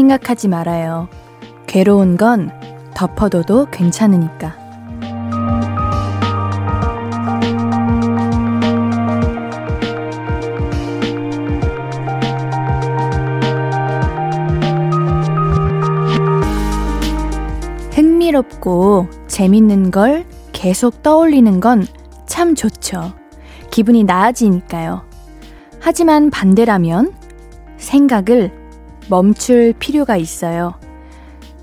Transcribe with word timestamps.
생각하지 0.00 0.48
말아요. 0.48 1.08
괴로운 1.66 2.16
건 2.16 2.50
덮어둬도 2.94 3.66
괜찮으니까. 3.70 4.56
흥미롭고 17.92 19.08
재밌는 19.26 19.90
걸 19.90 20.24
계속 20.52 21.02
떠올리는 21.02 21.60
건 21.60 21.84
참 22.30 22.54
좋죠. 22.54 23.12
기분이 23.70 24.04
나아지니까요. 24.04 25.02
하지만 25.80 26.30
반대라면 26.30 27.12
생각을 27.76 28.59
멈출 29.10 29.74
필요가 29.80 30.16
있어요. 30.16 30.78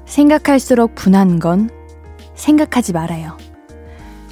생각할수록 0.06 0.96
분한 0.96 1.40
건 1.40 1.70
생각하지 2.36 2.92
말아요. 2.92 3.38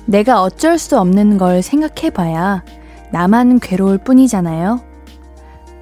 내가 0.06 0.42
어쩔 0.42 0.78
수 0.78 1.00
없는 1.00 1.38
걸 1.38 1.62
생각해봐야 1.62 2.64
나만 3.14 3.60
괴로울 3.62 4.00
뿐이잖아요. 4.00 4.84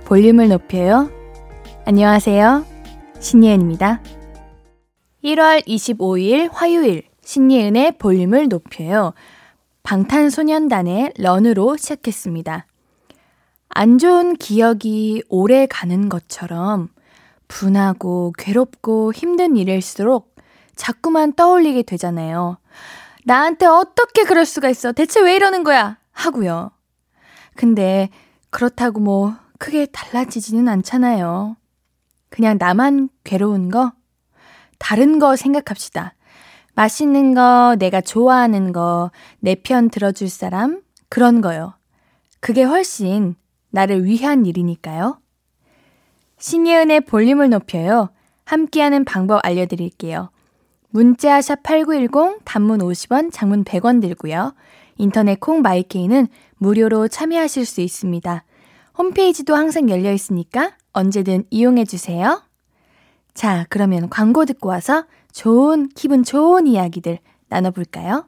볼륨을 0.05 0.49
높여요. 0.49 1.09
안녕하세요. 1.85 2.65
신예은입니다. 3.19 4.01
1월 5.23 5.65
25일 5.65 6.49
화요일 6.51 7.03
신예은의 7.23 7.97
볼륨을 7.97 8.47
높여요. 8.47 9.13
방탄소년단의 9.81 11.13
런으로 11.17 11.77
시작했습니다. 11.77 12.67
안 13.69 13.97
좋은 13.97 14.35
기억이 14.35 15.23
오래 15.29 15.65
가는 15.65 16.09
것처럼 16.09 16.89
분하고 17.47 18.33
괴롭고 18.37 19.13
힘든 19.13 19.55
일일수록 19.55 20.35
자꾸만 20.75 21.33
떠올리게 21.33 21.83
되잖아요. 21.83 22.57
나한테 23.25 23.65
어떻게 23.65 24.23
그럴 24.23 24.45
수가 24.45 24.69
있어? 24.69 24.91
대체 24.91 25.21
왜 25.21 25.35
이러는 25.35 25.63
거야? 25.63 25.97
하고요. 26.11 26.71
근데 27.55 28.09
그렇다고 28.49 28.99
뭐 28.99 29.35
크게 29.59 29.85
달라지지는 29.87 30.67
않잖아요. 30.67 31.55
그냥 32.29 32.57
나만 32.59 33.09
괴로운 33.23 33.69
거? 33.69 33.93
다른 34.79 35.19
거 35.19 35.35
생각합시다. 35.35 36.15
맛있는 36.75 37.35
거, 37.35 37.75
내가 37.77 38.01
좋아하는 38.01 38.73
거, 38.73 39.11
내 39.39 39.53
편 39.55 39.89
들어줄 39.89 40.27
사람, 40.29 40.81
그런 41.07 41.39
거요. 41.41 41.75
그게 42.39 42.63
훨씬 42.63 43.35
나를 43.69 44.03
위한 44.05 44.45
일이니까요. 44.47 45.19
신예은의 46.43 47.05
볼륨을 47.05 47.49
높여요. 47.49 48.09
함께하는 48.43 49.05
방법 49.05 49.39
알려드릴게요. 49.45 50.29
문자 50.89 51.41
샵 51.41 51.63
8910 51.63 52.41
단문 52.43 52.79
50원, 52.79 53.31
장문 53.31 53.63
100원 53.63 54.01
들고요. 54.01 54.53
인터넷 54.97 55.39
콩 55.39 55.61
마이케이는 55.61 56.27
무료로 56.57 57.07
참여하실 57.07 57.65
수 57.65 57.79
있습니다. 57.79 58.43
홈페이지도 58.97 59.55
항상 59.55 59.89
열려 59.89 60.11
있으니까 60.11 60.75
언제든 60.91 61.45
이용해 61.49 61.85
주세요. 61.85 62.43
자, 63.33 63.65
그러면 63.69 64.09
광고 64.09 64.43
듣고 64.43 64.67
와서 64.67 65.05
좋은, 65.31 65.87
기분 65.95 66.23
좋은 66.23 66.67
이야기들 66.67 67.19
나눠 67.47 67.71
볼까요? 67.71 68.27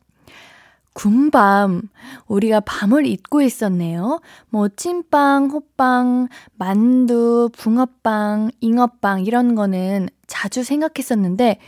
군밤. 0.93 1.89
우리가 2.27 2.61
밤을 2.61 3.05
잊고 3.05 3.41
있었네요. 3.41 4.21
뭐, 4.49 4.69
찐빵, 4.69 5.49
호빵, 5.49 6.29
만두, 6.53 7.49
붕어빵, 7.57 8.51
잉어빵, 8.61 9.25
이런 9.25 9.55
거는 9.55 10.07
자주 10.25 10.63
생각했었는데, 10.63 11.59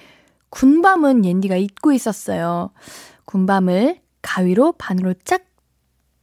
군밤은 0.50 1.26
옌디가 1.26 1.58
잊고 1.58 1.92
있었어요. 1.92 2.72
군밤을 3.26 4.00
가위로 4.22 4.74
반으로 4.74 5.14
쫙 5.26 5.44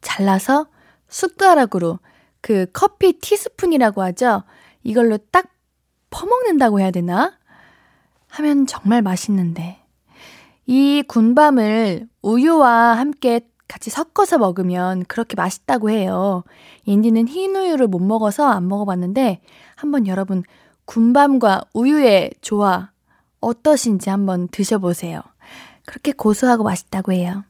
잘라서 0.01 0.67
숟가락으로 1.09 1.99
그 2.41 2.67
커피 2.73 3.19
티스푼이라고 3.21 4.03
하죠. 4.03 4.45
이걸로 4.83 5.19
딱 5.31 5.49
퍼먹는다고 6.11 6.81
해야 6.81 6.91
되나? 6.91 7.39
하면 8.35 8.67
정말 8.67 9.01
맛있는데. 9.01 9.79
이 10.67 11.05
군밤을 11.07 12.09
우유와 12.23 12.99
함께 12.99 13.41
같이 13.69 13.91
섞어서 13.91 14.39
먹으면 14.39 15.05
그렇게 15.07 15.37
맛있다고 15.37 15.91
해요. 15.91 16.43
인디는 16.85 17.29
흰 17.29 17.55
우유를 17.55 17.87
못 17.87 18.01
먹어서 18.01 18.47
안 18.47 18.67
먹어봤는데 18.69 19.41
한번 19.77 20.07
여러분 20.07 20.43
군밤과 20.85 21.63
우유의 21.75 22.33
조화 22.41 22.91
어떠신지 23.41 24.11
한번 24.11 24.49
드셔보세요. 24.49 25.21
그렇게 25.87 26.13
고소하고 26.13 26.65
맛있다고 26.65 27.13
해요. 27.13 27.45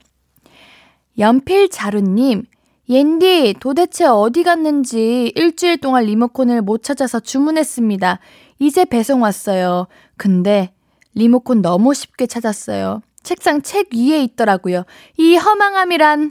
연필자루님, 1.19 2.45
옌디 2.89 3.55
도대체 3.61 4.05
어디 4.05 4.43
갔는지 4.43 5.33
일주일 5.35 5.79
동안 5.79 6.05
리모컨을 6.05 6.63
못 6.63 6.83
찾아서 6.83 7.21
주문했습니다. 7.21 8.19
이제 8.59 8.85
배송 8.85 9.23
왔어요. 9.23 9.87
근데 10.17 10.73
리모컨 11.15 11.63
너무 11.63 11.95
쉽게 11.95 12.27
찾았어요. 12.27 13.03
책상 13.23 13.63
책 13.63 13.95
위에 13.95 14.23
있더라고요. 14.23 14.85
이 15.17 15.37
허망함이란, 15.37 16.31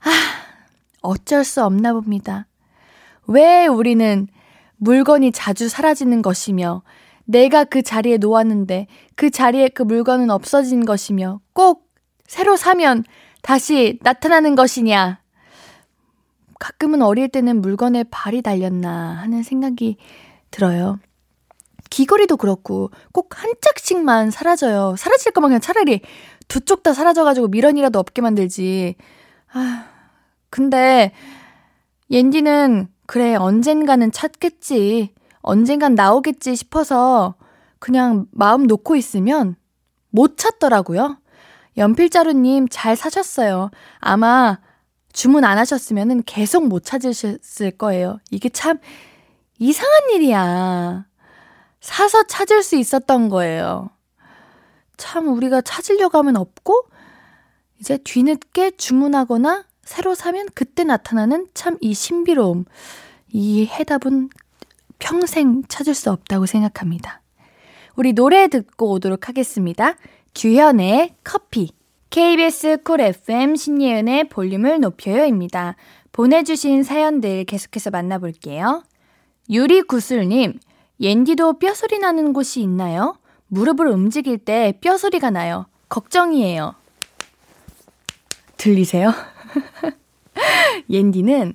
아, 0.00 0.10
어쩔 1.02 1.44
수 1.44 1.64
없나 1.64 1.92
봅니다. 1.92 2.46
왜 3.26 3.66
우리는 3.66 4.26
물건이 4.76 5.32
자주 5.32 5.68
사라지는 5.68 6.22
것이며, 6.22 6.82
내가 7.24 7.64
그 7.64 7.82
자리에 7.82 8.16
놓았는데 8.16 8.88
그 9.14 9.30
자리에 9.30 9.68
그 9.68 9.82
물건은 9.82 10.30
없어진 10.30 10.84
것이며, 10.84 11.40
꼭 11.52 11.88
새로 12.26 12.56
사면 12.56 13.04
다시 13.42 13.98
나타나는 14.02 14.56
것이냐. 14.56 15.20
가끔은 16.58 17.02
어릴 17.02 17.28
때는 17.28 17.60
물건에 17.60 18.04
발이 18.10 18.42
달렸나 18.42 19.16
하는 19.16 19.42
생각이 19.42 19.96
들어요. 20.50 20.98
귀걸이도 21.90 22.36
그렇고 22.36 22.90
꼭 23.12 23.30
한 23.36 23.52
짝씩만 23.60 24.30
사라져요. 24.30 24.94
사라질 24.98 25.32
거면 25.32 25.50
그냥 25.50 25.60
차라리 25.60 26.00
두 26.48 26.60
쪽 26.60 26.82
다 26.82 26.92
사라져가지고 26.92 27.48
미련이라도 27.48 27.98
없게 27.98 28.22
만들지. 28.22 28.96
아, 29.52 29.86
근데 30.50 31.12
옌디는 32.10 32.88
그래 33.06 33.34
언젠가는 33.34 34.10
찾겠지. 34.12 35.14
언젠간 35.42 35.94
나오겠지 35.94 36.54
싶어서 36.56 37.34
그냥 37.78 38.26
마음 38.32 38.64
놓고 38.66 38.96
있으면 38.96 39.56
못 40.10 40.36
찾더라고요. 40.36 41.18
연필자루님 41.76 42.68
잘 42.70 42.96
사셨어요. 42.96 43.70
아마 43.98 44.58
주문 45.12 45.44
안 45.44 45.56
하셨으면 45.58 46.22
계속 46.24 46.66
못 46.66 46.84
찾으셨을 46.84 47.72
거예요. 47.72 48.18
이게 48.30 48.48
참 48.48 48.78
이상한 49.58 50.10
일이야. 50.14 51.06
사서 51.80 52.24
찾을 52.24 52.62
수 52.62 52.76
있었던 52.76 53.28
거예요. 53.28 53.90
참 54.96 55.28
우리가 55.28 55.62
찾으려고 55.62 56.18
하면 56.18 56.36
없고 56.36 56.84
이제 57.80 57.98
뒤늦게 57.98 58.72
주문하거나 58.72 59.64
새로 59.82 60.14
사면 60.14 60.46
그때 60.54 60.84
나타나는 60.84 61.48
참 61.54 61.78
이 61.80 61.94
신비로움. 61.94 62.66
이 63.32 63.66
해답은 63.66 64.28
평생 64.98 65.62
찾을 65.68 65.94
수 65.94 66.10
없다고 66.10 66.46
생각합니다. 66.46 67.22
우리 67.96 68.12
노래 68.12 68.48
듣고 68.48 68.90
오도록 68.92 69.28
하겠습니다. 69.28 69.96
규현의 70.34 71.14
커피. 71.24 71.72
KBS 72.10 72.78
쿨 72.84 73.00
FM 73.00 73.56
신예은의 73.56 74.28
볼륨을 74.28 74.80
높여요입니다. 74.80 75.76
보내주신 76.12 76.82
사연들 76.82 77.44
계속해서 77.44 77.90
만나볼게요. 77.90 78.82
유리구슬님, 79.48 80.58
옌디도 81.00 81.54
뼈소리 81.54 81.98
나는 81.98 82.32
곳이 82.32 82.60
있나요? 82.60 83.16
무릎을 83.48 83.86
움직일 83.86 84.38
때 84.38 84.74
뼈소리가 84.80 85.30
나요. 85.30 85.66
걱정이에요. 85.88 86.74
들리세요? 88.56 89.12
옌디는 90.90 91.54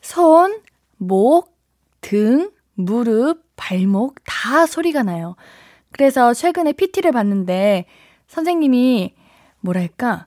손, 0.00 0.60
목, 0.96 1.56
등, 2.00 2.50
무릎, 2.74 3.42
발목 3.54 4.16
다 4.24 4.66
소리가 4.66 5.02
나요. 5.02 5.36
그래서 5.92 6.34
최근에 6.34 6.72
PT를 6.72 7.12
봤는데 7.12 7.86
선생님이 8.26 9.14
뭐랄까, 9.60 10.26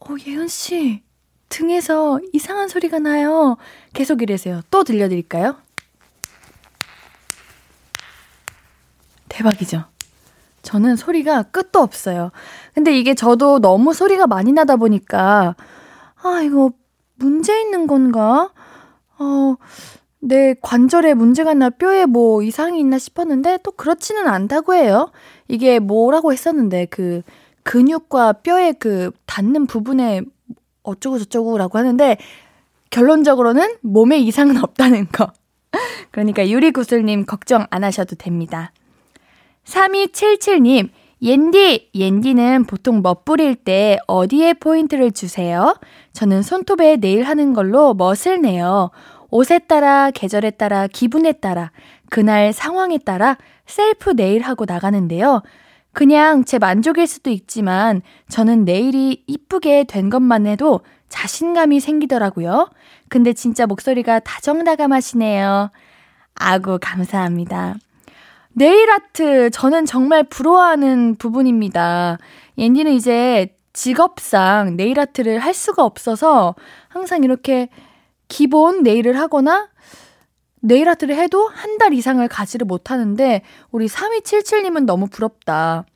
어, 0.00 0.14
예은씨, 0.26 1.02
등에서 1.48 2.20
이상한 2.32 2.68
소리가 2.68 2.98
나요. 3.00 3.56
계속 3.92 4.22
이래세요. 4.22 4.60
또 4.70 4.84
들려드릴까요? 4.84 5.56
대박이죠? 9.30 9.84
저는 10.62 10.96
소리가 10.96 11.44
끝도 11.44 11.80
없어요. 11.80 12.30
근데 12.74 12.96
이게 12.98 13.14
저도 13.14 13.60
너무 13.60 13.94
소리가 13.94 14.26
많이 14.26 14.52
나다 14.52 14.76
보니까, 14.76 15.54
아, 16.22 16.40
이거 16.42 16.72
문제 17.16 17.58
있는 17.60 17.86
건가? 17.86 18.50
어, 19.18 19.56
내 20.20 20.54
관절에 20.60 21.14
문제가 21.14 21.52
있나, 21.52 21.70
뼈에 21.70 22.04
뭐 22.04 22.42
이상이 22.42 22.78
있나 22.78 22.98
싶었는데, 22.98 23.60
또 23.62 23.70
그렇지는 23.72 24.28
않다고 24.28 24.74
해요. 24.74 25.10
이게 25.48 25.78
뭐라고 25.78 26.32
했었는데, 26.32 26.86
그, 26.86 27.22
근육과 27.62 28.34
뼈의 28.34 28.74
그 28.78 29.10
닿는 29.26 29.66
부분에 29.66 30.22
어쩌고 30.82 31.18
저쩌고라고 31.20 31.78
하는데, 31.78 32.18
결론적으로는 32.90 33.76
몸에 33.80 34.18
이상은 34.18 34.62
없다는 34.62 35.08
거. 35.08 35.32
그러니까 36.10 36.48
유리구슬님 36.48 37.24
걱정 37.24 37.66
안 37.70 37.84
하셔도 37.84 38.16
됩니다. 38.16 38.72
3277님, 39.70 40.88
옌디, 41.22 41.90
옌디는 41.94 42.64
보통 42.64 43.02
멋부릴 43.02 43.54
때 43.54 43.98
어디에 44.06 44.54
포인트를 44.54 45.12
주세요? 45.12 45.76
저는 46.12 46.42
손톱에 46.42 46.96
네일 46.96 47.22
하는 47.24 47.52
걸로 47.52 47.94
멋을 47.94 48.40
내요. 48.42 48.90
옷에 49.30 49.60
따라, 49.60 50.10
계절에 50.10 50.50
따라, 50.50 50.88
기분에 50.88 51.32
따라, 51.32 51.70
그날 52.10 52.52
상황에 52.52 52.98
따라 52.98 53.36
셀프 53.66 54.10
네일 54.10 54.42
하고 54.42 54.64
나가는데요. 54.66 55.42
그냥 55.92 56.44
제 56.44 56.58
만족일 56.58 57.06
수도 57.06 57.30
있지만 57.30 58.02
저는 58.28 58.64
네일이 58.64 59.22
이쁘게 59.26 59.84
된 59.84 60.10
것만 60.10 60.46
해도 60.46 60.80
자신감이 61.08 61.80
생기더라고요. 61.80 62.70
근데 63.08 63.32
진짜 63.32 63.66
목소리가 63.66 64.20
다정다감하시네요. 64.20 65.70
아구 66.34 66.78
감사합니다. 66.80 67.76
네일 68.52 68.90
아트 68.90 69.50
저는 69.50 69.86
정말 69.86 70.24
부러워하는 70.24 71.16
부분입니다. 71.16 72.18
옌디는 72.58 72.92
이제 72.92 73.56
직업상 73.72 74.76
네일 74.76 74.98
아트를 75.00 75.38
할 75.38 75.54
수가 75.54 75.84
없어서 75.84 76.54
항상 76.88 77.22
이렇게 77.24 77.68
기본 78.28 78.82
네일을 78.82 79.18
하거나 79.18 79.68
네일 80.60 80.88
아트를 80.88 81.16
해도 81.16 81.48
한 81.48 81.78
달 81.78 81.94
이상을 81.94 82.26
가지를 82.28 82.66
못하는데 82.66 83.42
우리 83.70 83.86
3277님은 83.86 84.84
너무 84.84 85.06
부럽다. 85.06 85.86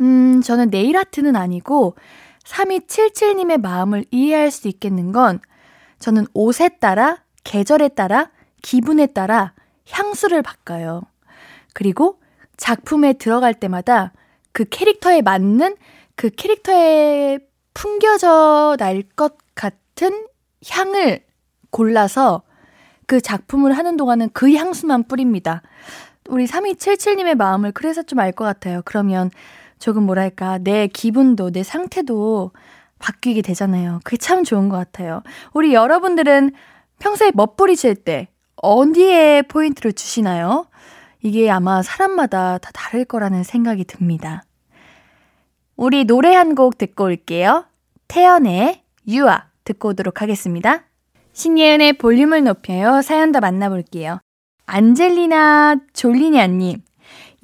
음, 0.00 0.40
저는 0.40 0.70
네일 0.70 0.96
아트는 0.96 1.34
아니고 1.34 1.96
3277님의 2.44 3.60
마음을 3.60 4.04
이해할 4.12 4.52
수 4.52 4.68
있겠는 4.68 5.10
건 5.10 5.40
저는 5.98 6.26
옷에 6.32 6.68
따라, 6.80 7.24
계절에 7.42 7.88
따라, 7.88 8.30
기분에 8.62 9.06
따라 9.06 9.52
향수를 9.90 10.42
바꿔요. 10.42 11.02
그리고 11.74 12.20
작품에 12.56 13.14
들어갈 13.14 13.54
때마다 13.54 14.12
그 14.52 14.64
캐릭터에 14.64 15.22
맞는 15.22 15.76
그 16.16 16.30
캐릭터에 16.30 17.38
풍겨져 17.74 18.76
날 18.78 19.02
것 19.16 19.36
같은 19.54 20.26
향을 20.68 21.20
골라서 21.70 22.42
그 23.06 23.20
작품을 23.20 23.72
하는 23.76 23.96
동안은 23.96 24.30
그 24.32 24.54
향수만 24.54 25.04
뿌립니다. 25.04 25.62
우리 26.28 26.46
3277님의 26.46 27.34
마음을 27.36 27.72
그래서 27.72 28.02
좀 28.02 28.18
알 28.20 28.32
것 28.32 28.44
같아요. 28.44 28.82
그러면 28.84 29.30
조금 29.78 30.02
뭐랄까, 30.04 30.58
내 30.58 30.86
기분도, 30.88 31.50
내 31.50 31.62
상태도 31.62 32.52
바뀌게 32.98 33.40
되잖아요. 33.42 34.00
그게 34.04 34.16
참 34.18 34.44
좋은 34.44 34.68
것 34.68 34.76
같아요. 34.76 35.22
우리 35.54 35.72
여러분들은 35.72 36.52
평소에 36.98 37.32
멋부리실 37.34 37.94
때 37.96 38.28
어디에 38.56 39.42
포인트를 39.42 39.94
주시나요? 39.94 40.66
이게 41.22 41.50
아마 41.50 41.82
사람마다 41.82 42.58
다 42.58 42.70
다를 42.72 43.04
거라는 43.04 43.42
생각이 43.44 43.84
듭니다. 43.84 44.42
우리 45.76 46.04
노래 46.04 46.34
한 46.34 46.54
곡 46.54 46.78
듣고 46.78 47.04
올게요. 47.04 47.64
태연의 48.08 48.82
유아 49.08 49.46
듣고 49.64 49.90
오도록 49.90 50.22
하겠습니다. 50.22 50.84
신예은의 51.32 51.94
볼륨을 51.94 52.44
높여요. 52.44 53.02
사연 53.02 53.32
더 53.32 53.40
만나볼게요. 53.40 54.18
안젤리나 54.66 55.76
졸리냐님, 55.92 56.82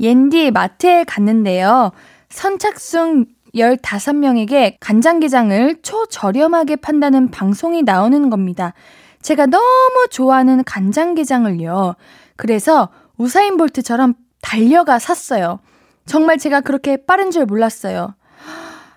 옌디 0.01 0.51
마트에 0.51 1.05
갔는데요. 1.05 1.93
선착순 2.29 3.27
15명에게 3.55 4.77
간장게장을 4.81 5.77
초저렴하게 5.83 6.77
판다는 6.77 7.31
방송이 7.31 7.83
나오는 7.83 8.29
겁니다. 8.29 8.75
제가 9.23 9.47
너무 9.47 10.07
좋아하는 10.11 10.63
간장게장을요. 10.65 11.95
그래서 12.37 12.91
우사인 13.19 13.57
볼트처럼 13.57 14.15
달려가 14.43 14.99
샀어요. 14.99 15.61
정말 16.05 16.39
제가 16.39 16.61
그렇게 16.61 16.97
빠른 16.97 17.31
줄 17.31 17.47
몰랐어요. 17.47 18.15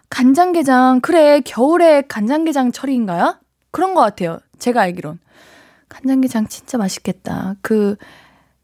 간장게장, 0.10 1.02
그래, 1.02 1.42
겨울에 1.42 2.02
간장게장 2.02 2.72
철인가요? 2.72 3.40
그런 3.72 3.94
것 3.94 4.02
같아요. 4.02 4.40
제가 4.58 4.82
알기론. 4.82 5.20
간장게장 5.88 6.48
진짜 6.48 6.78
맛있겠다. 6.78 7.56
그, 7.62 7.96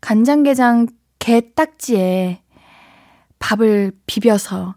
간장게장 0.01 0.87
게딱지에 1.19 2.41
밥을 3.39 3.91
비벼서 4.05 4.75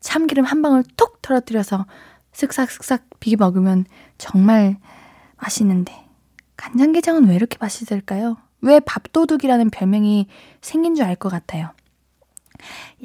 참기름 0.00 0.44
한 0.44 0.62
방울 0.62 0.82
톡 0.96 1.22
털어뜨려서 1.22 1.86
쓱싹쓱싹 2.32 3.02
비벼 3.20 3.44
먹으면 3.44 3.84
정말 4.18 4.76
맛있는데. 5.36 5.92
간장게장은 6.56 7.28
왜 7.28 7.34
이렇게 7.34 7.58
맛있을까요? 7.60 8.36
왜 8.62 8.80
밥도둑이라는 8.80 9.70
별명이 9.70 10.26
생긴 10.60 10.94
줄 10.94 11.04
알 11.04 11.16
것 11.16 11.28
같아요. 11.30 11.70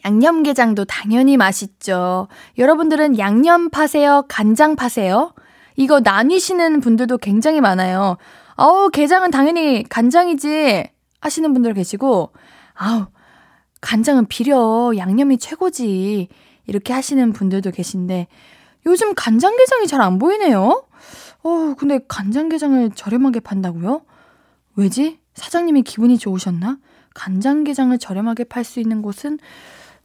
양념게장도 0.06 0.86
당연히 0.86 1.36
맛있죠. 1.38 2.28
여러분들은 2.58 3.18
양념 3.18 3.70
파세요? 3.70 4.24
간장 4.28 4.76
파세요? 4.76 5.34
이거 5.76 6.00
나뉘시는 6.00 6.80
분들도 6.80 7.18
굉장히 7.18 7.62
많아요. 7.62 8.18
아우, 8.56 8.90
게장은 8.90 9.32
당연히 9.32 9.84
간장이지 9.88 10.86
하시는 11.20 11.54
분들 11.54 11.74
계시고, 11.74 12.32
아우, 12.76 13.08
간장은 13.82 14.28
비려. 14.28 14.92
양념이 14.96 15.38
최고지. 15.38 16.28
이렇게 16.68 16.94
하시는 16.94 17.34
분들도 17.34 17.72
계신데, 17.72 18.28
요즘 18.86 19.14
간장게장이 19.16 19.88
잘 19.88 20.02
안 20.02 20.20
보이네요? 20.20 20.84
어, 21.44 21.76
근데 21.78 22.00
간장게장을 22.08 22.92
저렴하게 22.96 23.40
판다고요? 23.40 24.02
왜지? 24.76 25.20
사장님이 25.38 25.84
기분이 25.84 26.18
좋으셨나? 26.18 26.78
간장게장을 27.14 27.98
저렴하게 28.00 28.44
팔 28.46 28.64
수 28.64 28.80
있는 28.80 29.02
곳은 29.02 29.40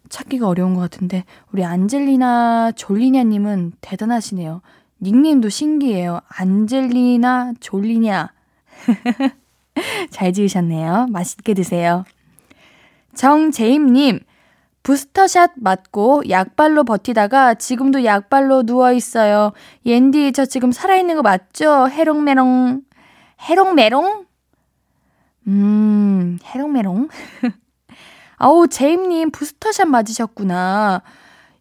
찾기가 0.09 0.47
어려운 0.47 0.75
것 0.75 0.81
같은데 0.81 1.25
우리 1.53 1.65
안젤리나 1.65 2.73
졸리냐님은 2.73 3.73
대단하시네요. 3.81 4.61
닉네임도 5.01 5.49
신기해요. 5.49 6.21
안젤리나 6.29 7.55
졸리냐. 7.61 8.33
잘 10.11 10.33
지으셨네요. 10.33 11.07
맛있게 11.11 11.55
드세요. 11.55 12.05
정재임님, 13.15 14.21
부스터샷 14.83 15.53
맞고 15.57 16.29
약발로 16.29 16.85
버티다가 16.85 17.55
지금도 17.55 18.05
약발로 18.05 18.63
누워있어요. 18.65 19.53
옌디, 19.87 20.33
저 20.33 20.45
지금 20.45 20.73
살아있는 20.73 21.17
거 21.17 21.23
맞죠? 21.23 21.89
해롱메롱. 21.89 22.83
해롱메롱? 23.41 24.27
음, 25.47 26.39
해롱메롱. 26.45 27.09
아우, 28.37 28.67
제임님 28.69 29.31
부스터샷 29.31 29.89
맞으셨구나. 29.89 31.03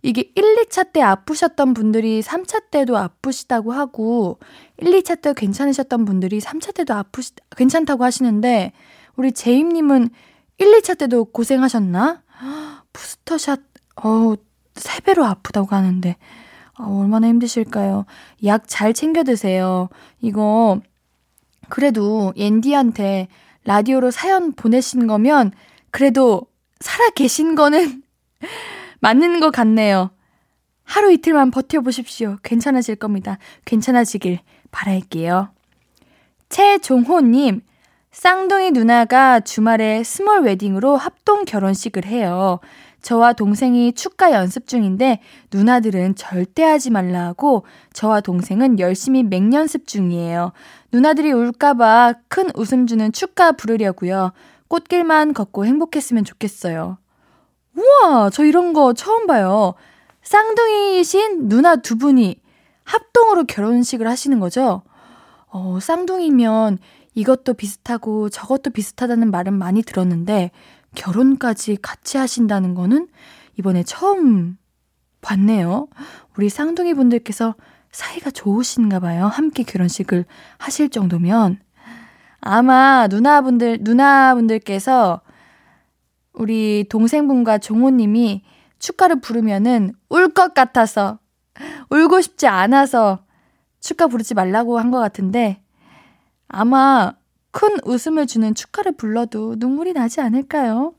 이게 0.04 0.32
1, 0.36 0.66
2차 0.66 0.92
때 0.94 1.02
아프셨던 1.02 1.74
분들이 1.76 2.22
3차 2.22 2.72
때도 2.72 2.98
아프시다고 2.98 3.72
하고, 3.72 4.40
1, 4.78 4.92
2차 5.02 5.22
때 5.22 5.34
괜찮으셨던 5.36 6.06
분들이 6.06 6.40
3차 6.40 6.74
때도 6.74 6.94
아프시, 6.96 7.34
괜찮다고 7.56 8.04
하시는데, 8.04 8.72
우리 9.16 9.32
제임님은 9.32 10.10
1, 10.58 10.80
2차 10.80 10.98
때도 10.98 11.26
고생하셨나? 11.26 12.24
부스터샷, 12.94 13.60
어우, 13.96 14.38
세 14.76 15.02
배로 15.02 15.26
아프다고 15.26 15.76
하는데 15.76 16.16
아, 16.76 16.86
얼마나 16.88 17.28
힘드실까요? 17.28 18.06
약 18.46 18.64
잘 18.68 18.94
챙겨 18.94 19.24
드세요. 19.24 19.90
이거 20.22 20.80
그래도 21.70 22.34
옌디한테 22.36 23.28
라디오로 23.66 24.12
사연 24.12 24.54
보내신 24.54 25.08
거면 25.08 25.52
그래도 25.92 26.48
살아 26.80 27.10
계신 27.10 27.56
거는 27.56 28.04
맞는 29.00 29.40
것 29.40 29.52
같네요. 29.52 30.12
하루 30.84 31.12
이틀만 31.12 31.52
버텨보십시오. 31.52 32.38
괜찮아질 32.44 32.96
겁니다. 32.96 33.38
괜찮아지길 33.66 34.40
바랄게요. 34.72 35.50
최종호님, 36.50 37.62
쌍둥이 38.12 38.72
누나가 38.72 39.40
주말에 39.40 40.04
스몰 40.04 40.42
웨딩으로 40.42 40.98
합동 40.98 41.46
결혼식을 41.46 42.06
해요. 42.06 42.60
저와 43.02 43.34
동생이 43.34 43.94
축가 43.94 44.32
연습 44.32 44.68
중인데 44.68 45.22
누나들은 45.52 46.16
절대 46.16 46.64
하지 46.64 46.90
말라 46.90 47.26
하고 47.26 47.66
저와 47.94 48.22
동생은 48.22 48.80
열심히 48.80 49.24
맹연습 49.24 49.88
중이에요. 49.88 50.52
누나들이 50.92 51.32
울까봐 51.32 52.14
큰 52.28 52.50
웃음 52.56 52.88
주는 52.88 53.12
축가 53.12 53.54
부르려고요. 53.54 54.32
꽃길만 54.68 55.34
걷고 55.34 55.66
행복했으면 55.66 56.24
좋겠어요. 56.24 56.98
우와, 57.76 58.30
저 58.30 58.46
이런 58.46 58.74
거 58.74 58.94
처음 58.94 59.28
봐요. 59.28 59.74
쌍둥이신 60.24 61.48
누나 61.48 61.78
두 61.78 61.98
분이 61.98 62.40
합동으로 62.84 63.46
결혼식을 63.46 64.08
하시는 64.08 64.40
거죠? 64.40 64.84
어, 65.48 65.80
쌍둥이면 65.82 66.78
이것도 67.14 67.56
비슷하고 67.56 68.30
저것도 68.30 68.70
비슷하다는 68.72 69.32
말은 69.32 69.54
많이 69.54 69.82
들었는데 69.82 70.52
결혼까지 70.96 71.78
같이 71.82 72.18
하신다는 72.18 72.76
거는 72.76 73.08
이번에 73.58 73.84
처음 73.84 74.58
봤네요. 75.22 75.88
우리 76.38 76.50
쌍둥이 76.50 76.94
분들께서 76.94 77.56
사이가 77.92 78.32
좋으신가 78.32 79.00
봐요. 79.00 79.28
함께 79.28 79.64
결혼식을 79.64 80.26
하실 80.58 80.90
정도면. 80.90 81.60
아마 82.40 83.08
누나분들, 83.08 83.80
누나분들께서 83.82 85.22
우리 86.34 86.86
동생분과 86.90 87.60
종호님이 87.60 88.44
축가를 88.80 89.20
부르면은 89.22 89.94
울 90.10 90.30
것 90.34 90.54
같아서, 90.54 91.20
울고 91.92 92.22
싶지 92.22 92.48
않아서 92.48 93.26
축가 93.80 94.08
부르지 94.08 94.34
말라고 94.34 94.80
한 94.80 94.90
것 94.92 95.00
같은데, 95.00 95.62
아마 96.48 97.14
큰 97.52 97.78
웃음을 97.84 98.28
주는 98.28 98.56
축가를 98.56 98.94
불러도 98.94 99.56
눈물이 99.58 99.94
나지 99.94 100.22
않을까요? 100.22 100.94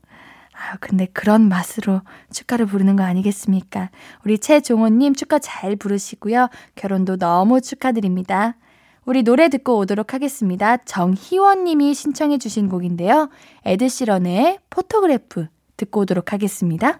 아, 0.53 0.77
근데 0.79 1.07
그런 1.11 1.49
맛으로 1.49 2.01
축가를 2.31 2.67
부르는 2.67 2.95
거 2.95 3.03
아니겠습니까? 3.03 3.89
우리 4.23 4.37
최종호님 4.37 5.15
축가 5.15 5.39
잘 5.39 5.75
부르시고요. 5.75 6.47
결혼도 6.75 7.17
너무 7.17 7.59
축하드립니다. 7.59 8.55
우리 9.05 9.23
노래 9.23 9.49
듣고 9.49 9.77
오도록 9.79 10.13
하겠습니다. 10.13 10.77
정희원님이 10.77 11.93
신청해주신 11.93 12.69
곡인데요. 12.69 13.29
에드시런의 13.65 14.59
Photograph 14.69 15.47
듣고 15.75 16.01
오도록 16.01 16.31
하겠습니다. 16.31 16.99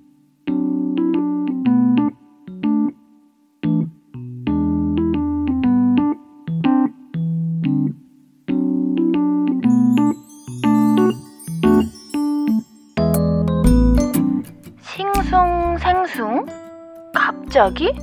갑자기? 17.51 17.93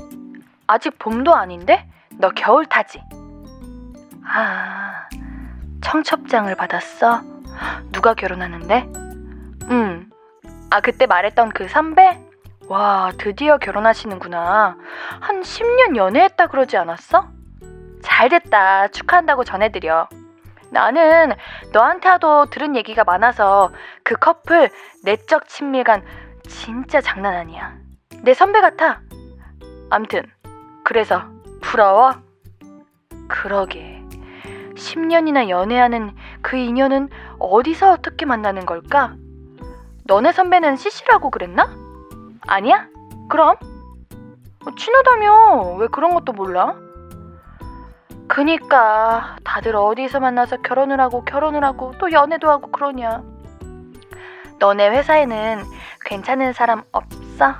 아직 0.66 0.98
봄도 0.98 1.34
아닌데? 1.34 1.88
너 2.18 2.28
겨울 2.28 2.66
타지? 2.66 3.02
아, 4.22 5.08
청첩장을 5.80 6.54
받았어? 6.54 7.22
누가 7.90 8.12
결혼하는데? 8.12 8.92
응. 9.70 10.10
아, 10.68 10.80
그때 10.82 11.06
말했던 11.06 11.48
그 11.52 11.66
선배? 11.66 12.20
와, 12.68 13.10
드디어 13.16 13.56
결혼하시는구나. 13.56 14.76
한 15.20 15.40
10년 15.40 15.96
연애했다 15.96 16.48
그러지 16.48 16.76
않았어? 16.76 17.30
잘 18.02 18.28
됐다. 18.28 18.88
축하한다고 18.88 19.44
전해드려. 19.44 20.10
나는 20.70 21.32
너한테도 21.72 22.50
들은 22.50 22.76
얘기가 22.76 23.02
많아서 23.04 23.70
그 24.04 24.14
커플 24.14 24.68
내적 25.04 25.48
친밀감 25.48 26.02
진짜 26.46 27.00
장난 27.00 27.32
아니야. 27.34 27.78
내 28.24 28.34
선배 28.34 28.60
같아. 28.60 29.00
암튼, 29.90 30.22
그래서 30.84 31.22
부러워? 31.60 32.12
그러게. 33.28 34.02
10년이나 34.74 35.48
연애하는 35.48 36.14
그 36.40 36.56
인연은 36.56 37.08
어디서 37.38 37.92
어떻게 37.92 38.26
만나는 38.26 38.64
걸까? 38.64 39.16
너네 40.04 40.32
선배는 40.32 40.76
CC라고 40.76 41.30
그랬나? 41.30 41.68
아니야? 42.46 42.88
그럼? 43.28 43.56
어, 44.64 44.74
친하다며 44.74 45.76
왜 45.78 45.86
그런 45.88 46.14
것도 46.14 46.32
몰라? 46.32 46.74
그니까 48.26 49.36
다들 49.44 49.74
어디서 49.74 50.20
만나서 50.20 50.58
결혼을 50.58 51.00
하고 51.00 51.24
결혼을 51.24 51.64
하고 51.64 51.92
또 51.98 52.12
연애도 52.12 52.48
하고 52.48 52.70
그러냐. 52.70 53.22
너네 54.58 54.90
회사에는 54.90 55.62
괜찮은 56.04 56.52
사람 56.52 56.82
없어? 56.92 57.54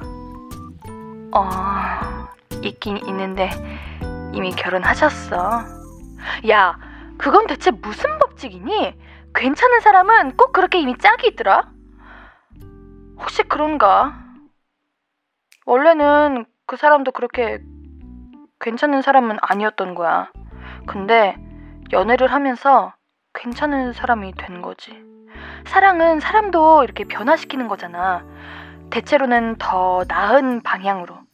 어, 1.33 1.49
있긴 2.63 2.99
있는데 2.99 3.51
이미 4.33 4.51
결혼하셨어. 4.51 5.65
야, 6.49 6.79
그건 7.17 7.47
대체 7.47 7.71
무슨 7.71 8.19
법칙이니? 8.19 8.95
괜찮은 9.35 9.81
사람은 9.81 10.37
꼭 10.37 10.53
그렇게 10.53 10.81
이미 10.81 10.97
짝이 10.97 11.29
있더라? 11.29 11.71
혹시 13.19 13.43
그런가? 13.43 14.19
원래는 15.67 16.47
그 16.67 16.77
사람도 16.77 17.13
그렇게 17.13 17.61
괜찮은 18.61 19.03
사람은 19.03 19.39
아니었던 19.41 19.95
거야. 19.95 20.31
근데 20.87 21.37
연애를 21.93 22.33
하면서 22.33 22.95
괜찮은 23.35 23.93
사람이 23.93 24.33
된 24.33 24.63
거지. 24.63 25.03
사랑은 25.67 26.21
사람도 26.21 26.85
이렇게 26.85 27.05
변화시키는 27.05 27.69
거잖아. 27.69 28.25
대체로는 28.91 29.57
더 29.59 30.05
나은 30.09 30.63
방향으로. 30.63 31.28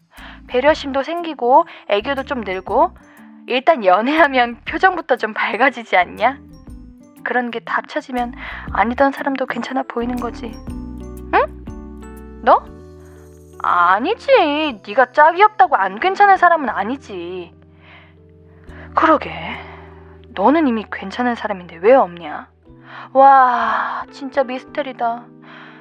배려심도 0.46 1.02
생기고, 1.02 1.66
애교도 1.88 2.24
좀 2.24 2.40
늘고, 2.42 2.92
일단 3.46 3.84
연애하면 3.84 4.58
표정부터 4.66 5.16
좀 5.16 5.34
밝아지지 5.34 5.96
않냐? 5.96 6.38
그런 7.24 7.50
게 7.50 7.60
다 7.60 7.76
합쳐지면 7.78 8.34
아니던 8.72 9.12
사람도 9.12 9.46
괜찮아 9.46 9.82
보이는 9.84 10.16
거지. 10.16 10.52
응? 11.34 12.40
너? 12.42 12.62
아니지. 13.62 14.80
네가 14.86 15.12
짝이 15.12 15.42
없다고 15.42 15.76
안 15.76 15.98
괜찮은 16.00 16.36
사람은 16.36 16.68
아니지. 16.68 17.54
그러게. 18.94 19.32
너는 20.34 20.68
이미 20.68 20.84
괜찮은 20.92 21.34
사람인데 21.34 21.76
왜 21.76 21.94
없냐? 21.94 22.48
와, 23.14 24.04
진짜 24.10 24.44
미스테리다. 24.44 25.24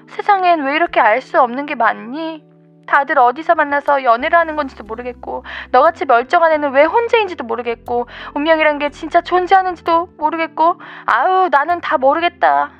세상엔 0.08 0.64
왜 0.64 0.76
이렇게 0.76 1.00
알 1.00 1.22
수 1.22 1.42
없는 1.42 1.66
게 1.66 1.76
많니? 1.76 2.44
다들 2.86 3.18
어디서 3.18 3.56
만나서 3.56 4.04
연애를 4.04 4.38
하는 4.38 4.56
건지도 4.56 4.84
모르겠고 4.84 5.44
너같이 5.72 6.06
멀쩡한 6.06 6.52
애는 6.52 6.72
왜 6.74 6.84
혼자인지도 6.84 7.44
모르겠고 7.44 8.08
운명이란 8.36 8.80
게 8.80 8.90
진짜 8.90 9.22
존재하는지도 9.22 10.14
모르겠고 10.18 10.80
아우 11.06 11.50
나는 11.50 11.82
다 11.82 11.98
모르겠다. 11.98 12.72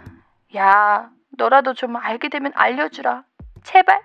야 0.56 1.10
너라도 1.38 1.74
좀 1.74 1.96
알게 1.96 2.30
되면 2.30 2.52
알려주라. 2.56 3.24
제발 3.64 4.02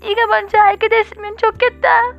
네가 0.00 0.26
먼저 0.26 0.58
알게 0.58 0.88
됐으면 0.88 1.36
좋겠다. 1.36 2.14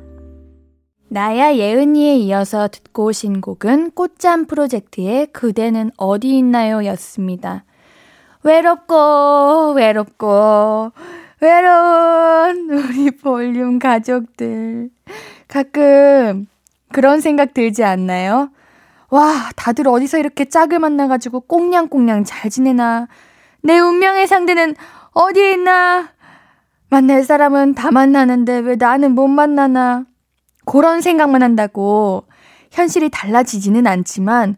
나야 1.12 1.54
예은이에 1.54 2.14
이어서 2.16 2.68
듣고 2.68 3.06
오신 3.06 3.40
곡은 3.40 3.92
꽃잠 3.92 4.46
프로젝트의 4.46 5.26
그대는 5.32 5.90
어디 5.96 6.38
있나요? 6.38 6.84
였습니다. 6.86 7.64
외롭고, 8.44 9.72
외롭고, 9.74 10.92
외로운 11.40 12.70
우리 12.70 13.10
볼륨 13.10 13.78
가족들. 13.78 14.90
가끔 15.48 16.46
그런 16.92 17.20
생각 17.20 17.54
들지 17.54 17.82
않나요? 17.82 18.50
와, 19.08 19.50
다들 19.56 19.88
어디서 19.88 20.18
이렇게 20.18 20.44
짝을 20.44 20.78
만나가지고 20.78 21.40
꽁냥꽁냥 21.40 22.24
잘 22.24 22.50
지내나. 22.50 23.08
내 23.62 23.78
운명의 23.78 24.26
상대는 24.26 24.74
어디에 25.12 25.54
있나? 25.54 26.10
만날 26.90 27.24
사람은 27.24 27.74
다 27.74 27.90
만나는데 27.90 28.58
왜 28.58 28.76
나는 28.76 29.14
못 29.14 29.28
만나나? 29.28 30.04
그런 30.66 31.00
생각만 31.00 31.42
한다고 31.42 32.24
현실이 32.70 33.10
달라지지는 33.10 33.86
않지만 33.86 34.56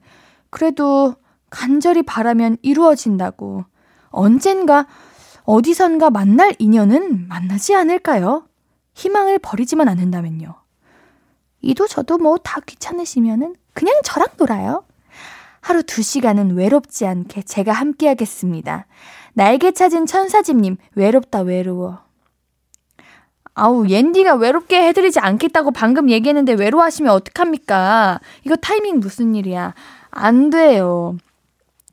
그래도 0.50 1.14
간절히 1.48 2.02
바라면 2.02 2.58
이루어진다고 2.62 3.64
언젠가 4.10 4.86
어디선가 5.44 6.10
만날 6.10 6.54
인연은 6.58 7.28
만나지 7.28 7.74
않을까요? 7.74 8.46
희망을 8.94 9.38
버리지만 9.38 9.88
않는다면요. 9.88 10.54
이도 11.62 11.86
저도 11.86 12.18
뭐 12.18 12.38
다 12.38 12.60
귀찮으시면은 12.60 13.54
그냥 13.72 13.94
저랑 14.04 14.28
놀아요. 14.36 14.84
하루 15.60 15.82
두 15.84 16.02
시간은 16.02 16.56
외롭지 16.56 17.06
않게 17.06 17.42
제가 17.42 17.72
함께 17.72 18.08
하겠습니다. 18.08 18.86
날개 19.34 19.70
찾은 19.72 20.06
천사집님, 20.06 20.76
외롭다, 20.94 21.40
외로워. 21.40 22.00
아우, 23.54 23.86
옌디가 23.88 24.34
외롭게 24.34 24.82
해드리지 24.88 25.20
않겠다고 25.20 25.70
방금 25.70 26.10
얘기했는데 26.10 26.54
외로워하시면 26.54 27.12
어떡합니까? 27.12 28.20
이거 28.44 28.56
타이밍 28.56 28.98
무슨 28.98 29.34
일이야. 29.34 29.74
안 30.10 30.50
돼요. 30.50 31.16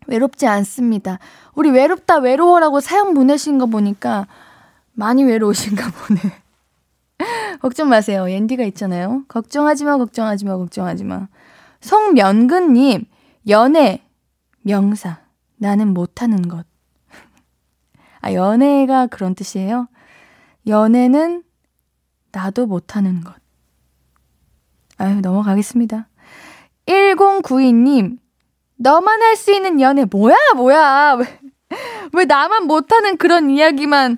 외롭지 0.10 0.48
않습니다. 0.48 1.20
우리 1.54 1.70
외롭다 1.70 2.18
외로워라고 2.18 2.80
사연 2.80 3.14
보내신 3.14 3.58
거 3.58 3.68
보니까 3.68 4.28
많이 4.94 5.24
외로우신가 5.24 5.92
보네. 5.92 6.20
걱정 7.62 7.90
마세요. 7.90 8.30
옌디가 8.30 8.64
있잖아요. 8.66 9.24
걱정하지 9.28 9.86
마, 9.86 9.98
걱정하지 9.98 10.46
마, 10.46 10.58
걱정하지 10.58 11.04
마. 11.04 11.28
송면근님, 11.82 13.06
연애, 13.48 14.04
명사. 14.62 15.22
나는 15.58 15.94
못하는 15.94 16.48
것. 16.48 16.66
아, 18.22 18.34
연애가 18.34 19.08
그런 19.08 19.36
뜻이에요? 19.36 19.88
연애는 20.68 21.44
나도 22.32 22.66
못하는 22.66 23.22
것. 23.22 23.36
아유, 24.98 25.22
넘어가겠습니다. 25.22 26.08
1092님, 26.86 28.18
너만 28.80 29.22
할 29.22 29.36
수 29.36 29.52
있는 29.54 29.80
연애 29.82 30.06
뭐야 30.06 30.36
뭐야? 30.56 31.18
왜, 31.20 31.40
왜 32.14 32.26
나만 32.26 32.66
못하는 32.66 33.18
그런 33.18 33.50
이야기만 33.50 34.18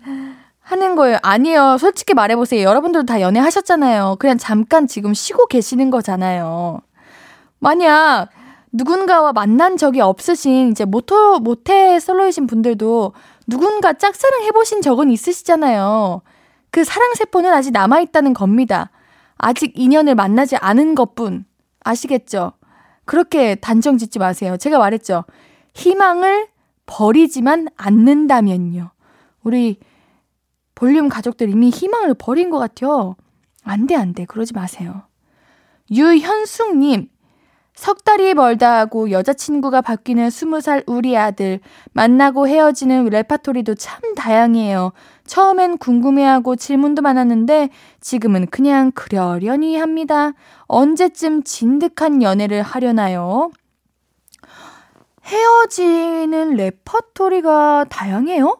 하는 0.61 0.95
거예요? 0.95 1.17
아니에요. 1.23 1.77
솔직히 1.79 2.13
말해보세요. 2.13 2.63
여러분들도 2.63 3.05
다 3.05 3.19
연애하셨잖아요. 3.21 4.17
그냥 4.19 4.37
잠깐 4.37 4.87
지금 4.87 5.13
쉬고 5.13 5.47
계시는 5.47 5.89
거잖아요. 5.89 6.79
만약 7.59 8.29
누군가와 8.71 9.33
만난 9.33 9.75
적이 9.77 10.01
없으신 10.01 10.71
이제 10.71 10.85
모토 10.85 11.39
모태 11.39 11.99
솔로이신 11.99 12.47
분들도 12.47 13.13
누군가 13.47 13.93
짝사랑 13.93 14.43
해보신 14.43 14.81
적은 14.81 15.09
있으시잖아요. 15.09 16.21
그 16.69 16.83
사랑 16.85 17.13
세포는 17.15 17.51
아직 17.51 17.71
남아 17.71 17.99
있다는 17.99 18.33
겁니다. 18.33 18.91
아직 19.37 19.73
인연을 19.75 20.15
만나지 20.15 20.55
않은 20.55 20.95
것뿐. 20.95 21.45
아시겠죠? 21.83 22.53
그렇게 23.11 23.55
단정 23.55 23.97
짓지 23.97 24.19
마세요. 24.19 24.55
제가 24.55 24.79
말했죠. 24.79 25.25
희망을 25.73 26.47
버리지만 26.85 27.67
않는다면요. 27.75 28.89
우리 29.43 29.79
볼륨 30.75 31.09
가족들 31.09 31.49
이미 31.49 31.71
희망을 31.71 32.13
버린 32.13 32.49
것 32.49 32.57
같아요. 32.57 33.17
안 33.65 33.85
돼, 33.85 33.95
안 33.97 34.13
돼. 34.13 34.23
그러지 34.23 34.53
마세요. 34.53 35.03
유현숙님, 35.91 37.09
석 37.75 38.05
달이 38.05 38.33
멀다 38.33 38.79
하고 38.79 39.11
여자친구가 39.11 39.81
바뀌는 39.81 40.29
스무 40.29 40.61
살 40.61 40.81
우리 40.87 41.17
아들. 41.17 41.59
만나고 41.91 42.47
헤어지는 42.47 43.07
레파토리도 43.07 43.75
참 43.75 44.15
다양해요. 44.15 44.93
처음엔 45.31 45.77
궁금해하고 45.77 46.57
질문도 46.57 47.01
많았는데 47.01 47.69
지금은 48.01 48.47
그냥 48.47 48.91
그러려니 48.91 49.77
합니다. 49.77 50.33
언제쯤 50.63 51.43
진득한 51.43 52.21
연애를 52.21 52.61
하려나요? 52.61 53.49
헤어지는 55.23 56.55
레퍼토리가 56.55 57.85
다양해요? 57.85 58.59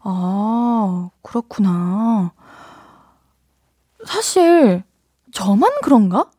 아, 0.00 1.08
그렇구나. 1.22 2.34
사실, 4.04 4.84
저만 5.32 5.70
그런가? 5.82 6.30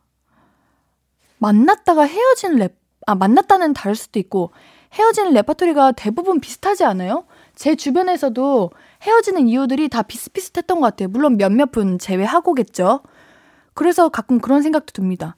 만났다가 1.38 2.02
헤어진 2.02 2.58
랩, 2.58 2.76
아, 3.08 3.16
만났다는 3.16 3.72
다를 3.72 3.96
수도 3.96 4.20
있고, 4.20 4.52
헤어지는 4.92 5.32
레퍼토리가 5.32 5.92
대부분 5.92 6.38
비슷하지 6.38 6.84
않아요? 6.84 7.24
제 7.56 7.74
주변에서도 7.74 8.70
헤어지는 9.02 9.48
이유들이 9.48 9.88
다 9.88 10.02
비슷비슷했던 10.02 10.80
것 10.80 10.86
같아요. 10.86 11.08
물론 11.08 11.36
몇몇 11.36 11.70
분 11.70 11.98
제외하고겠죠. 11.98 13.00
그래서 13.74 14.08
가끔 14.08 14.40
그런 14.40 14.62
생각도 14.62 14.92
듭니다. 14.92 15.36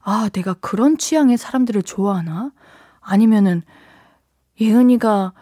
아, 0.00 0.28
내가 0.32 0.54
그런 0.54 0.96
취향의 0.98 1.36
사람들을 1.36 1.82
좋아하나? 1.82 2.52
아니면은, 3.00 3.62
예은이가, 4.60 5.32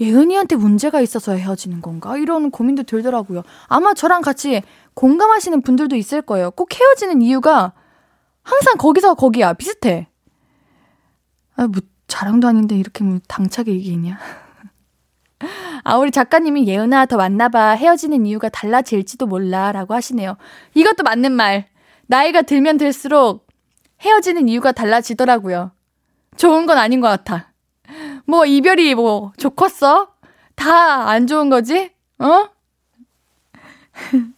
예은이한테 0.00 0.56
문제가 0.56 1.00
있어서 1.00 1.32
헤어지는 1.32 1.80
건가? 1.82 2.16
이런 2.16 2.50
고민도 2.50 2.84
들더라고요. 2.84 3.42
아마 3.66 3.94
저랑 3.94 4.22
같이 4.22 4.62
공감하시는 4.94 5.62
분들도 5.62 5.96
있을 5.96 6.22
거예요. 6.22 6.50
꼭 6.50 6.74
헤어지는 6.74 7.22
이유가 7.22 7.72
항상 8.42 8.76
거기서 8.76 9.14
거기야. 9.14 9.52
비슷해. 9.52 10.08
아, 11.56 11.66
뭐, 11.66 11.80
자랑도 12.08 12.48
아닌데 12.48 12.76
이렇게 12.76 13.04
뭐 13.04 13.18
당차게 13.26 13.72
얘기했냐? 13.72 14.18
아, 15.84 15.96
우리 15.96 16.10
작가님이 16.10 16.66
예은아 16.66 17.06
더 17.06 17.16
만나봐. 17.16 17.70
헤어지는 17.72 18.26
이유가 18.26 18.48
달라질지도 18.48 19.26
몰라. 19.26 19.72
라고 19.72 19.94
하시네요. 19.94 20.36
이것도 20.74 21.02
맞는 21.02 21.32
말. 21.32 21.66
나이가 22.06 22.42
들면 22.42 22.76
들수록 22.78 23.46
헤어지는 24.00 24.48
이유가 24.48 24.72
달라지더라고요. 24.72 25.72
좋은 26.36 26.66
건 26.66 26.78
아닌 26.78 27.00
것 27.00 27.08
같아. 27.08 27.52
뭐, 28.26 28.44
이별이 28.46 28.94
뭐, 28.94 29.32
좋겠어? 29.36 30.08
다 30.54 31.08
안 31.08 31.26
좋은 31.26 31.48
거지? 31.50 31.90
어? 32.18 32.48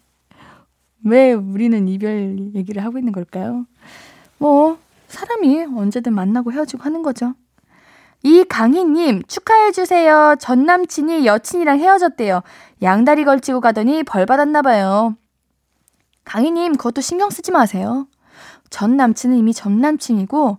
왜 1.04 1.32
우리는 1.32 1.88
이별 1.88 2.36
얘기를 2.54 2.84
하고 2.84 2.98
있는 2.98 3.12
걸까요? 3.12 3.66
뭐, 4.38 4.78
사람이 5.08 5.64
언제든 5.76 6.12
만나고 6.14 6.52
헤어지고 6.52 6.82
하는 6.82 7.02
거죠. 7.02 7.34
이강희님, 8.22 9.22
축하해주세요. 9.28 10.36
전 10.40 10.64
남친이 10.64 11.26
여친이랑 11.26 11.78
헤어졌대요. 11.78 12.42
양다리 12.82 13.24
걸치고 13.24 13.60
가더니 13.60 14.02
벌 14.02 14.26
받았나봐요. 14.26 15.16
강희님, 16.24 16.76
그것도 16.76 17.00
신경 17.00 17.30
쓰지 17.30 17.52
마세요. 17.52 18.06
전 18.70 18.96
남친은 18.96 19.36
이미 19.36 19.54
전 19.54 19.80
남친이고, 19.80 20.58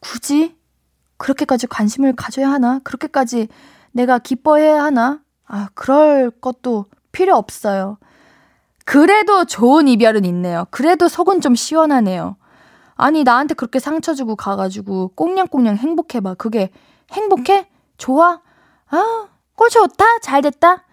굳이 0.00 0.56
그렇게까지 1.16 1.66
관심을 1.66 2.14
가져야 2.14 2.50
하나? 2.50 2.80
그렇게까지 2.84 3.48
내가 3.92 4.18
기뻐해야 4.18 4.82
하나? 4.82 5.20
아, 5.46 5.68
그럴 5.74 6.30
것도 6.30 6.86
필요 7.12 7.36
없어요. 7.36 7.98
그래도 8.84 9.44
좋은 9.44 9.86
이별은 9.86 10.24
있네요. 10.24 10.66
그래도 10.70 11.08
속은 11.08 11.40
좀 11.40 11.54
시원하네요. 11.54 12.36
아니, 12.98 13.22
나한테 13.22 13.54
그렇게 13.54 13.78
상처 13.78 14.12
주고 14.12 14.34
가가지고 14.34 15.12
꽁냥꽁냥 15.14 15.76
행복해 15.76 16.20
봐. 16.20 16.34
그게 16.34 16.70
행복해? 17.12 17.68
좋아? 17.96 18.40
아, 18.90 19.28
꼴 19.54 19.70
좋다? 19.70 20.18
잘 20.20 20.42
됐다? 20.42 20.84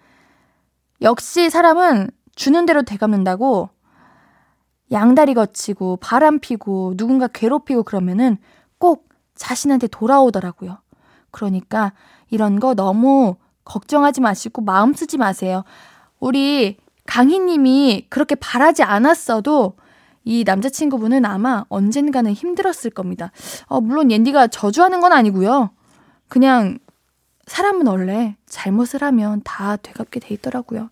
역시 1.02 1.50
사람은 1.50 2.10
주는 2.36 2.64
대로 2.64 2.82
되갚는다고 2.82 3.70
양다리 4.92 5.34
거치고 5.34 5.96
바람 5.96 6.38
피고 6.38 6.94
누군가 6.96 7.26
괴롭히고 7.26 7.82
그러면은 7.82 8.38
꼭 8.78 9.08
자신한테 9.34 9.88
돌아오더라고요. 9.88 10.78
그러니까 11.32 11.92
이런 12.30 12.60
거 12.60 12.74
너무 12.74 13.34
걱정하지 13.64 14.20
마시고 14.20 14.62
마음 14.62 14.94
쓰지 14.94 15.18
마세요. 15.18 15.64
우리 16.20 16.76
강희님이 17.06 18.06
그렇게 18.10 18.36
바라지 18.36 18.84
않았어도 18.84 19.74
이 20.26 20.42
남자친구분은 20.44 21.24
아마 21.24 21.64
언젠가는 21.68 22.32
힘들었을 22.32 22.90
겁니다. 22.90 23.30
어, 23.66 23.80
물론 23.80 24.10
옌디가 24.10 24.48
저주하는 24.48 25.00
건 25.00 25.12
아니고요. 25.12 25.70
그냥 26.28 26.78
사람은 27.46 27.86
원래 27.86 28.36
잘못을 28.46 29.02
하면 29.04 29.40
다 29.44 29.76
되갚게 29.76 30.18
돼 30.18 30.34
있더라고요. 30.34 30.90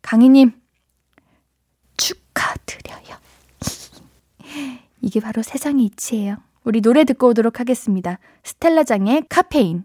강희님, 0.00 0.52
축하드려요. 1.98 3.18
이게 5.02 5.20
바로 5.20 5.42
세상의 5.42 5.84
이치예요. 5.84 6.38
우리 6.64 6.80
노래 6.80 7.04
듣고 7.04 7.28
오도록 7.28 7.60
하겠습니다. 7.60 8.18
스텔라장의 8.44 9.24
카페인. 9.28 9.84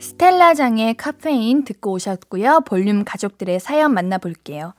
스텔라장의 0.00 0.94
카페인 0.94 1.62
듣고 1.62 1.92
오셨고요. 1.92 2.62
볼륨 2.66 3.04
가족들의 3.04 3.60
사연 3.60 3.94
만나볼게요. 3.94 4.74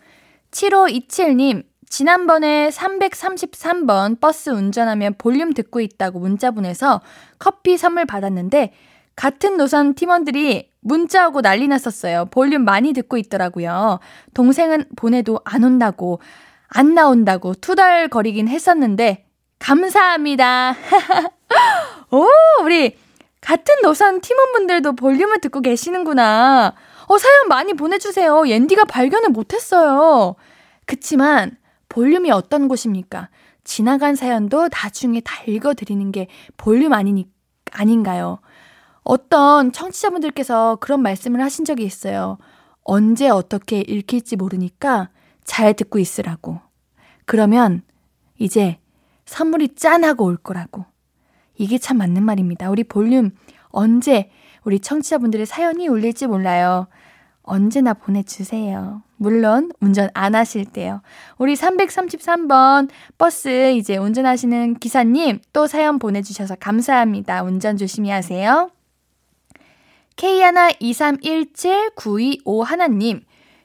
7527님, 0.51 1.63
지난번에 1.89 2.69
333번 2.69 4.19
버스 4.19 4.49
운전하면 4.49 5.15
볼륨 5.17 5.53
듣고 5.53 5.79
있다고 5.79 6.19
문자 6.19 6.51
보내서 6.51 7.01
커피 7.39 7.77
선물 7.77 8.05
받았는데 8.05 8.73
같은 9.15 9.57
노선 9.57 9.95
팀원들이 9.95 10.69
문자 10.81 11.27
오고 11.27 11.41
난리 11.41 11.67
났었어요. 11.67 12.25
볼륨 12.25 12.63
많이 12.63 12.93
듣고 12.93 13.17
있더라고요. 13.17 13.99
동생은 14.33 14.85
보내도 14.95 15.39
안 15.43 15.63
온다고, 15.63 16.19
안 16.67 16.93
나온다고 16.93 17.53
투덜 17.55 18.07
거리긴 18.07 18.47
했었는데, 18.47 19.25
감사합니다. 19.57 20.75
오, 22.11 22.27
우리 22.61 22.97
같은 23.41 23.81
노선 23.81 24.21
팀원분들도 24.21 24.93
볼륨을 24.93 25.39
듣고 25.39 25.61
계시는구나. 25.61 26.75
어, 27.07 27.17
사연 27.17 27.47
많이 27.47 27.73
보내주세요. 27.73 28.47
옌디가 28.47 28.85
발견을 28.85 29.29
못했어요. 29.29 30.35
그치만, 30.85 31.57
볼륨이 31.95 32.29
어떤 32.29 32.67
곳입니까? 32.67 33.29
지나간 33.63 34.17
사연도 34.17 34.67
나중에 34.67 35.21
다 35.21 35.41
읽어드리는 35.47 36.11
게 36.11 36.27
볼륨 36.57 36.91
아니니, 36.91 37.29
아닌가요? 37.71 38.39
어떤 39.03 39.71
청취자분들께서 39.71 40.75
그런 40.81 41.01
말씀을 41.01 41.41
하신 41.41 41.63
적이 41.63 41.85
있어요. 41.85 42.37
언제 42.83 43.29
어떻게 43.29 43.79
읽힐지 43.79 44.35
모르니까 44.35 45.09
잘 45.45 45.73
듣고 45.73 45.97
있으라고. 45.97 46.59
그러면 47.23 47.81
이제 48.37 48.77
선물이 49.25 49.75
짠하고 49.75 50.25
올 50.25 50.35
거라고. 50.35 50.83
이게 51.55 51.77
참 51.77 51.99
맞는 51.99 52.23
말입니다. 52.23 52.69
우리 52.69 52.83
볼륨 52.83 53.31
언제 53.69 54.29
우리 54.65 54.81
청취자분들의 54.81 55.45
사연이 55.45 55.87
울릴지 55.87 56.27
몰라요. 56.27 56.87
언제나 57.45 57.93
보내주세요. 57.93 59.01
물론 59.17 59.71
운전 59.79 60.09
안 60.13 60.35
하실 60.35 60.65
때요. 60.65 61.01
우리 61.37 61.53
333번 61.53 62.89
버스 63.17 63.71
이제 63.71 63.95
운전하시는 63.97 64.75
기사님 64.75 65.39
또 65.53 65.67
사연 65.67 65.99
보내주셔서 65.99 66.55
감사합니다. 66.55 67.43
운전 67.43 67.77
조심히 67.77 68.09
하세요. 68.09 68.71
K123179251 70.17 72.63
하나님, 72.63 73.21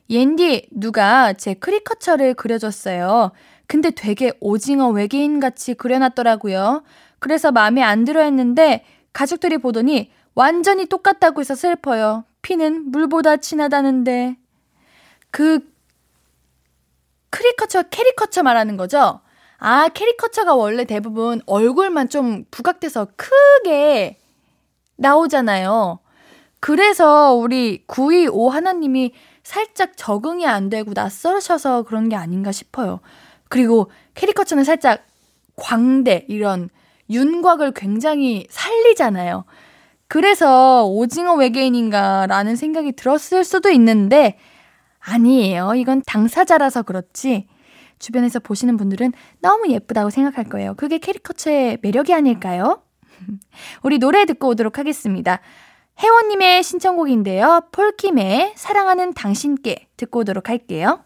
옌디, 0.09 0.69
누가 0.73 1.33
제 1.33 1.55
크리커처를 1.55 2.35
그려줬어요. 2.35 3.33
근데 3.67 3.91
되게 3.91 4.33
오징어 4.41 4.89
외계인 4.89 5.39
같이 5.39 5.75
그려놨더라고요. 5.75 6.83
그래서 7.21 7.53
마음에 7.53 7.83
안 7.83 8.05
들어 8.05 8.23
했는데 8.23 8.85
가족들이 9.13 9.59
보더니 9.59 10.11
완전히 10.35 10.87
똑같다고 10.87 11.41
해서 11.41 11.55
슬퍼요. 11.55 12.25
피는 12.43 12.91
물보다 12.91 13.39
진하다는데. 13.39 14.37
그, 15.31 15.61
크리커처, 17.31 17.85
캐리커처 17.85 18.43
말하는 18.43 18.77
거죠? 18.77 19.21
아, 19.59 19.89
캐리커처가 19.89 20.55
원래 20.55 20.85
대부분 20.85 21.41
얼굴만 21.47 22.09
좀 22.09 22.45
부각돼서 22.51 23.09
크게 23.17 24.19
나오잖아요. 24.97 26.01
그래서 26.61 27.35
우리 27.35 27.85
925 27.87 28.51
하나님이 28.51 29.13
살짝 29.43 29.97
적응이 29.97 30.47
안 30.47 30.69
되고 30.69 30.93
낯설으셔서 30.95 31.83
그런 31.85 32.09
게 32.09 32.17
아닌가 32.17 32.53
싶어요. 32.53 33.01
그리고 33.49 33.91
캐리커처는 34.15 34.65
살짝 34.65 35.05
광대, 35.57 36.25
이런 36.29 36.69
윤곽을 37.11 37.73
굉장히 37.73 38.47
살리잖아요. 38.51 39.45
그래서 40.11 40.87
오징어 40.87 41.35
외계인인가 41.35 42.27
라는 42.27 42.57
생각이 42.57 42.93
들었을 42.93 43.45
수도 43.45 43.71
있는데, 43.71 44.37
아니에요. 44.99 45.75
이건 45.77 46.03
당사자라서 46.05 46.83
그렇지. 46.83 47.47
주변에서 48.01 48.41
보시는 48.41 48.77
분들은 48.77 49.13
너무 49.39 49.69
예쁘다고 49.69 50.11
생각할 50.11 50.47
거예요. 50.47 50.75
그게 50.75 50.99
캐리커처의 50.99 51.79
매력이 51.83 52.13
아닐까요? 52.13 52.83
우리 53.85 54.01
노래 54.01 54.25
듣고 54.25 54.49
오도록 54.49 54.79
하겠습니다. 54.79 55.39
혜원님의 56.01 56.65
신청곡인데요. 56.65 57.69
폴킴의 57.71 58.55
사랑하는 58.57 59.15
당신께 59.15 59.87
듣고 59.97 60.21
오도록 60.21 60.49
할게요. 60.49 61.05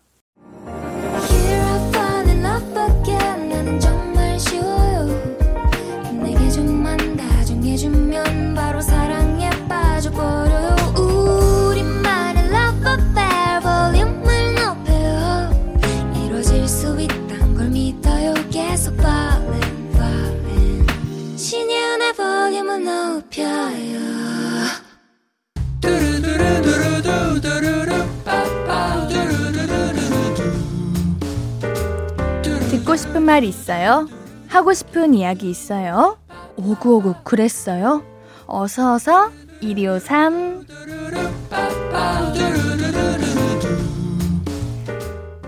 듣고 32.70 32.96
싶은 32.96 33.22
말 33.22 33.44
있어요? 33.44 34.08
하고 34.48 34.72
싶은 34.74 35.14
이야기 35.14 35.50
있어요? 35.50 36.18
오구오구 36.56 37.14
그랬어요? 37.22 38.02
어서어서 38.46 39.30
1253 39.60 40.66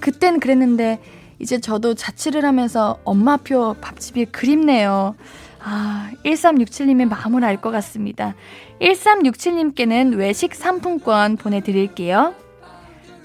그땐 0.00 0.40
그랬는데, 0.40 1.00
이제 1.38 1.58
저도 1.58 1.94
자취를 1.94 2.44
하면서 2.44 2.98
엄마표 3.04 3.76
밥집이 3.80 4.26
그립네요. 4.26 5.16
아, 5.64 6.10
1367님의 6.24 7.08
마음을 7.08 7.44
알 7.44 7.60
것 7.60 7.70
같습니다. 7.70 8.34
1367님께는 8.80 10.16
외식 10.16 10.54
상품권 10.54 11.36
보내드릴게요. 11.36 12.34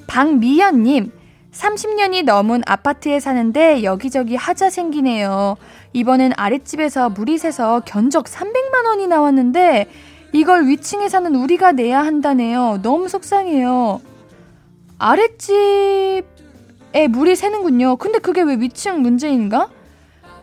박미연님, 0.07 1.11
30년이 1.51 2.23
넘은 2.23 2.61
아파트에 2.65 3.19
사는데 3.19 3.83
여기저기 3.83 4.35
하자 4.35 4.69
생기네요. 4.69 5.57
이번엔 5.93 6.33
아랫집에서 6.37 7.09
물이 7.09 7.37
새서 7.39 7.81
견적 7.85 8.25
300만원이 8.25 9.07
나왔는데 9.07 9.87
이걸 10.33 10.67
위층에 10.67 11.09
사는 11.09 11.33
우리가 11.35 11.71
내야 11.71 12.05
한다네요. 12.05 12.79
너무 12.81 13.07
속상해요. 13.09 14.01
아랫집에 14.99 16.23
물이 17.09 17.35
새는군요. 17.35 17.97
근데 17.97 18.19
그게 18.19 18.41
왜 18.41 18.55
위층 18.55 19.01
문제인가? 19.01 19.69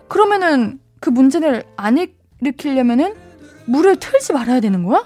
그러면은 0.09 0.81
그 1.01 1.11
문제를 1.11 1.64
안 1.77 1.99
일으키려면은 2.40 3.14
물을 3.66 3.97
틀지 3.97 4.33
말아야 4.33 4.61
되는 4.61 4.85
거야? 4.85 5.05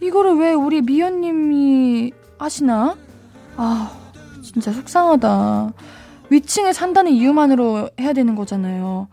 이거를 0.00 0.34
왜 0.36 0.52
우리 0.52 0.82
미연님이 0.82 2.12
하시나? 2.38 2.96
아, 3.56 3.90
진짜 4.42 4.72
속상하다. 4.72 5.72
위층에 6.30 6.72
산다는 6.72 7.12
이유만으로 7.12 7.90
해야 8.00 8.12
되는 8.12 8.34
거잖아요. 8.34 9.08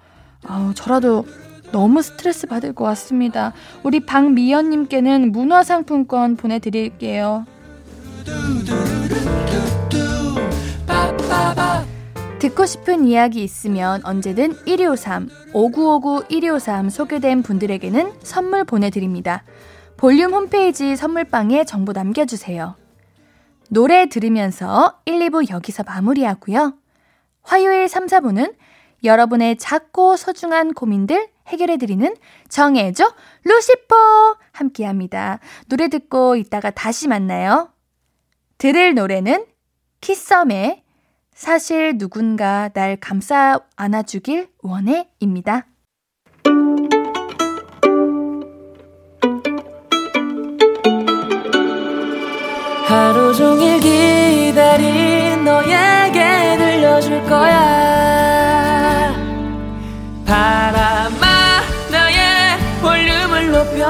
아우, 0.45 0.73
저라도 0.73 1.25
너무 1.73 2.01
스트레스 2.03 2.47
받을 2.47 2.71
것 2.71 2.85
같습니다. 2.85 3.51
우리 3.83 3.99
박미연님께는 3.99 5.33
문화상품권 5.33 6.37
보내드릴게요. 6.37 7.45
듣고 12.39 12.65
싶은 12.65 13.05
이야기 13.05 13.43
있으면 13.43 14.01
언제든 14.03 14.65
1253, 14.65 15.29
5959 15.53 16.27
1253 16.29 16.89
소개된 16.89 17.41
분들에게는 17.41 18.13
선물 18.21 18.65
보내드립니다. 18.65 19.43
볼륨 19.97 20.33
홈페이지 20.33 20.95
선물방에 20.95 21.63
정보 21.63 21.91
남겨주세요. 21.91 22.75
노래 23.69 24.07
들으면서 24.07 24.99
1, 25.05 25.19
2부 25.29 25.49
여기서 25.49 25.83
마무리하고요. 25.83 26.75
화요일 27.41 27.87
3, 27.87 28.05
4부는 28.05 28.53
여러분의 29.03 29.57
작고 29.57 30.17
소중한 30.17 30.73
고민들 30.73 31.32
해결해드리는 31.47 32.15
정해줘 32.49 33.13
루시퍼 33.43 34.37
함께합니다. 34.51 35.39
노래 35.67 35.87
듣고 35.87 36.35
이따가 36.35 36.71
다시 36.71 37.07
만나요. 37.07 37.69
들을 38.57 38.93
노래는 38.95 39.45
키썸의 40.01 40.83
사실 41.33 41.97
누군가 41.97 42.69
날 42.69 42.95
감싸 42.97 43.59
안아주길 43.75 44.49
원해입니다. 44.61 45.67
하루 52.85 53.33
종일 53.33 53.79
기 53.79 54.02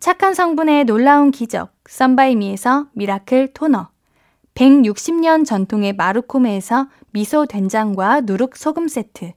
착한 0.00 0.32
성분의 0.32 0.84
놀라운 0.84 1.30
기적 1.30 1.74
썬바이미에서 1.86 2.86
미라클 2.94 3.52
토너, 3.52 3.88
160년 4.54 5.44
전통의 5.44 5.92
마루코메에서 5.92 6.88
미소 7.10 7.44
된장과 7.44 8.22
누룩 8.22 8.56
소금 8.56 8.88
세트, 8.88 9.32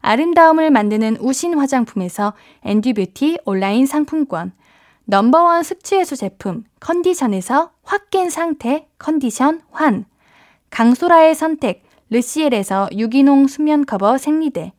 아름다움을 0.00 0.70
만드는 0.70 1.16
우신 1.20 1.54
화장품에서 1.58 2.34
엔듀뷰티 2.64 3.38
온라인 3.46 3.86
상품권, 3.86 4.52
넘버원 5.06 5.62
숙취해소 5.62 6.16
제품 6.16 6.64
컨디션에서 6.80 7.70
확 7.82 8.10
깬 8.10 8.28
상태 8.28 8.86
컨디션 8.98 9.62
환. 9.70 10.04
강소라의 10.68 11.34
선택 11.34 11.82
르시엘에서 12.10 12.90
유기농 12.92 13.46
수면 13.46 13.86
커버 13.86 14.18
생리대. 14.18 14.74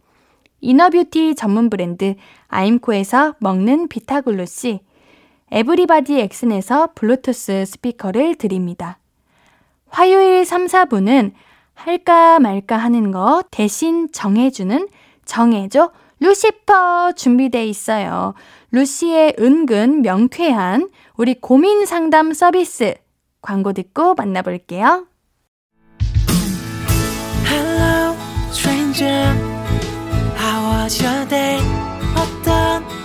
이너뷰티 0.62 1.34
전문 1.34 1.72
브랜드 1.72 2.14
아임코에서 2.48 3.34
먹는 3.40 3.88
비타글루시 3.88 4.82
에브리바디 5.56 6.20
엑슨에서 6.20 6.90
블루투스 6.96 7.64
스피커를 7.66 8.36
드립니다. 8.36 9.00
화요일 9.88 10.44
3, 10.44 10.66
4분은 10.66 11.32
할까 11.74 12.40
말까 12.40 12.76
하는 12.76 13.12
거 13.12 13.42
대신 13.52 14.12
정해주는 14.12 14.90
정해줘 15.24 15.92
루시퍼 16.20 17.14
준비돼 17.14 17.66
있어요. 17.68 18.34
루시의 18.72 19.36
은근 19.40 20.02
명쾌한 20.02 20.90
우리 21.16 21.36
고민 21.40 21.86
상담 21.86 22.34
서비스 22.34 22.96
광고 23.42 23.72
듣고 23.72 24.14
만나볼게요. 24.16 25.08
Hello, 27.46 28.14
stranger. 28.52 29.34
How 30.38 30.84
was 30.84 31.02
your 31.02 31.26
day? 31.30 31.62
어떤 32.18 33.05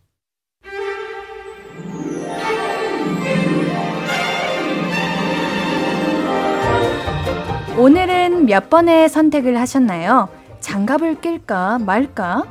오늘은 7.77 8.47
몇 8.47 8.69
번의 8.69 9.07
선택을 9.07 9.57
하셨나요? 9.57 10.27
장갑을 10.59 11.21
낄까 11.21 11.79
말까? 11.79 12.43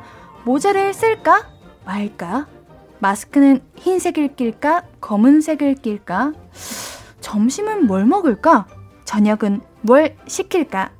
모자를 0.45 0.95
쓸까 0.95 1.47
말까? 1.85 2.47
마스크는 3.01 3.61
흰색을 3.77 4.35
낄까 4.35 4.83
검은색을 5.01 5.75
낄까? 5.75 6.33
점심은 7.21 7.87
뭘 7.87 8.07
먹을까? 8.07 8.67
저녁은 9.05 9.61
뭘 9.83 10.17
시킬까? 10.27 10.91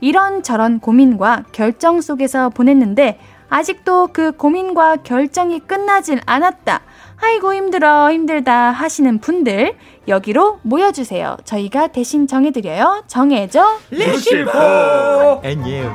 이런저런 0.00 0.80
고민과 0.80 1.44
결정 1.52 2.00
속에서 2.00 2.48
보냈는데 2.48 3.20
아직도 3.50 4.08
그 4.12 4.32
고민과 4.32 4.96
결정이 4.96 5.60
끝나질 5.60 6.20
않았다. 6.24 6.80
아이고 7.20 7.54
힘들어 7.54 8.12
힘들다 8.12 8.70
하시는 8.70 9.18
분들 9.18 9.74
여기로 10.08 10.60
모여주세요. 10.62 11.36
저희가 11.44 11.88
대신 11.88 12.26
정해드려요. 12.26 13.04
정해줘. 13.06 13.78
루시퍼 13.90 15.42
앤유 15.44 15.90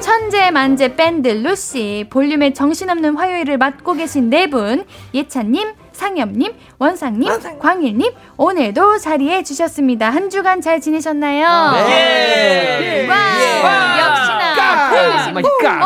천재 0.00 0.50
만재 0.50 0.96
밴드 0.96 1.28
루시 1.28 2.06
볼륨의 2.10 2.54
정신없는 2.54 3.16
화요일을 3.16 3.56
맡고 3.58 3.94
계신 3.94 4.30
네 4.30 4.46
분 4.48 4.84
예찬님, 5.14 5.72
상엽님, 5.92 6.52
원상님, 6.78 7.30
광일님 7.60 8.10
오늘도 8.36 8.98
자리해 8.98 9.44
주셨습니다. 9.44 10.10
한 10.10 10.28
주간 10.28 10.60
잘 10.60 10.80
지내셨나요? 10.80 11.46
네. 11.86 13.06
와, 13.08 13.14
예. 13.38 14.00
역시나 14.00 14.54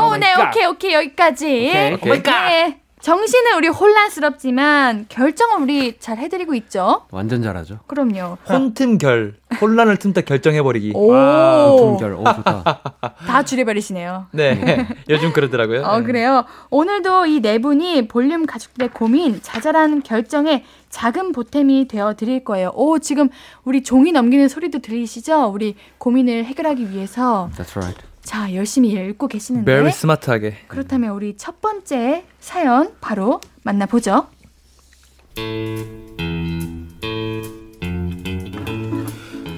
어, 0.01 0.11
마이 0.11 0.21
네, 0.21 0.33
까. 0.33 0.49
오케이, 0.49 0.64
오케이, 0.64 0.92
여기까지. 0.95 1.71
오케이, 1.95 2.12
오케이. 2.12 2.23
네. 2.49 2.81
정신은 3.11 3.55
우리 3.57 3.69
혼란스럽지만 3.69 5.07
결정은 5.09 5.62
우리 5.62 5.97
잘 6.01 6.19
해드리고 6.19 6.55
있죠. 6.57 7.03
완전 7.12 7.40
잘하죠. 7.40 7.79
그럼요. 7.87 8.37
혼틈결 8.49 9.35
혼란을 9.61 9.97
틈타 9.99 10.23
결정해버리기. 10.23 10.90
오, 10.97 11.12
통결. 11.79 12.14
오 12.14 12.25
좋다. 12.25 12.81
다 13.25 13.45
줄여버리시네요. 13.45 14.27
네, 14.33 14.88
요즘 15.09 15.33
그러더라고요. 15.33 15.83
어, 15.85 16.01
네. 16.01 16.05
그래요. 16.05 16.47
오늘도 16.71 17.27
이 17.27 17.40
네 17.40 17.59
분이 17.61 18.09
볼륨 18.09 18.45
가족들의 18.45 18.90
고민, 18.92 19.40
자잘한 19.40 20.03
결정에 20.03 20.64
작은 20.90 21.31
보탬이 21.31 21.87
되어 21.87 22.14
드릴 22.14 22.42
거예요. 22.42 22.73
오, 22.75 22.99
지금 22.99 23.29
우리 23.62 23.85
종이 23.85 24.11
넘기는 24.11 24.49
소리도 24.49 24.81
들리시죠? 24.81 25.45
우리 25.55 25.77
고민을 25.99 26.45
해결하기 26.47 26.90
위해서. 26.90 27.51
That's 27.57 27.77
right. 27.77 28.03
자, 28.27 28.53
열심히 28.53 28.91
읽고 28.91 29.29
계시는데. 29.29 29.65
Very 29.65 29.93
스마트하게. 29.93 30.57
그렇다면 30.67 31.12
우리 31.12 31.37
첫 31.37 31.61
번째 31.61 32.25
사연 32.41 32.93
바로 33.01 33.41
만나보죠. 33.62 34.27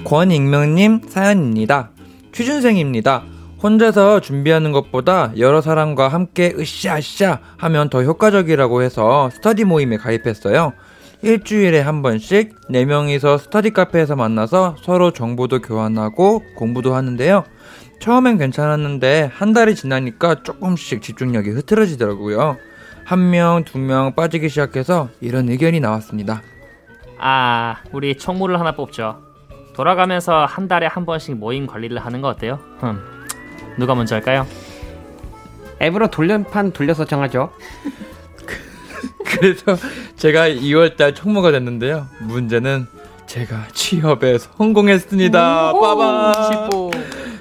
권익명님 0.05 1.01
사연입니다. 1.09 1.89
취준생입니다. 2.31 3.23
혼자서 3.61 4.21
준비하는 4.21 4.71
것보다 4.71 5.33
여러 5.37 5.61
사람과 5.61 6.07
함께 6.07 6.53
으쌰으쌰 6.55 7.39
하면 7.57 7.89
더 7.89 8.03
효과적이라고 8.03 8.83
해서 8.83 9.31
스터디 9.31 9.63
모임에 9.63 9.97
가입했어요. 9.97 10.73
일주일에 11.23 11.81
한 11.81 12.03
번씩 12.03 12.53
4명이서 12.69 13.39
스터디 13.39 13.71
카페에서 13.71 14.15
만나서 14.15 14.75
서로 14.83 15.11
정보도 15.11 15.59
교환하고 15.59 16.43
공부도 16.55 16.93
하는데요. 16.93 17.43
처음엔 17.99 18.37
괜찮았는데 18.37 19.29
한 19.33 19.53
달이 19.53 19.75
지나니까 19.75 20.43
조금씩 20.43 21.01
집중력이 21.01 21.49
흐트러지더라고요. 21.51 22.57
한 23.03 23.29
명, 23.31 23.63
두 23.65 23.77
명 23.79 24.13
빠지기 24.15 24.49
시작해서 24.49 25.09
이런 25.19 25.49
의견이 25.49 25.79
나왔습니다. 25.79 26.41
아, 27.17 27.77
우리 27.91 28.15
총무를 28.17 28.59
하나 28.59 28.73
뽑죠. 28.73 29.21
돌아가면서 29.73 30.45
한 30.45 30.67
달에 30.67 30.87
한 30.87 31.05
번씩 31.05 31.35
모임 31.37 31.65
관리를 31.67 31.99
하는 31.99 32.21
거 32.21 32.29
어때요? 32.29 32.59
흠. 32.79 32.99
누가 33.77 33.95
먼저 33.95 34.15
할까요? 34.15 34.45
앱으로 35.81 36.09
돌려판 36.09 36.71
돌려서 36.71 37.05
정하죠. 37.05 37.51
그래서 39.25 39.77
제가 40.17 40.49
2월달 40.49 41.15
총무가 41.15 41.51
됐는데요. 41.51 42.07
문제는 42.21 42.87
제가 43.25 43.67
취업에 43.73 44.37
성공했습니다. 44.37 45.73
빠밤. 45.73 46.33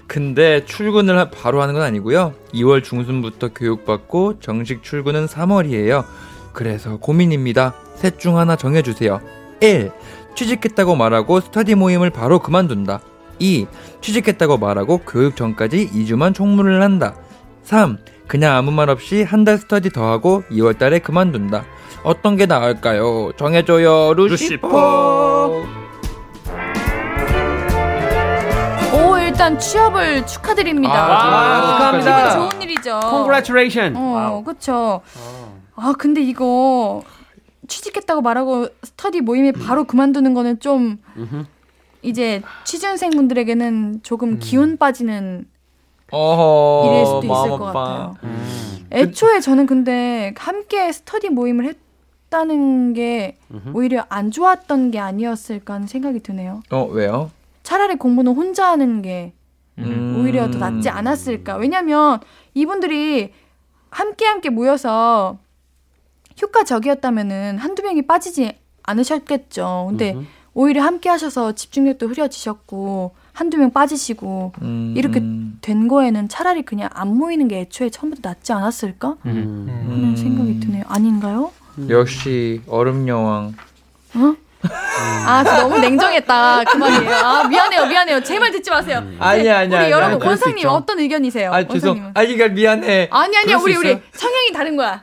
근데 0.08 0.64
출근을 0.64 1.18
하- 1.18 1.30
바로 1.30 1.60
하는 1.62 1.74
건 1.74 1.82
아니고요. 1.84 2.32
2월 2.54 2.82
중순부터 2.82 3.50
교육받고 3.54 4.40
정식 4.40 4.82
출근은 4.82 5.26
3월이에요. 5.26 6.04
그래서 6.52 6.96
고민입니다. 6.96 7.74
셋 7.96 8.18
중 8.18 8.38
하나 8.38 8.56
정해주세요. 8.56 9.20
1. 9.60 9.92
취직했다고 10.34 10.96
말하고 10.96 11.40
스터디 11.40 11.74
모임을 11.74 12.10
바로 12.10 12.38
그만둔다. 12.38 13.00
2. 13.38 13.66
취직했다고 14.00 14.56
말하고 14.56 14.98
교육 15.06 15.36
전까지 15.36 15.90
2주만 15.92 16.34
총무를 16.34 16.82
한다. 16.82 17.14
3. 17.62 17.98
그냥 18.26 18.56
아무 18.56 18.70
말 18.70 18.88
없이 18.90 19.22
한 19.22 19.44
달 19.44 19.58
스터디 19.58 19.90
더 19.90 20.10
하고 20.10 20.42
2월 20.50 20.78
달에 20.78 20.98
그만둔다. 21.00 21.64
어떤 22.02 22.36
게 22.36 22.46
나을까요? 22.46 23.32
정해줘요, 23.36 24.14
루시퍼. 24.14 24.68
오, 24.68 25.64
일단 29.48 29.58
취업을 29.58 30.26
축하드립니다. 30.26 30.92
아, 30.94 31.60
축하합니다. 31.72 32.28
기분 32.34 32.50
좋은 32.50 32.62
일이죠. 32.62 33.00
Congratulation. 33.02 33.96
어, 33.96 34.42
그쵸. 34.44 35.00
아, 35.74 35.94
근데 35.98 36.20
이거 36.20 37.02
취직했다고 37.66 38.20
말하고 38.20 38.68
스터디 38.82 39.22
모임에 39.22 39.52
바로 39.52 39.84
그만두는 39.84 40.34
거는 40.34 40.60
좀 40.60 40.98
이제 42.02 42.42
취준생분들에게는 42.64 44.00
조금 44.02 44.38
기운 44.38 44.76
빠지는 44.76 45.46
어허, 46.10 46.90
일일 46.92 47.06
수도 47.06 47.20
있을 47.22 47.58
것. 47.58 47.58
같아요. 47.72 48.16
애초에 48.90 49.40
저는 49.40 49.66
근데 49.66 50.34
함께 50.36 50.92
스터디 50.92 51.30
모임을 51.30 51.74
했다는 52.26 52.92
게 52.92 53.38
오히려 53.72 54.04
안 54.10 54.30
좋았던 54.30 54.90
게 54.90 54.98
아니었을까 54.98 55.74
하는 55.74 55.86
생각이 55.86 56.20
드네요. 56.20 56.60
어, 56.70 56.84
왜요? 56.84 57.30
차라리 57.62 57.96
공부는 57.96 58.34
혼자 58.34 58.68
하는 58.70 59.02
게 59.02 59.32
음. 59.78 60.16
오히려 60.18 60.50
더 60.50 60.58
낫지 60.58 60.88
않았을까. 60.88 61.56
왜냐면 61.56 62.20
이분들이 62.54 63.32
함께 63.90 64.26
함께 64.26 64.50
모여서 64.50 65.38
효과적이었다면은 66.40 67.58
한두 67.58 67.82
명이 67.82 68.02
빠지지 68.06 68.52
않으셨겠죠. 68.82 69.86
근데 69.88 70.16
오히려 70.54 70.82
함께 70.82 71.08
하셔서 71.08 71.52
집중력도 71.52 72.08
흐려지셨고 72.08 73.14
한두 73.32 73.56
명 73.58 73.70
빠지시고 73.70 74.52
음, 74.62 74.94
이렇게 74.96 75.20
음. 75.20 75.58
된 75.60 75.86
거에는 75.86 76.28
차라리 76.28 76.62
그냥 76.62 76.88
안 76.92 77.16
모이는 77.16 77.46
게 77.46 77.60
애초에 77.60 77.90
처음부터 77.90 78.28
낫지 78.28 78.52
않았을까 78.52 79.16
음. 79.26 79.66
하는 79.68 80.04
음. 80.04 80.16
생각이 80.16 80.58
드네요. 80.58 80.84
아닌가요? 80.88 81.52
역시 81.88 82.60
얼음 82.66 83.06
여왕. 83.06 83.54
어? 84.16 84.34
아, 85.26 85.44
저 85.44 85.62
너무 85.62 85.78
냉정했다. 85.78 86.64
그 86.64 86.76
말이에요. 86.76 87.14
아, 87.14 87.44
미안해요, 87.48 87.86
미안해요. 87.86 88.22
제 88.22 88.38
말 88.38 88.50
듣지 88.50 88.70
마세요. 88.70 89.02
아니야, 89.18 89.58
아니야, 89.58 89.66
우리 89.66 89.76
아니야. 89.76 89.90
여러분, 89.90 90.18
그럴 90.18 90.36
수 90.36 90.44
원상님 90.44 90.58
있죠. 90.58 90.70
어떤 90.70 90.98
의견이세요? 90.98 91.52
아, 91.52 91.62
죄송. 91.66 92.10
아, 92.14 92.22
이게 92.22 92.48
미안해. 92.48 93.08
아니 93.12 93.36
아니야 93.36 93.58
수 93.58 93.64
우리 93.64 93.76
우리? 93.76 93.98
성향이 94.12 94.52
다른 94.52 94.76
거야. 94.76 95.00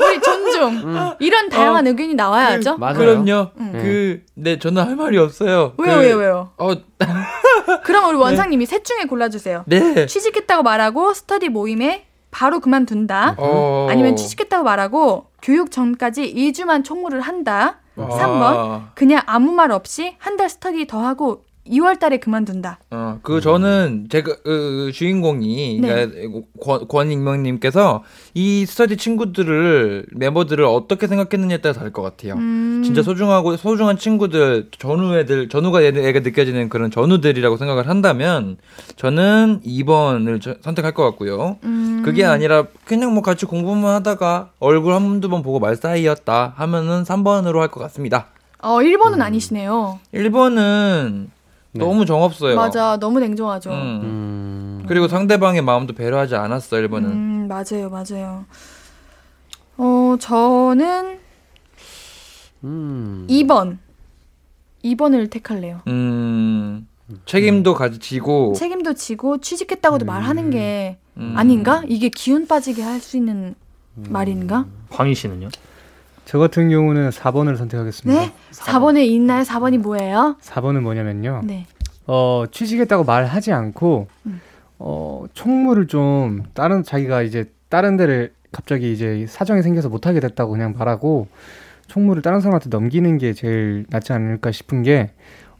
우리 0.00 0.20
존중. 0.20 1.14
이런 1.20 1.48
다양한 1.48 1.86
의견이 1.86 2.14
나와야죠. 2.14 2.78
맞아요. 2.78 2.94
그럼요. 2.98 3.50
음. 3.58 3.72
그, 3.72 4.22
네, 4.34 4.58
저는 4.58 4.82
할 4.86 4.96
말이 4.96 5.18
없어요. 5.18 5.74
왜요 5.78 5.94
그, 5.96 6.00
왜요 6.00 6.16
왜요? 6.16 6.52
어, 6.58 6.72
그럼 7.84 8.08
우리 8.08 8.16
원상님이 8.16 8.66
셋 8.66 8.84
중에 8.84 9.04
골라주세요. 9.08 9.64
네. 9.66 10.06
취직했다고 10.06 10.62
말하고 10.62 11.14
스터디 11.14 11.48
모임에 11.48 12.06
바로 12.30 12.60
그만둔다. 12.60 13.36
어. 13.38 13.86
아니면 13.90 14.16
취직했다고 14.16 14.64
말하고 14.64 15.26
교육 15.42 15.70
전까지 15.70 16.34
2주만 16.34 16.84
총무를 16.84 17.20
한다. 17.20 17.78
아. 17.96 18.08
3번 18.08 18.94
그냥 18.94 19.22
아무 19.26 19.52
말 19.52 19.70
없이 19.70 20.16
한 20.18 20.36
달 20.36 20.48
스터디 20.50 20.86
더 20.86 21.00
하고 21.04 21.44
2월 21.70 21.98
달에 21.98 22.18
그만둔다. 22.18 22.78
어, 22.90 23.18
그 23.22 23.40
저는 23.40 24.06
제가 24.10 24.36
그 24.44 24.90
주인공이 24.94 25.80
네. 25.80 25.88
그러니까 26.06 26.40
권, 26.62 26.88
권익명님께서 26.88 28.02
이 28.34 28.64
스터디 28.66 28.96
친구들을 28.96 30.06
멤버들을 30.12 30.64
어떻게 30.64 31.06
생각했느냐에 31.06 31.58
따라 31.58 31.72
다를 31.74 31.92
것 31.92 32.02
같아요. 32.02 32.34
음. 32.34 32.82
진짜 32.84 33.02
소중하고 33.02 33.56
소중한 33.56 33.96
친구들 33.98 34.68
전우 34.78 35.16
애들 35.16 35.48
전우가 35.48 35.82
애가 35.82 36.20
느껴지는 36.20 36.68
그런 36.68 36.90
전우들이라고 36.90 37.56
생각을 37.56 37.88
한다면 37.88 38.56
저는 38.96 39.60
2번을 39.66 40.40
저- 40.40 40.54
선택할 40.60 40.92
것 40.94 41.02
같고요. 41.04 41.58
음. 41.64 42.02
그게 42.04 42.24
아니라 42.24 42.66
그냥 42.84 43.12
뭐 43.14 43.22
같이 43.22 43.46
공부만 43.46 43.94
하다가 43.96 44.50
얼굴 44.60 44.94
한두 44.94 45.28
번 45.28 45.42
보고 45.42 45.58
말 45.60 45.76
사이였다 45.76 46.54
하면은 46.56 47.02
3번으로 47.02 47.58
할 47.58 47.68
것 47.68 47.80
같습니다. 47.80 48.26
어 48.62 48.78
1번은 48.78 49.20
아니시네요. 49.20 49.98
1번은 50.14 51.26
너무 51.78 52.06
정없어요. 52.06 52.56
맞아 52.56 52.96
너무 52.98 53.20
냉정하죠. 53.20 53.70
음. 53.70 53.74
음. 54.02 54.84
그리고 54.88 55.08
상대방의 55.08 55.62
마음도 55.62 55.92
배려하지 55.94 56.34
않았어 56.36 56.76
1번은. 56.76 57.04
음, 57.04 57.48
맞아요, 57.48 57.90
맞아요. 57.90 58.44
어, 59.76 60.16
저는 60.20 61.18
음. 62.64 63.26
2번. 63.28 63.78
2번을 64.84 65.28
택할래요. 65.30 65.80
음, 65.88 66.86
책임도 67.24 67.74
가지고 67.74 68.52
책임도 68.54 68.94
지고 68.94 69.38
취직했다고도 69.38 70.04
말하는 70.06 70.50
게 70.50 70.98
음. 71.16 71.34
아닌가? 71.36 71.82
이게 71.88 72.08
기운 72.08 72.46
빠지게 72.46 72.82
할 72.82 73.00
수 73.00 73.16
있는 73.16 73.54
말인가? 73.94 74.66
광희 74.90 75.14
씨는요? 75.14 75.48
저 76.26 76.38
같은 76.38 76.68
경우는 76.68 77.10
4번을 77.10 77.56
선택하겠습니다. 77.56 78.20
네? 78.20 78.32
4번에 78.50 79.06
있나요? 79.06 79.42
4번이 79.44 79.78
뭐예요? 79.78 80.36
4번은 80.42 80.80
뭐냐면요. 80.80 81.42
네. 81.44 81.66
어, 82.06 82.44
취직했다고 82.50 83.04
말하지 83.04 83.52
않고 83.52 84.08
음. 84.26 84.40
어, 84.78 85.24
총무를 85.34 85.86
좀 85.86 86.42
다른 86.52 86.82
자기가 86.82 87.22
이제 87.22 87.44
다른 87.68 87.96
데를 87.96 88.32
갑자기 88.52 88.92
이제 88.92 89.24
사정이 89.28 89.62
생겨서 89.62 89.88
못 89.88 90.06
하게 90.06 90.20
됐다고 90.20 90.52
그냥 90.52 90.74
말하고 90.76 91.28
총무를 91.86 92.22
다른 92.22 92.40
사람한테 92.40 92.70
넘기는 92.70 93.16
게 93.18 93.32
제일 93.32 93.86
낫지 93.88 94.12
않을까 94.12 94.50
싶은 94.50 94.82
게 94.82 95.10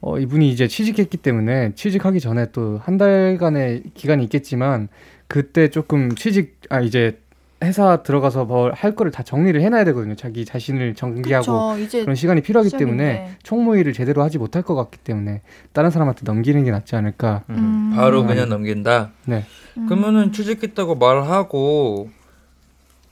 어, 0.01 0.19
이분이 0.19 0.51
이제 0.51 0.67
취직했기 0.69 1.17
때문에 1.19 1.73
취직하기 1.75 2.21
전에 2.21 2.51
또 2.51 2.81
한 2.83 2.97
달간의 2.99 3.85
기간이 3.95 4.25
있겠지만 4.25 4.89
그때 5.29 5.69
조금 5.69 6.15
취직 6.15 6.61
아 6.71 6.81
이제 6.81 7.21
회사 7.65 8.03
들어가서 8.03 8.45
뭘 8.45 8.73
할 8.75 8.95
거를 8.95 9.11
다 9.11 9.23
정리를 9.23 9.61
해놔야 9.63 9.85
되거든요. 9.87 10.15
자기 10.15 10.45
자신을 10.45 10.95
정비하고 10.95 11.75
그쵸, 11.77 12.01
그런 12.01 12.15
시간이 12.15 12.43
필요하기 12.43 12.69
시작인데. 12.69 12.85
때문에 12.91 13.37
총무일을 13.43 13.93
제대로 13.95 14.23
하지 14.23 14.37
못할 14.39 14.63
것 14.63 14.75
같기 14.75 14.99
때문에 14.99 15.41
다른 15.73 15.91
사람한테 15.91 16.23
넘기는 16.25 16.63
게 16.65 16.71
낫지 16.71 16.97
않을까. 16.97 17.45
음, 17.51 17.93
바로 17.97 18.21
음. 18.23 18.27
그냥 18.27 18.49
넘긴다. 18.51 19.11
네. 19.25 19.45
음. 19.79 19.87
그러면은 19.89 20.33
취직했다고 20.33 20.97
말하고 20.97 22.11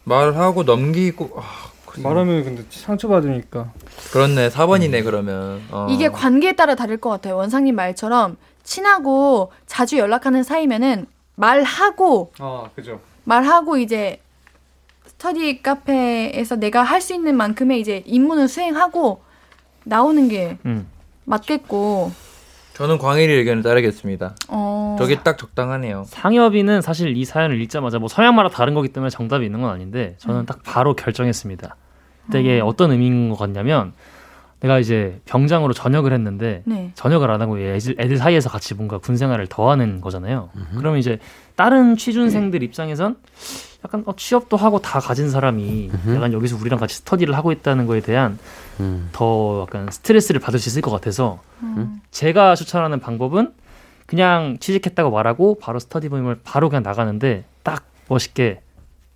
말하고 0.05 0.65
넘기고 0.65 1.31
아, 1.41 1.43
말하면 2.03 2.45
근데 2.45 2.63
상처받으니까. 2.69 3.73
그렇네 4.13 4.51
4번이네 4.51 5.05
그러면. 5.05 5.63
어. 5.71 5.87
이게 5.89 6.09
관계에 6.11 6.53
따라 6.53 6.75
다를 6.75 6.99
것 6.99 7.09
같아요. 7.09 7.37
원상님 7.37 7.75
말처럼 7.77 8.37
친하고 8.63 9.51
자주 9.67 9.97
연락하는 9.99 10.43
사이면은 10.43 11.07
말하고 11.37 12.33
아 12.39 12.69
그죠. 12.75 13.01
말하고 13.25 13.79
이제 13.79 14.19
스터디 15.25 15.62
카페에서 15.62 16.57
내가 16.57 16.83
할 16.83 17.01
수 17.01 17.14
있는 17.14 17.35
만큼의 17.37 17.81
이제 17.81 18.03
임무는 18.05 18.47
수행하고 18.47 19.22
나오는 19.85 20.29
게 20.29 20.59
음. 20.66 20.87
맞겠고. 21.25 22.12
저는 22.75 22.99
광일이 22.99 23.33
의견을 23.33 23.62
따르겠습니다. 23.62 24.35
어. 24.49 24.97
저게 24.99 25.22
딱 25.22 25.39
적당하네요. 25.39 26.05
상엽이는 26.09 26.83
사실 26.83 27.16
이 27.16 27.25
사연을 27.25 27.61
읽자마자 27.62 27.99
뭐 27.99 28.09
서양마다 28.09 28.51
다른 28.51 28.75
거기 28.75 28.89
때문에 28.89 29.09
정답이 29.11 29.47
있는 29.47 29.62
건 29.62 29.70
아닌데 29.70 30.16
저는 30.18 30.41
음. 30.41 30.47
딱 30.47 30.62
바로 30.62 30.95
결정했습니다. 30.95 31.75
근데 32.27 32.41
이게 32.41 32.61
어떤 32.61 32.91
의미인 32.93 33.31
것 33.31 33.37
같냐면 33.37 33.93
내가 34.61 34.79
이제 34.79 35.20
병장으로 35.25 35.72
전역을 35.72 36.12
했는데 36.12 36.62
네. 36.66 36.91
전역을 36.95 37.31
안 37.31 37.41
하고 37.41 37.59
애들, 37.59 37.97
애들 37.99 38.16
사이에서 38.18 38.51
같이 38.51 38.75
뭔가 38.75 38.99
군 38.99 39.16
생활을 39.16 39.47
더 39.47 39.70
하는 39.70 40.01
거잖아요. 40.01 40.51
그러면 40.77 40.99
이제 40.99 41.18
다른 41.57 41.97
취준생들 41.97 42.62
입장에선 42.62 43.16
약간 43.85 44.03
어, 44.07 44.16
취업도 44.16 44.57
하고 44.57 44.80
다 44.80 44.99
가진 44.99 45.28
사람이 45.28 45.91
약간 46.14 46.32
여기서 46.32 46.57
우리랑 46.57 46.80
같이 46.80 46.97
스터디를 46.97 47.37
하고 47.37 47.53
있다는 47.53 47.87
거에 47.87 48.01
대한 48.01 48.39
음. 48.80 49.11
더 49.12 49.62
약간 49.62 49.89
스트레스를 49.91 50.41
받을 50.41 50.59
수 50.59 50.70
있을 50.70 50.80
것 50.80 50.91
같아서 50.91 51.41
음. 51.62 52.01
제가 52.11 52.55
추천하는 52.55 52.99
방법은 52.99 53.53
그냥 54.07 54.57
취직했다고 54.59 55.11
말하고 55.11 55.59
바로 55.59 55.78
스터디 55.78 56.09
모임을 56.09 56.41
바로 56.45 56.70
그냥 56.70 56.82
나가는데 56.82 57.45
딱 57.62 57.85
멋있게 58.09 58.61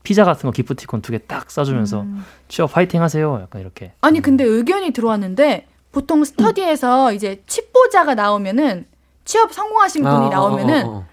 피자 0.03 0.25
같은 0.25 0.47
거 0.47 0.53
기프티콘 0.53 1.03
두 1.03 1.13
개딱 1.13 1.51
싸주면서 1.51 2.03
음. 2.03 2.25
취업 2.49 2.73
파이팅 2.73 3.03
하세요. 3.03 3.41
약간 3.43 3.63
이렇게. 3.63 3.93
아니 4.03 4.21
근데 4.21 4.45
의견이 4.45 4.91
들어왔는데 4.91 5.67
보통 5.93 6.25
스터디에서 6.25 7.15
이제 7.15 7.43
칩보자가 7.47 8.15
나오면은 8.15 8.87
취업 9.25 9.53
성공하신 9.53 10.03
분이 10.03 10.27
아, 10.27 10.29
나오면은 10.29 10.87
어, 10.87 10.89
어, 10.89 10.93
어. 10.99 11.07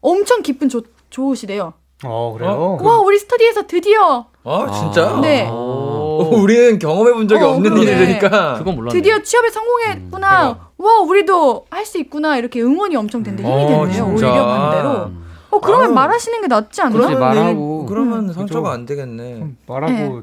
엄청 0.00 0.42
기분 0.42 0.68
좋, 0.68 0.84
좋으시대요. 1.10 1.74
어 2.04 2.32
그래요. 2.36 2.78
와 2.80 2.98
우리 3.00 3.18
스터디에서 3.18 3.66
드디어 3.66 4.26
아 4.44 4.70
진짜? 4.72 5.18
네. 5.20 5.46
어, 5.48 6.30
우리는 6.32 6.78
경험해 6.78 7.12
본 7.12 7.28
적이 7.28 7.44
어, 7.44 7.50
없는 7.50 7.70
그러네. 7.70 7.90
일이니까. 7.92 8.54
그건 8.58 8.74
몰랐네. 8.76 8.92
드디어 8.98 9.22
취업에 9.22 9.50
성공했구나. 9.50 10.58
와 10.78 10.98
우리도 11.00 11.66
할 11.70 11.86
수 11.86 11.98
있구나 11.98 12.36
이렇게 12.38 12.60
응원이 12.60 12.96
엄청 12.96 13.22
된대 13.22 13.42
힘이 13.42 13.52
어, 13.52 13.66
됐네요. 13.66 13.86
진짜. 13.88 14.04
오히려 14.04 14.46
반대로. 14.46 15.10
어 15.50 15.60
그러면 15.60 15.86
아유. 15.88 15.94
말하시는 15.94 16.40
게 16.40 16.46
낫지 16.48 16.80
않나? 16.80 16.92
그러지 16.92 17.14
그러면 17.14 17.28
말하고. 17.36 17.80
내- 17.82 17.88
그러면 17.88 18.28
음, 18.28 18.32
상처가. 18.32 18.72
안 18.72 18.86
되겠네. 18.86 19.38
좀 19.38 19.56
말하고 19.66 20.22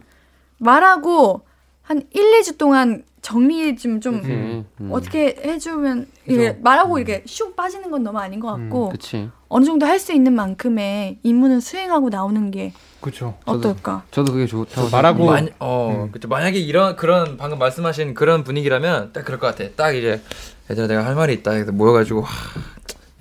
말하고 0.57 1.41
한 1.83 2.01
1, 2.11 2.41
2주 2.41 2.57
동안 2.57 3.03
정리 3.21 3.75
좀 3.75 3.99
좀 3.99 4.15
음, 4.23 4.65
음. 4.81 4.89
어떻게 4.91 5.35
해주면 5.43 6.07
이게 6.25 6.51
말하고 6.61 6.97
이렇게 6.99 7.23
슉 7.23 7.55
빠지는 7.55 7.91
건 7.91 8.03
너무 8.03 8.19
아닌 8.19 8.39
것 8.39 8.47
같고 8.55 8.89
그치. 8.89 9.29
어느 9.49 9.65
정도 9.65 9.85
할 9.85 9.99
수 9.99 10.13
있는 10.13 10.33
만큼의 10.33 11.19
임무는 11.23 11.59
수행하고 11.59 12.09
나오는 12.09 12.51
게 12.51 12.71
그죠. 13.01 13.37
어떨까? 13.45 14.03
저도 14.11 14.31
그게 14.33 14.45
좋다고. 14.45 14.89
말하고 14.89 15.25
만, 15.25 15.49
어, 15.59 16.07
그쵸. 16.11 16.27
만약에 16.27 16.59
이런 16.59 16.95
그런 16.95 17.35
방금 17.37 17.57
말씀하신 17.59 18.13
그런 18.13 18.43
분위기라면 18.43 19.11
딱 19.13 19.25
그럴 19.25 19.39
것 19.39 19.47
같아. 19.47 19.69
딱 19.75 19.91
이제 19.93 20.21
얘들아 20.69 20.87
내가 20.87 21.05
할 21.05 21.15
말이 21.15 21.33
있다. 21.33 21.51
그래서 21.51 21.71
모여가지고 21.71 22.21
하, 22.21 22.61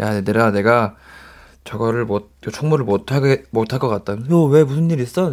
야 0.00 0.16
얘들아 0.16 0.50
내가 0.52 0.96
저거를 1.64 2.04
못 2.04 2.30
총무를 2.52 2.84
못 2.84 3.10
하게 3.12 3.44
못 3.50 3.72
할 3.72 3.78
것 3.80 3.88
같다. 3.88 4.16
너 4.28 4.46
왜 4.46 4.64
무슨 4.64 4.90
일 4.90 5.00
있어? 5.00 5.30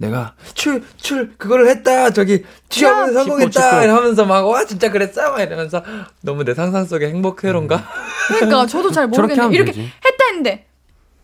네. 0.00 0.06
내가 0.08 0.32
출 0.54 0.82
출 0.96 1.34
그거를 1.36 1.68
했다. 1.68 2.10
저기 2.10 2.42
취업에 2.70 3.12
성공했다. 3.12 3.84
이러면서 3.84 4.24
막 4.24 4.46
와 4.46 4.64
진짜 4.64 4.90
그랬어. 4.90 5.30
막 5.32 5.40
이러면서 5.40 5.82
너무 6.22 6.42
내 6.44 6.54
상상 6.54 6.86
속의 6.86 7.08
행복회로인가? 7.10 7.82
그러니까 8.28 8.66
저도 8.66 8.90
잘 8.90 9.06
모르겠는데 9.08 9.54
이렇게 9.54 9.72
되지. 9.72 9.82
했다 9.82 10.24
했는데 10.28 10.66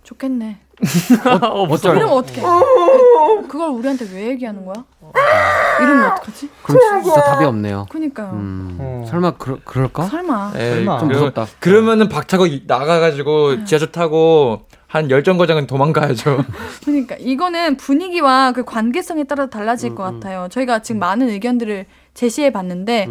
좋겠네. 0.03 0.59
어, 1.43 1.65
무서워. 1.65 1.95
이러면 1.95 2.13
어떡해? 2.19 2.43
그걸 3.49 3.71
우리한테 3.71 4.07
왜 4.13 4.27
얘기하는 4.29 4.67
거야? 4.67 4.85
이러면 5.81 6.13
어떡하지? 6.13 6.51
그럼 6.63 7.03
진짜 7.03 7.23
답이 7.23 7.45
없네요. 7.47 7.87
그니까요. 7.91 8.31
음, 8.35 8.77
어. 8.79 9.07
설마 9.09 9.33
그러, 9.39 9.57
그럴까? 9.65 10.05
설마. 10.05 10.53
에이, 10.55 10.71
설마. 10.75 10.99
좀 10.99 11.09
그러- 11.09 11.21
무섭다. 11.21 11.47
그러면은 11.61 12.11
박차고 12.11 12.47
이- 12.47 12.65
나가가지고 12.67 13.65
지하철 13.65 13.91
타고 13.91 14.67
한 14.89 15.11
열정 15.11 15.37
거장은 15.37 15.67
도망가야죠. 15.67 16.45
그러니까 16.85 17.17
이거는 17.19 17.77
분위기와 17.77 18.53
그 18.53 18.65
관계성에 18.65 19.25
따라 19.25 19.47
달라질 19.47 19.91
음, 19.91 19.95
것 19.97 20.03
같아요. 20.05 20.49
저희가 20.51 20.81
지금 20.81 21.01
많은 21.01 21.29
의견들을 21.29 21.87
제시해 22.15 22.51
봤는데 22.53 23.09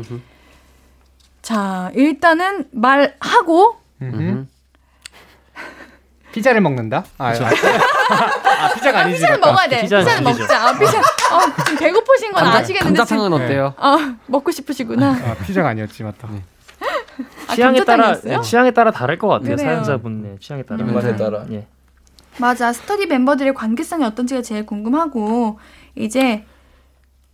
자 1.42 1.92
일단은 1.96 2.66
말하고. 2.72 3.78
음. 4.02 4.48
피자를 6.32 6.60
먹는다? 6.60 7.06
아, 7.18 7.28
아, 7.28 7.32
아, 8.66 8.74
피자가 8.74 9.00
아니지. 9.02 9.20
피자는 9.20 9.40
맞다. 9.40 9.52
먹어야 9.52 9.70
돼. 9.70 9.82
피자는 9.84 10.06
피자는. 10.06 10.24
먹자. 10.24 10.68
아, 10.68 10.78
피자. 10.78 11.00
어, 11.00 11.42
지금 11.66 11.78
배고프신 11.78 12.32
건 12.34 12.44
감자, 12.44 12.60
아시겠는데 12.60 13.04
지금 13.06 13.18
감자탕은 13.18 13.34
어때요? 13.34 13.74
아, 13.78 14.16
먹고 14.28 14.52
싶으시구나. 14.52 15.12
아, 15.12 15.34
피자가 15.46 15.70
아니었지 15.70 16.04
맞다. 16.04 16.28
아, 16.30 16.38
취향에 17.54 17.84
따라 17.84 18.04
감자탕이었어요? 18.08 18.42
취향에 18.42 18.72
따라 18.72 18.92
다를 18.92 19.18
것 19.18 19.28
같아요. 19.28 19.56
그래요. 19.56 19.70
사연자분의 19.70 20.38
취향에 20.40 20.64
따라. 20.64 20.84
입맛에 20.86 21.16
따라. 21.16 21.46
예. 21.52 21.68
맞아. 22.38 22.74
스터디 22.74 23.06
멤버들의 23.08 23.54
관계성이 23.54 24.04
어떤지가 24.04 24.42
제일 24.42 24.66
궁금하고 24.66 25.58
이제 25.96 26.44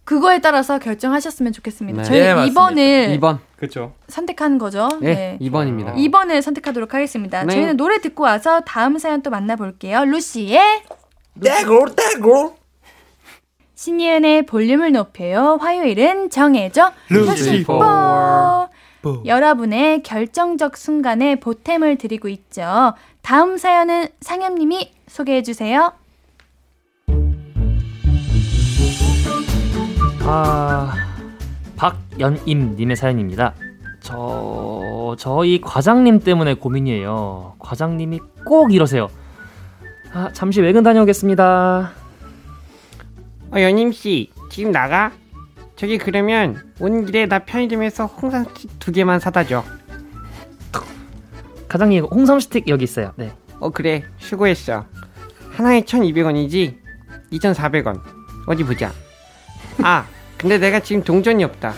그거에 0.03 0.39
따라서 0.41 0.79
결정하셨으면 0.79 1.53
좋겠습니다. 1.53 2.01
네. 2.01 2.07
저희 2.07 2.19
예, 2.19 2.27
는 2.29 2.35
맞습니다. 2.35 2.61
2번을 2.61 3.19
2번. 3.19 3.39
그렇죠. 3.55 3.93
선택한 4.07 4.57
거죠. 4.57 4.89
네, 5.01 5.37
2번입니다. 5.39 5.95
2번을 5.95 6.41
선택하도록 6.41 6.93
하겠습니다. 6.93 7.43
네. 7.43 7.53
저희는 7.53 7.77
노래 7.77 7.99
듣고 7.99 8.23
와서 8.23 8.61
다음 8.61 8.97
사연 8.97 9.21
또 9.21 9.29
만나볼게요. 9.29 10.05
루시의 10.05 10.59
떼고 11.41 11.85
떼고. 11.95 12.57
신예은의 13.75 14.45
볼륨을 14.45 14.91
높여요. 14.91 15.57
화요일은 15.59 16.29
정해져 16.29 16.91
루시포. 17.09 17.79
여러분의 19.25 20.03
결정적 20.03 20.77
순간에 20.77 21.35
보탬을 21.35 21.97
드리고 21.97 22.27
있죠. 22.29 22.93
다음 23.21 23.57
사연은 23.57 24.07
상엽님이 24.21 24.91
소개해 25.07 25.43
주세요. 25.43 25.93
아 30.23 30.93
박연임님의 31.75 32.95
사연입니다. 32.95 33.53
저 34.01 35.15
저희 35.17 35.59
과장님 35.61 36.19
때문에 36.19 36.53
고민이에요. 36.55 37.55
과장님이 37.59 38.19
꼭 38.45 38.73
이러세요. 38.73 39.09
아 40.13 40.29
잠시 40.33 40.61
외근 40.61 40.83
다녀오겠습니다. 40.83 41.91
어, 43.53 43.59
연임 43.59 43.91
씨, 43.91 44.31
지금 44.49 44.71
나가? 44.71 45.11
저기 45.81 45.97
그러면 45.97 46.61
온 46.79 47.07
길에 47.07 47.25
나 47.25 47.39
편의점에서 47.39 48.05
홍삼 48.05 48.43
스틱 48.43 48.77
두 48.77 48.91
개만 48.91 49.19
사다 49.19 49.45
줘. 49.45 49.63
과장님 51.67 52.05
홍삼 52.05 52.39
스틱 52.39 52.67
여기 52.67 52.83
있어요. 52.83 53.13
네. 53.15 53.31
어 53.59 53.71
그래, 53.71 54.03
수고했어. 54.19 54.85
하나에 55.49 55.81
1,200원이지? 55.81 56.77
2,400원. 57.31 57.99
어디 58.45 58.63
보자. 58.63 58.91
아, 59.81 60.05
근데 60.37 60.59
내가 60.59 60.81
지금 60.81 61.01
동전이 61.01 61.43
없다. 61.45 61.73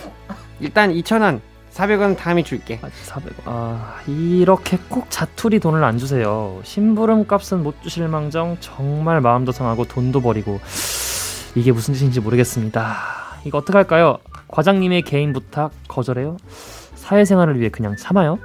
일단 0.60 0.92
2,000원, 0.92 1.40
400원 1.72 2.14
다음에 2.18 2.42
줄게. 2.42 2.80
아, 2.82 2.90
400. 3.04 3.32
아, 3.46 4.02
이렇게 4.06 4.78
꼭 4.90 5.06
자투리 5.08 5.60
돈을 5.60 5.82
안 5.82 5.96
주세요. 5.96 6.60
심부름 6.62 7.26
값은 7.26 7.62
못 7.62 7.80
주실 7.80 8.06
망정 8.08 8.58
정말 8.60 9.22
마음도 9.22 9.50
상하고 9.50 9.86
돈도 9.86 10.20
버리고 10.20 10.60
이게 11.54 11.72
무슨 11.72 11.94
짓인지 11.94 12.20
모르겠습니다. 12.20 13.24
이거 13.44 13.58
어떡할까요? 13.58 14.18
과장님의 14.48 15.02
개인 15.02 15.32
부탁 15.32 15.72
거절해요? 15.88 16.36
사회생활을 16.94 17.58
위해 17.60 17.68
그냥 17.68 17.96
참아요? 17.96 18.38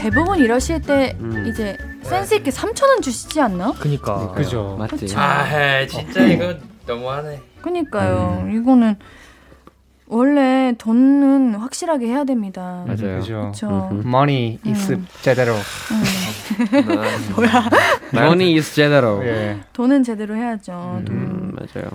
대부분 0.00 0.38
이러실 0.38 0.82
때 0.82 1.16
음. 1.20 1.46
이제 1.46 1.76
센스 2.02 2.34
있게 2.34 2.50
3천 2.50 2.84
원 2.88 3.00
주시지 3.00 3.40
않나? 3.40 3.72
그니까 3.78 4.32
그죠. 4.32 4.76
맞지? 4.78 5.14
아, 5.16 5.86
진짜 5.86 6.24
이거 6.26 6.54
너무하네. 6.86 7.40
그니까요. 7.62 8.42
음. 8.44 8.52
이거는 8.54 8.96
원래 10.06 10.74
돈은 10.76 11.54
확실하게 11.54 12.06
해야 12.08 12.24
됩니다. 12.24 12.84
맞아요. 12.86 13.18
그죠. 13.20 13.32
그렇죠. 13.52 13.90
Money 14.04 14.58
is 14.66 14.92
음. 14.92 15.06
제대로. 15.22 15.54
뭐야? 17.34 17.68
Money 18.12 18.54
is 18.56 18.74
general. 18.74 19.26
예. 19.26 19.60
돈은 19.72 20.02
제대로 20.04 20.34
해야죠. 20.36 21.02
돈. 21.06 21.16
음, 21.16 21.56
맞아요. 21.56 21.88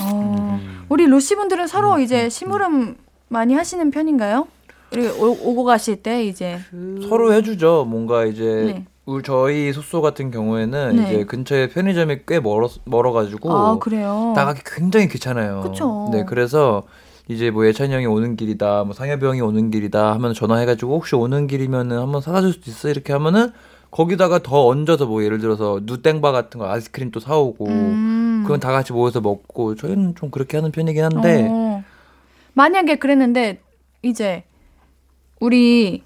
어, 0.00 0.60
우리 0.88 1.06
루시 1.06 1.36
분들은 1.36 1.66
서로 1.66 1.98
이제 1.98 2.28
심부름 2.28 2.96
많이 3.28 3.54
하시는 3.54 3.90
편인가요? 3.90 4.46
이렇게 4.90 5.08
오, 5.20 5.30
오고 5.30 5.64
가실 5.64 6.02
때 6.02 6.24
이제 6.24 6.58
서로 7.08 7.32
해주죠. 7.32 7.86
뭔가 7.88 8.24
이제 8.24 8.44
네. 8.44 8.84
우- 9.06 9.22
저희 9.22 9.72
숙소 9.72 10.00
같은 10.00 10.30
경우에는 10.30 10.96
네. 10.96 11.02
이제 11.14 11.24
근처에 11.24 11.68
편의점이 11.68 12.20
꽤 12.26 12.40
멀어 12.40 12.68
멀어가지고 12.84 13.52
아 13.52 13.78
그래요. 13.78 14.32
나가기 14.36 14.62
굉장히 14.64 15.08
귀찮아요. 15.08 15.62
그쵸. 15.62 16.08
네, 16.12 16.24
그래서 16.24 16.84
이제 17.28 17.50
뭐 17.50 17.66
예찬이 17.66 17.92
형이 17.92 18.06
오는 18.06 18.36
길이다, 18.36 18.84
뭐 18.84 18.94
상엽이 18.94 19.24
형이 19.24 19.40
오는 19.42 19.70
길이다 19.70 20.12
하면 20.14 20.32
전화해가지고 20.34 20.94
혹시 20.94 21.14
오는 21.14 21.46
길이면은 21.46 21.98
한번 21.98 22.20
사다 22.22 22.40
줄 22.40 22.52
수 22.54 22.70
있어 22.70 22.88
이렇게 22.88 23.12
하면은 23.12 23.52
거기다가 23.90 24.38
더 24.42 24.66
얹어서 24.66 25.06
뭐 25.06 25.22
예를 25.24 25.38
들어서 25.38 25.80
누땡바 25.82 26.32
같은 26.32 26.58
거 26.58 26.70
아이스크림 26.70 27.10
또 27.10 27.20
사오고 27.20 27.66
음. 27.68 28.42
그건 28.44 28.60
다 28.60 28.70
같이 28.72 28.92
모여서 28.92 29.20
먹고 29.20 29.74
저희는 29.76 30.14
좀 30.14 30.30
그렇게 30.30 30.56
하는 30.58 30.70
편이긴 30.72 31.04
한데 31.04 31.48
어. 31.50 31.82
만약에 32.54 32.96
그랬는데 32.96 33.60
이제 34.02 34.44
우리 35.40 36.02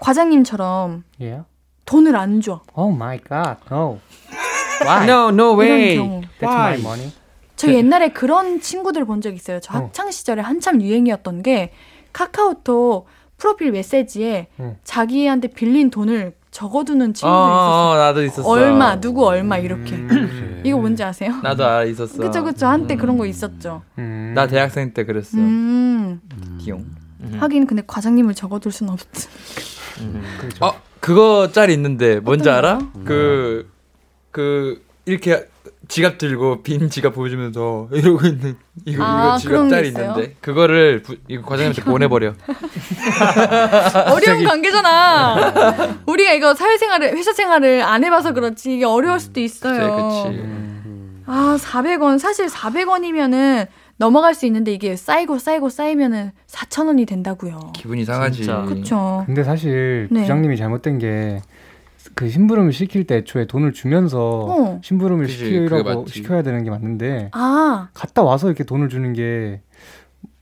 과장님처럼 0.00 1.04
Yeah. 1.20 1.44
돈을 1.84 2.14
안 2.16 2.40
줘. 2.40 2.60
Oh 2.76 2.94
my 2.94 3.18
god. 3.18 3.56
No. 3.70 3.98
Why? 4.82 5.04
No, 5.08 5.28
no 5.30 5.58
way. 5.58 5.96
That's 6.38 6.42
my 6.42 6.74
Why? 6.76 6.80
money. 6.80 7.12
저 7.58 7.72
옛날에 7.72 8.08
그런 8.10 8.60
친구들 8.60 9.04
본 9.04 9.20
적 9.20 9.34
있어요. 9.34 9.58
저 9.60 9.74
어. 9.74 9.76
학창 9.82 10.10
시절에 10.10 10.40
한참 10.42 10.80
유행이었던 10.80 11.42
게 11.42 11.72
카카오톡 12.12 13.06
프로필 13.36 13.72
메시지에 13.72 14.46
어. 14.58 14.76
자기한테 14.84 15.48
빌린 15.48 15.90
돈을 15.90 16.34
적어두는 16.50 17.10
어, 17.10 17.12
친구들이 17.12 17.28
있었어요. 17.28 17.90
어, 17.90 17.96
나도 17.96 18.24
있었어. 18.24 18.48
얼마, 18.48 18.98
누구 19.00 19.26
얼마 19.26 19.58
이렇게. 19.58 19.94
음. 19.96 20.62
이거 20.64 20.78
뭔지 20.78 21.02
아세요? 21.04 21.34
나도 21.42 21.64
아, 21.66 21.84
있었어. 21.84 22.16
그쵸 22.18 22.42
그쵸 22.42 22.66
한때 22.66 22.96
그런 22.96 23.18
거 23.18 23.26
있었죠. 23.26 23.82
음. 23.98 24.32
나 24.34 24.46
대학생 24.46 24.92
때 24.94 25.04
그랬어. 25.04 25.36
음. 25.36 26.20
기용. 26.60 26.84
하긴 27.38 27.66
근데 27.66 27.82
과장님을 27.86 28.34
적어둘 28.34 28.72
순 28.72 28.88
없지. 28.88 29.28
그렇죠. 30.40 30.64
어, 30.64 30.74
그거 31.00 31.50
짤 31.52 31.70
있는데 31.70 32.20
뭔지 32.20 32.48
알아? 32.48 32.78
거요? 32.78 33.04
그, 33.04 33.70
그, 34.30 34.84
이렇게 35.04 35.48
지갑 35.88 36.18
들고 36.18 36.62
빈 36.62 36.90
지갑 36.90 37.14
보여주면서 37.14 37.88
이러고 37.92 38.26
있는 38.26 38.56
이거, 38.84 39.02
아, 39.04 39.36
이거 39.36 39.38
지갑 39.38 39.64
게 39.64 39.70
짤? 39.70 39.84
있는데 39.86 40.34
그거를 40.40 41.02
부, 41.02 41.16
이거 41.28 41.42
과장님한테 41.42 41.82
보내버려. 41.82 42.34
어려운 44.12 44.44
관계잖아. 44.44 45.98
우리가 46.06 46.32
이거 46.32 46.54
사회생활을 46.54 47.16
회사 47.16 47.32
생활을 47.32 47.82
안 47.82 48.04
해봐서 48.04 48.32
그렇지 48.34 48.74
이게 48.74 48.84
어려울 48.84 49.18
수도 49.18 49.40
있어요. 49.40 50.24
그치, 50.24 50.36
그치. 50.38 50.48
아 51.26 51.56
400원 51.60 52.18
사실 52.18 52.46
400원이면은 52.46 53.66
넘어갈 53.96 54.34
수 54.34 54.46
있는데 54.46 54.72
이게 54.72 54.94
쌓이고 54.94 55.38
쌓이고 55.38 55.68
쌓이면은 55.70 56.30
4천 56.46 56.86
원이 56.86 57.04
된다고요. 57.06 57.72
기분이 57.74 58.04
상하지. 58.04 58.44
그렇죠. 58.46 59.24
근데 59.26 59.42
사실 59.42 60.08
네. 60.10 60.20
부장님이 60.20 60.56
잘못된 60.56 60.98
게 60.98 61.40
그 62.14 62.28
심부름을 62.28 62.72
시킬 62.72 63.06
때 63.06 63.16
애초에 63.18 63.46
돈을 63.46 63.72
주면서 63.72 64.46
어. 64.48 64.80
심부름을 64.82 65.26
그치, 65.26 65.38
시키라고. 65.38 66.06
시켜야 66.06 66.42
되는 66.42 66.64
게 66.64 66.70
맞는데 66.70 67.30
아 67.32 67.88
갔다 67.94 68.22
와서 68.22 68.48
이렇게 68.48 68.64
돈을 68.64 68.88
주는 68.88 69.12
게 69.12 69.60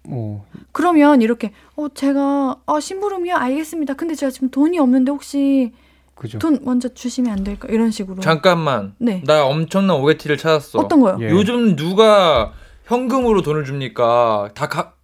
뭐, 0.08 0.44
그러면 0.72 1.20
이렇게 1.20 1.52
어 1.76 1.88
제가 1.88 2.56
아 2.66 2.80
심부름이요 2.80 3.34
알겠습니다. 3.34 3.94
근데 3.94 4.14
제가 4.14 4.30
지금 4.30 4.50
돈이 4.50 4.78
없는데 4.78 5.10
혹시 5.10 5.72
그죠. 6.14 6.38
돈 6.38 6.58
먼저 6.62 6.88
주시면 6.88 7.30
안 7.30 7.44
될까 7.44 7.68
이런 7.70 7.90
식으로. 7.90 8.20
잠깐만. 8.20 8.94
네. 8.98 9.22
나 9.26 9.44
엄청난 9.44 9.96
오게티를 9.98 10.38
찾았어. 10.38 10.78
어떤 10.78 11.00
거요? 11.00 11.18
예. 11.20 11.30
요즘 11.30 11.76
누가 11.76 12.52
현금으로 12.84 13.42
돈을 13.42 13.64
줍니까? 13.64 14.50
다 14.54 14.68
가, 14.68 14.94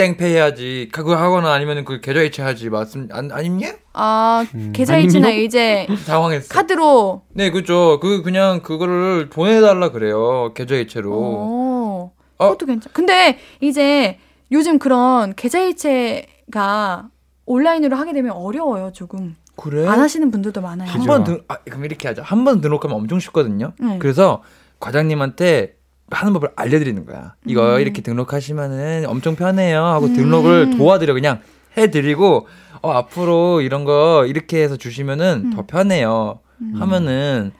땡페이 0.00 0.32
해야지. 0.34 0.88
그거 0.92 1.14
하거나 1.16 1.52
아니면 1.52 1.84
그 1.84 2.00
계좌 2.00 2.22
이체하지. 2.22 2.70
맞습 2.70 3.08
안 3.12 3.30
아니냐? 3.30 3.74
아 3.92 4.44
음. 4.54 4.72
계좌 4.74 4.96
이체나 4.96 5.28
아니요? 5.28 5.42
이제 5.42 5.86
당황했어. 6.06 6.48
카드로 6.54 7.22
네, 7.34 7.50
그죠. 7.50 8.00
그 8.00 8.22
그냥 8.22 8.60
그거를 8.62 9.28
보내달라 9.28 9.90
그래요. 9.90 10.52
계좌 10.54 10.76
이체로. 10.76 11.12
어. 11.14 12.12
어? 12.38 12.44
그것도 12.52 12.66
괜찮. 12.66 12.90
근데 12.94 13.38
이제 13.60 14.18
요즘 14.50 14.78
그런 14.78 15.34
계좌 15.36 15.60
이체가 15.60 17.08
온라인으로 17.44 17.96
하게 17.96 18.12
되면 18.14 18.32
어려워요 18.32 18.92
조금. 18.92 19.36
그래? 19.56 19.86
안 19.86 20.00
하시는 20.00 20.30
분들도 20.30 20.62
많아요. 20.62 20.88
한번 20.88 21.24
등, 21.24 21.42
아, 21.48 21.56
그럼 21.58 21.84
이렇게 21.84 22.08
하자. 22.08 22.22
한 22.22 22.44
번 22.44 22.62
등록하면 22.62 22.96
엄청 22.96 23.20
쉽거든요. 23.20 23.72
네. 23.78 23.98
그래서 23.98 24.42
과장님한테 24.78 25.74
하는 26.10 26.32
법을 26.32 26.50
알려드리는 26.56 27.06
거야. 27.06 27.34
이거 27.46 27.76
음. 27.76 27.80
이렇게 27.80 28.02
등록하시면은 28.02 29.04
엄청 29.06 29.36
편해요. 29.36 29.84
하고 29.84 30.08
등록을 30.08 30.76
도와드려 30.76 31.14
그냥 31.14 31.40
해드리고 31.76 32.48
어 32.82 32.90
앞으로 32.92 33.60
이런 33.60 33.84
거 33.84 34.24
이렇게 34.26 34.62
해서 34.62 34.76
주시면은 34.76 35.42
음. 35.46 35.50
더 35.54 35.66
편해요. 35.66 36.40
하면은 36.78 37.52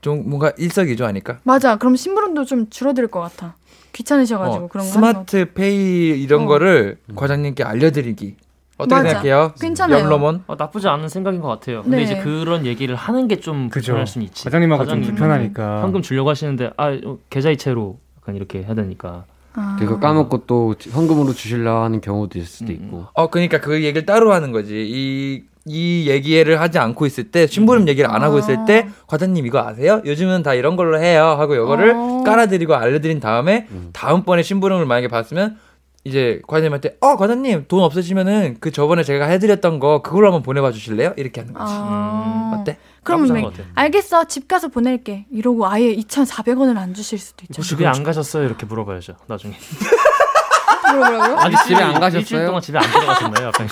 좀 0.00 0.28
뭔가 0.28 0.52
일석이조 0.56 1.04
아닐까? 1.04 1.38
맞아. 1.42 1.76
그럼 1.76 1.96
심부름도 1.96 2.44
좀 2.44 2.70
줄어들 2.70 3.08
것 3.08 3.20
같아. 3.20 3.56
귀찮으셔가지고 3.92 4.64
어, 4.66 4.68
그런 4.68 4.86
거. 4.86 4.92
스마트 4.92 5.52
페이 5.54 6.22
이런 6.22 6.42
어. 6.42 6.46
거를 6.46 6.98
과장님께 7.16 7.64
알려드리기 7.64 8.36
어떻게 8.78 8.94
맞아. 8.94 9.08
생각해요? 9.08 9.52
괜찮아요. 9.60 10.04
염러먼? 10.04 10.44
어, 10.46 10.54
나쁘지 10.56 10.88
않은 10.88 11.08
생각인 11.08 11.40
것 11.40 11.48
같아요. 11.48 11.82
근데 11.82 11.98
네. 11.98 12.02
이제 12.04 12.16
그런 12.18 12.64
얘기를 12.64 12.94
하는 12.94 13.28
게좀 13.28 13.68
그죠. 13.68 13.86
불편할 13.92 14.06
수는 14.06 14.26
있지. 14.26 14.44
과장님하고 14.44 14.84
좀 14.84 14.86
과장님은 15.00 15.14
불편하니까. 15.16 15.82
현금 15.82 16.00
주려고 16.02 16.30
하시는데 16.30 16.70
아 16.76 16.96
어, 17.04 17.18
계좌이체로 17.28 17.98
약간 18.18 18.36
이렇게 18.36 18.62
해야 18.62 18.74
되니까. 18.74 19.24
아. 19.54 19.76
그거 19.78 19.98
까먹고 19.98 20.46
또 20.46 20.74
현금으로 20.80 21.32
주실라 21.32 21.82
하는 21.82 22.00
경우도 22.00 22.38
있을 22.38 22.48
수도 22.48 22.72
음, 22.72 22.74
있고. 22.74 23.06
어 23.14 23.28
그러니까 23.28 23.60
그 23.60 23.82
얘기를 23.82 24.06
따로 24.06 24.32
하는 24.32 24.52
거지. 24.52 24.86
이 24.88 25.58
이 25.70 26.08
얘기를 26.08 26.60
하지 26.60 26.78
않고 26.78 27.06
있을 27.06 27.30
때 27.30 27.46
심부름 27.46 27.88
얘기를 27.88 28.10
안 28.10 28.22
하고 28.22 28.38
있을 28.38 28.64
때 28.66 28.88
과장님 29.06 29.46
이거 29.46 29.58
아세요? 29.60 30.00
요즘은 30.04 30.42
다 30.42 30.54
이런 30.54 30.76
걸로 30.76 30.98
해요 30.98 31.24
하고 31.38 31.54
이거를 31.54 31.92
어. 31.94 32.22
깔아드리고 32.24 32.74
알려드린 32.74 33.20
다음에 33.20 33.66
다음번에 33.92 34.42
심부름을 34.42 34.86
만약에 34.86 35.08
받으면 35.08 35.58
이제 36.04 36.40
과장님한테 36.46 36.96
어 37.00 37.16
과장님 37.16 37.66
돈 37.68 37.82
없으시면은 37.82 38.56
그 38.60 38.70
저번에 38.70 39.02
제가 39.02 39.26
해드렸던 39.26 39.78
거 39.78 40.00
그걸로 40.02 40.28
한번 40.28 40.42
보내봐 40.42 40.72
주실래요? 40.72 41.12
이렇게 41.16 41.40
하는 41.42 41.52
거지. 41.54 41.72
아. 41.76 42.56
어때? 42.60 42.78
않은 43.04 43.42
것 43.42 43.50
같아요. 43.52 43.66
알겠어. 43.74 44.24
집 44.24 44.48
가서 44.48 44.68
보낼게. 44.68 45.26
이러고 45.30 45.66
아예 45.66 45.94
2,400원을 45.96 46.76
안 46.78 46.94
주실 46.94 47.18
수도 47.18 47.44
있죠. 47.48 47.62
집에 47.62 47.86
안 47.86 48.02
가셨어요? 48.02 48.44
이렇게 48.44 48.64
물어봐야죠. 48.66 49.16
나중에. 49.26 49.56
뭐라고요? 50.94 51.36
아니 51.36 51.56
집에 51.66 51.74
안 51.76 51.90
일주일 51.92 52.00
가셨어요? 52.00 52.46
동안 52.46 52.62
집에 52.62 52.78
안 52.78 52.84
들어가셨나요? 52.90 53.46
약간. 53.48 53.68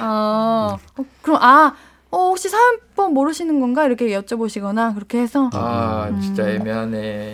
아, 0.00 0.76
어, 0.98 1.04
그럼 1.22 1.38
아, 1.42 1.74
어, 2.14 2.28
혹시 2.28 2.48
사연법 2.48 3.12
모르시는 3.12 3.58
건가 3.60 3.84
이렇게 3.86 4.06
여쭤보시거나 4.08 4.94
그렇게 4.94 5.18
해서 5.18 5.50
아 5.52 6.06
음. 6.10 6.20
진짜 6.20 6.48
애매하네. 6.48 7.32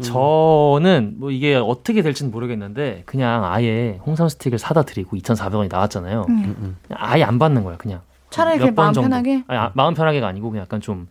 저는 0.00 1.16
뭐 1.18 1.30
이게 1.30 1.54
어떻게 1.56 2.00
될지는 2.02 2.30
모르겠는데 2.30 3.02
그냥 3.04 3.44
아예 3.44 4.00
홍삼 4.06 4.28
스틱을 4.28 4.58
사다 4.58 4.82
드리고 4.82 5.16
2,400원이 5.18 5.70
나왔잖아요. 5.70 6.24
음. 6.30 6.76
그냥 6.86 6.98
아예 7.02 7.22
안 7.24 7.38
받는 7.38 7.62
거야, 7.64 7.76
그냥. 7.76 8.00
차라리 8.30 8.56
몇 8.58 8.64
그냥 8.64 8.74
번 8.74 8.84
마음 8.86 8.92
정도. 8.94 9.08
편하게. 9.10 9.44
아니, 9.48 9.58
아, 9.58 9.70
마음 9.74 9.92
편하게가 9.94 10.26
아니고 10.26 10.50
그냥 10.50 10.62
약간 10.64 10.80
좀 10.80 11.08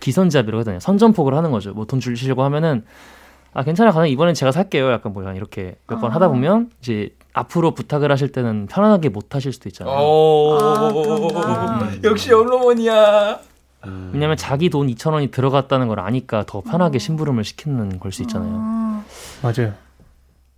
기선제압이라고 0.00 0.60
하잖아요. 0.60 0.80
선전폭을 0.80 1.34
하는 1.34 1.50
거죠. 1.52 1.72
뭐 1.74 1.84
돈 1.86 2.00
주시려고 2.00 2.42
하면은 2.42 2.84
아 3.54 3.62
괜찮아 3.62 3.90
가장 3.92 4.08
이번엔 4.08 4.34
제가 4.34 4.50
살게요. 4.52 4.90
약간 4.90 5.12
뭐 5.12 5.22
이렇게 5.32 5.76
몇번 5.88 6.10
아. 6.10 6.14
하다 6.16 6.28
보면 6.28 6.70
이제 6.80 7.10
앞으로 7.36 7.72
부탁을 7.72 8.10
하실 8.10 8.32
때는 8.32 8.66
편안하게 8.66 9.10
못 9.10 9.34
하실 9.34 9.52
수도 9.52 9.68
있잖아요. 9.68 9.94
오 9.94 10.58
아. 10.58 11.90
역시 12.02 12.30
염러먼이야. 12.30 13.40
왜냐면 14.12 14.36
자기 14.38 14.70
돈 14.70 14.86
2천 14.88 15.12
원이 15.12 15.30
들어갔다는 15.30 15.86
걸 15.86 16.00
아니까 16.00 16.44
더 16.46 16.60
편하게 16.62 16.98
심부름을 16.98 17.44
시키는 17.44 18.00
걸 18.00 18.10
수 18.10 18.22
있잖아요. 18.22 18.50
아, 18.54 19.04
맞아요. 19.42 19.74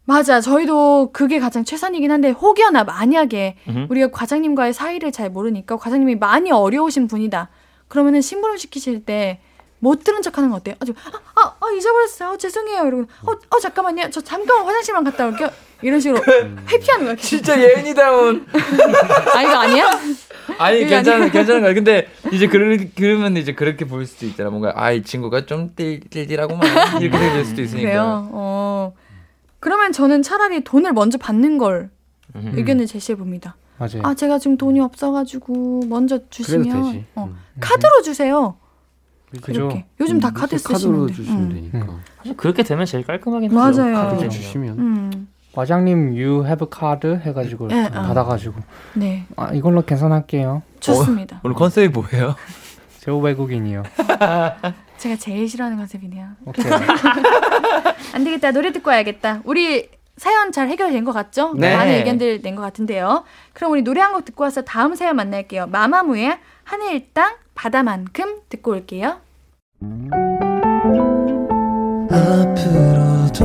맞아. 0.04 0.40
저희도 0.40 1.10
그게 1.12 1.38
가장 1.40 1.64
최선이긴 1.64 2.10
한데 2.12 2.30
혹여나 2.30 2.84
만약에 2.84 3.56
음흠. 3.68 3.86
우리가 3.90 4.10
과장님과의 4.12 4.72
사이를 4.72 5.10
잘 5.12 5.28
모르니까 5.30 5.76
과장님이 5.76 6.14
많이 6.14 6.50
어려우신 6.52 7.08
분이다. 7.08 7.48
그러면은 7.88 8.20
심부름 8.22 8.56
시키실 8.56 9.04
때 9.04 9.40
못 9.80 10.02
들은 10.04 10.22
척 10.22 10.36
하는 10.38 10.50
거 10.50 10.56
어때요? 10.56 10.74
아주 10.80 10.92
아, 11.34 11.40
아, 11.40 11.54
아 11.60 11.70
잊어버렸어요. 11.76 12.36
죄송해요. 12.36 12.86
이러고 12.86 13.02
어, 13.26 13.32
어 13.50 13.58
잠깐만요. 13.60 14.10
저 14.10 14.20
잠깐만 14.20 14.66
화장실만 14.66 15.04
갔다 15.04 15.26
올게요. 15.26 15.50
이런 15.82 16.00
식으로 16.00 16.20
회피하는 16.68 17.04
거야. 17.06 17.16
진짜 17.16 17.58
예은이다운. 17.60 18.46
아 19.34 19.42
이거 19.42 19.52
아니야? 19.54 19.90
아니 20.58 20.84
아니라- 20.84 21.30
괜찮은 21.30 21.60
거야. 21.62 21.74
근데 21.74 22.08
이제 22.32 22.48
그러, 22.48 22.76
그러면 22.96 23.36
이제 23.36 23.52
그렇게 23.54 23.84
보일 23.84 24.06
수도 24.06 24.26
있잖아. 24.26 24.50
뭔가 24.50 24.72
아 24.74 24.92
이 24.92 25.02
친구가 25.04 25.46
좀 25.46 25.74
띨띨하고만 25.76 26.60
이렇게 27.02 27.18
될 27.18 27.44
수도 27.44 27.62
있으니까. 27.62 27.86
그래요. 27.88 28.28
어. 28.32 28.94
그러면 29.60 29.92
저는 29.92 30.22
차라리 30.22 30.62
돈을 30.64 30.92
먼저 30.92 31.18
받는 31.18 31.58
걸 31.58 31.90
음. 32.34 32.52
의견을 32.56 32.86
제시해 32.86 33.16
봅니다. 33.16 33.56
맞아요. 33.78 34.02
아 34.02 34.14
제가 34.14 34.38
지금 34.38 34.56
돈이 34.56 34.80
없어가지고 34.80 35.82
먼저 35.88 36.16
그래도 36.16 36.30
주시면 36.30 36.64
되지. 36.64 37.04
어, 37.14 37.24
음. 37.30 37.36
카드로 37.60 38.02
주세요. 38.02 38.56
그죠. 39.42 39.60
이렇게 39.60 39.84
요즘 40.00 40.20
다 40.20 40.28
음, 40.28 40.34
카드 40.34 40.56
카드로 40.62 41.08
쓰시는데. 41.08 41.12
주시면 41.14 41.40
음. 41.42 41.48
되니까. 41.72 41.86
사실 42.18 42.36
그렇게 42.36 42.62
되면 42.62 42.86
제일 42.86 43.04
깔끔하긴 43.04 43.52
맞아요. 43.54 43.66
하죠. 43.68 43.82
카드 43.82 44.10
카드로. 44.14 44.28
주시면. 44.30 44.78
음. 44.78 45.28
과장님 45.54 46.10
you 46.12 46.44
have 46.44 46.66
card 46.72 47.08
해가지고 47.24 47.68
네, 47.68 47.86
어. 47.86 47.90
받아가지고 47.90 48.60
네. 48.94 49.24
아 49.36 49.52
이걸로 49.52 49.82
계산할게요. 49.84 50.62
좋습니다. 50.80 51.40
오늘 51.42 51.56
컨셉이 51.56 51.88
뭐예요? 51.88 52.36
저 53.00 53.16
외국인이요. 53.16 53.82
제가 54.98 55.16
제일 55.16 55.48
싫어하는 55.48 55.76
컨셉이네요. 55.78 56.26
오케이. 56.44 56.64
안 58.14 58.24
되겠다. 58.24 58.50
노래 58.52 58.72
듣고 58.72 58.90
와야겠다. 58.90 59.42
우리 59.44 59.88
사연 60.16 60.50
잘 60.52 60.68
해결된 60.68 61.04
것 61.04 61.12
같죠? 61.12 61.54
네. 61.54 61.76
많은 61.76 61.92
의견들 61.94 62.40
낸 62.42 62.56
것 62.56 62.62
같은데요. 62.62 63.24
그럼 63.52 63.72
우리 63.72 63.82
노래 63.82 64.00
한 64.00 64.12
곡 64.12 64.24
듣고 64.24 64.44
와서 64.44 64.62
다음 64.62 64.94
사연 64.94 65.16
만날게요. 65.16 65.66
마마무의 65.68 66.38
하늘 66.64 67.06
땅 67.12 67.34
바다만큼 67.58 68.42
듣고 68.48 68.70
올게요. 68.70 69.16
앞으로도 72.08 73.44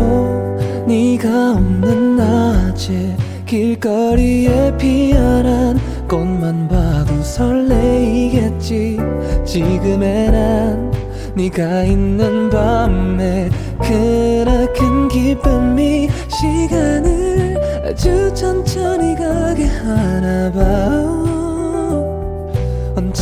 네가 0.87 1.53
없는 1.53 2.17
낮에 2.17 3.17
길거리에 3.47 4.77
피어난 4.77 5.79
꽃만 6.07 6.67
봐도 6.67 7.23
설레이겠지 7.23 8.99
지금의 9.45 10.31
난 10.31 10.91
네가 11.35 11.83
있는 11.85 12.51
밤에 12.51 13.49
크나큰 13.81 15.07
기쁨이 15.07 16.07
시간을 16.27 17.57
아주 17.87 18.31
천천히 18.35 19.15
가게 19.15 19.65
하나 19.65 20.51
봐 20.51 21.42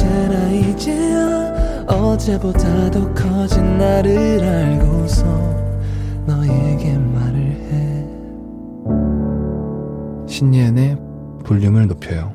언제나 0.02 0.50
이제야 0.50 1.86
어제보다 1.88 2.90
더 2.90 3.14
커진 3.14 3.78
나를 3.78 4.44
알고서 4.44 5.24
너에게 6.26 6.98
말을 6.98 7.38
해 7.38 8.08
신예은의 10.28 10.98
볼륨을 11.46 11.88
높여요. 11.88 12.34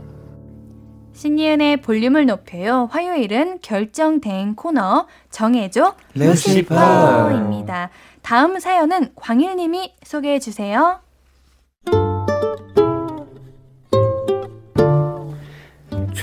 신이은의 1.14 1.78
볼륨을 1.78 2.26
높여요. 2.26 2.88
화요일은 2.92 3.58
결정된 3.62 4.54
코너 4.54 5.06
정해줘 5.30 5.96
루시퍼입니다. 6.14 7.90
다음 8.22 8.60
사연은 8.60 9.12
광일님이 9.16 9.94
소개해 10.04 10.38
주세요. 10.38 11.00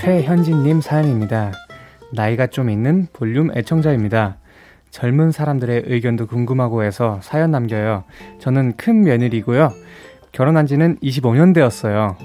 최현진님 0.04 0.82
사연입니다. 0.82 1.52
나이가 2.12 2.46
좀 2.46 2.68
있는 2.68 3.08
볼륨 3.14 3.50
애청자입니다. 3.56 4.36
젊은 4.90 5.32
사람들의 5.32 5.84
의견도 5.86 6.26
궁금하고 6.26 6.82
해서 6.82 7.18
사연 7.22 7.52
남겨요. 7.52 8.04
저는 8.38 8.74
큰 8.76 9.02
며느리고요. 9.02 9.72
결혼한 10.32 10.66
지는 10.66 10.98
25년 10.98 11.54
되었어요. 11.54 12.18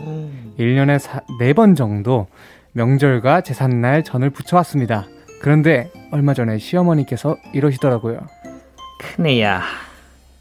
1년에 0.60 1.00
4번 1.40 1.78
정도 1.78 2.28
명절과 2.74 3.42
제삿날 3.42 4.04
전을 4.04 4.30
붙여왔습니다. 4.32 5.06
그런데 5.42 5.90
얼마 6.12 6.34
전에 6.34 6.58
시어머니께서 6.58 7.38
이러시더라고요. 7.54 8.20
큰애야, 9.00 9.62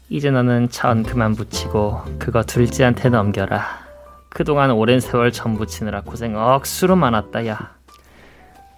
이제 0.09 0.29
너는 0.29 0.71
전 0.71 1.03
그만 1.03 1.35
붙이고 1.35 2.01
그거 2.19 2.43
둘째한테 2.43 3.07
넘겨라. 3.07 3.88
그동안 4.29 4.71
오랜 4.71 4.99
세월 4.99 5.31
전 5.31 5.55
붙이느라 5.55 6.01
고생 6.01 6.35
억수로 6.37 6.95
많았다, 6.95 7.47
야. 7.47 7.75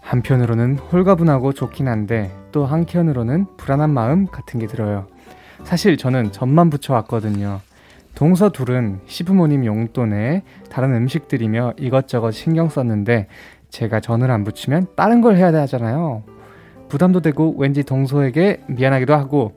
한편으로는 0.01 0.77
홀가분하고 0.77 1.53
좋긴 1.53 1.87
한데 1.87 2.31
또 2.51 2.65
한켠으로는 2.65 3.45
불안한 3.57 3.89
마음 3.91 4.27
같은 4.27 4.59
게 4.59 4.67
들어요. 4.67 5.07
사실 5.63 5.95
저는 5.97 6.31
전만 6.31 6.69
붙여왔거든요. 6.69 7.59
동서 8.15 8.49
둘은 8.49 9.01
시부모님 9.05 9.65
용돈에 9.65 10.43
다른 10.69 10.93
음식들이며 10.95 11.73
이것저것 11.77 12.31
신경 12.31 12.67
썼는데 12.67 13.27
제가 13.69 13.99
전을 13.99 14.31
안 14.31 14.43
붙이면 14.43 14.87
다른 14.95 15.21
걸 15.21 15.37
해야 15.37 15.47
하잖아요. 15.47 16.23
부담도 16.89 17.21
되고 17.21 17.55
왠지 17.57 17.83
동서에게 17.83 18.61
미안하기도 18.67 19.13
하고 19.13 19.53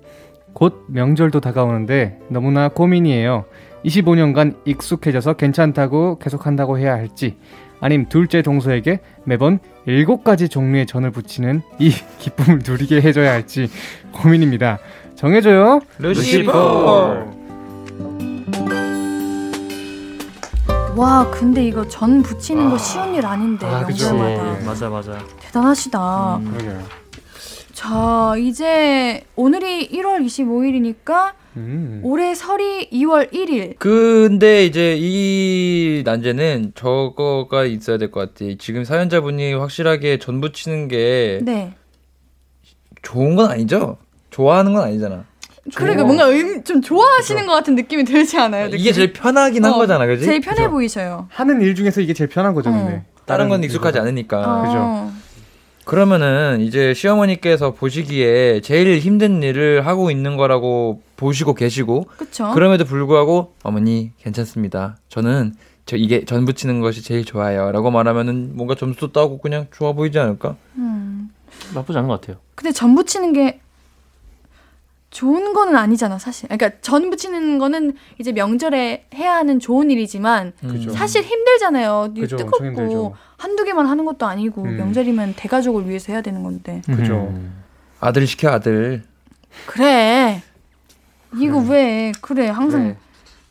곧 0.53 0.85
명절도 0.89 1.41
다가오는데 1.41 2.21
너무나 2.29 2.69
고민이에요. 2.69 3.45
25년간 3.85 4.57
익숙해져서 4.65 5.35
괜찮다고 5.35 6.19
계속한다고 6.19 6.79
해야 6.79 6.93
할지 6.95 7.37
아님 7.81 8.09
둘째 8.09 8.41
동서에게 8.43 9.01
매번 9.25 9.59
일곱 9.87 10.25
가지 10.25 10.49
종류의 10.49 10.87
전을 10.87 11.11
붙이는 11.11 11.61
이 11.79 11.91
기쁨을 12.19 12.61
누리게 12.67 13.01
해줘야 13.03 13.33
할지 13.33 13.69
고민입니다. 14.13 14.79
정해줘요. 15.17 15.81
루시퍼. 15.99 17.27
와, 20.97 21.29
근데 21.31 21.65
이거 21.67 21.87
전 21.89 22.23
붙이는 22.23 22.71
거 22.71 22.79
쉬운 22.79 23.15
일 23.15 23.27
아닌데 23.27 23.67
아, 23.67 23.85
그쵸. 23.85 24.15
명절마다 24.15 24.65
맞아, 24.67 24.89
맞아. 24.89 25.19
대단하시다. 25.41 26.41
그러게요. 26.53 26.83
자, 27.73 28.35
이제 28.39 29.25
오늘이 29.35 29.89
1월 29.91 30.25
25일이니까 30.25 31.33
음. 31.57 32.01
올해 32.03 32.35
설이 32.35 32.91
2월 32.91 33.33
1일. 33.33 33.79
근데 33.79 34.65
이제 34.65 34.97
이 34.99 36.03
난제는 36.05 36.73
저거가 36.75 37.65
있어야 37.65 37.99
될 37.99 38.11
것 38.11 38.35
같아. 38.35 38.51
지금 38.59 38.85
사연자분이 38.85 39.55
확실하게 39.55 40.19
전 40.19 40.41
붙이는 40.41 40.89
게 40.89 41.41
네. 41.43 41.73
좋은 43.03 43.37
건 43.37 43.51
아니죠? 43.51 43.99
좋아하는 44.31 44.73
건 44.75 44.83
아니잖아. 44.85 45.25
그러니까 45.75 46.05
뭔가 46.05 46.27
의- 46.27 46.63
좀 46.65 46.83
좋아하시는 46.83 47.47
것 47.47 47.53
같은 47.55 47.75
느낌이 47.75 48.05
들지 48.05 48.37
않아요? 48.39 48.67
이게 48.67 48.77
느낌이? 48.77 48.93
제일 48.93 49.13
편하긴 49.15 49.65
한 49.65 49.73
어, 49.73 49.77
거잖아, 49.77 50.05
그지? 50.07 50.25
제일 50.27 50.41
편해 50.41 50.63
그죠. 50.65 50.71
보이셔요. 50.71 51.27
하는 51.31 51.63
일 51.63 51.75
중에서 51.75 52.01
이게 52.03 52.13
제일 52.13 52.29
편한 52.29 52.53
거죠, 52.55 52.71
근데. 52.71 53.05
다른 53.25 53.49
건 53.49 53.65
익숙하지 53.65 53.99
않으니까. 53.99 54.39
어. 54.45 55.11
그 55.15 55.24
러면은 55.97 56.61
이제 56.61 56.95
시어머니께서 56.95 57.73
보시기에 57.73 58.61
제일 58.63 58.99
힘든 58.99 59.43
일을 59.43 59.87
하고 59.87 60.11
있는 60.11 60.37
거라고 60.37 61.03
보시고 61.17 61.55
계시고 61.55 62.07
그쵸? 62.17 62.51
그럼에도 62.53 62.85
불구하고 62.85 63.55
어머니 63.63 64.13
괜찮습니다. 64.19 64.97
저는 65.09 65.55
저 65.87 65.97
이게 65.97 66.25
전 66.25 66.45
붙이는 66.47 66.81
것이 66.81 67.03
제일 67.03 67.25
좋아요라고 67.25 67.91
말하면은 67.91 68.53
뭔가 68.55 68.75
점수도 68.75 69.13
따고 69.13 69.39
그냥 69.39 69.67
좋아 69.73 69.93
보이지 69.93 70.19
않을까? 70.19 70.57
음. 70.77 71.31
나쁘지 71.75 71.99
않은 71.99 72.09
것 72.09 72.21
같아요. 72.21 72.39
근데 72.55 72.73
전 72.73 72.95
붙이는 72.95 73.33
게 73.33 73.61
좋은 75.15 75.53
거는 75.53 75.77
아니잖아, 75.77 76.19
사실. 76.19 76.49
그러니까 76.49 76.81
전 76.81 77.09
붙이는 77.09 77.59
거는 77.61 77.95
이제 78.19 78.33
명절에 78.33 79.07
해야 79.15 79.37
하는 79.37 79.61
좋은 79.61 79.89
일이지만 79.89 80.53
그죠. 80.61 80.91
사실 80.91 81.23
힘들잖아요. 81.23 82.15
그죠, 82.17 82.37
뜨겁고 82.37 82.67
힘들죠. 82.67 83.15
한두 83.37 83.63
개만 83.63 83.87
하는 83.87 84.05
것도 84.05 84.27
아니고 84.27 84.63
음. 84.63 84.77
명절이면 84.77 85.35
대가족을 85.37 85.89
위해서 85.89 86.13
해야 86.13 86.21
되는 86.21 86.43
건데. 86.43 86.83
그죠. 86.87 87.33
아들 88.01 88.27
시켜 88.27 88.51
아들. 88.51 89.05
그래. 89.67 90.43
이거 91.39 91.59
왜 91.61 92.11
그래 92.21 92.49
항상 92.49 92.97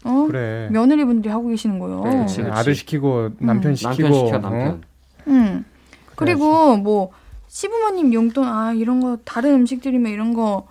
어 0.03 0.25
그래. 0.27 0.67
며느리분들이 0.69 1.31
하고 1.31 1.47
계시는 1.47 1.79
거예요. 1.79 2.01
그래, 2.01 2.17
그치, 2.19 2.41
그치. 2.41 2.51
아들 2.51 2.75
시키고 2.75 3.29
남편 3.39 3.73
시키고 3.73 4.09
남편 4.09 4.13
시켜 4.25 4.35
어? 4.35 4.39
남편. 4.41 4.83
음. 5.27 5.65
그리고 6.15 6.75
뭐 6.75 7.11
시부모님 7.47 8.13
용돈 8.13 8.45
아 8.45 8.73
이런 8.73 8.99
거 8.99 9.17
다른 9.23 9.53
음식들이면 9.55 10.11
이런 10.11 10.33
거 10.33 10.67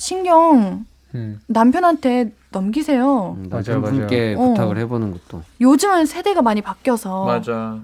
신경 0.00 0.86
음. 1.14 1.40
남편한테 1.46 2.32
넘기세요. 2.50 3.36
음, 3.38 3.48
맞아요, 3.48 3.80
남편분께 3.80 4.34
맞아요. 4.34 4.48
부탁을 4.48 4.76
어. 4.76 4.78
해보는 4.80 5.12
것도. 5.12 5.42
요즘은 5.60 6.06
세대가 6.06 6.42
많이 6.42 6.62
바뀌어서 6.62 7.24
맞아. 7.26 7.78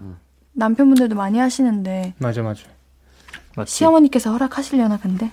남편분들도 0.52 1.14
많이 1.14 1.38
하시는데 1.38 2.14
맞아 2.18 2.42
맞아. 2.42 2.62
맞지? 3.56 3.72
시어머니께서 3.72 4.32
허락하시려나 4.32 4.98
근데 4.98 5.30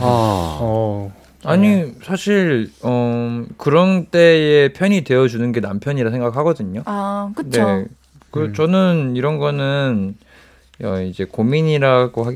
아, 0.00 0.58
어. 0.60 1.12
아니 1.44 1.92
사실 2.04 2.70
어, 2.82 3.44
그런 3.56 4.06
때에 4.06 4.72
편이 4.72 5.02
되어 5.02 5.26
주는 5.26 5.50
게 5.50 5.60
남편이라 5.60 6.10
생각하거든요. 6.10 6.82
아 6.86 7.32
그쵸. 7.34 7.64
네. 7.64 7.86
그 8.30 8.44
음. 8.44 8.54
저는 8.54 9.16
이런 9.16 9.38
거는 9.38 10.16
어, 10.84 11.00
이제 11.00 11.24
고민이라고 11.24 12.24
하 12.24 12.30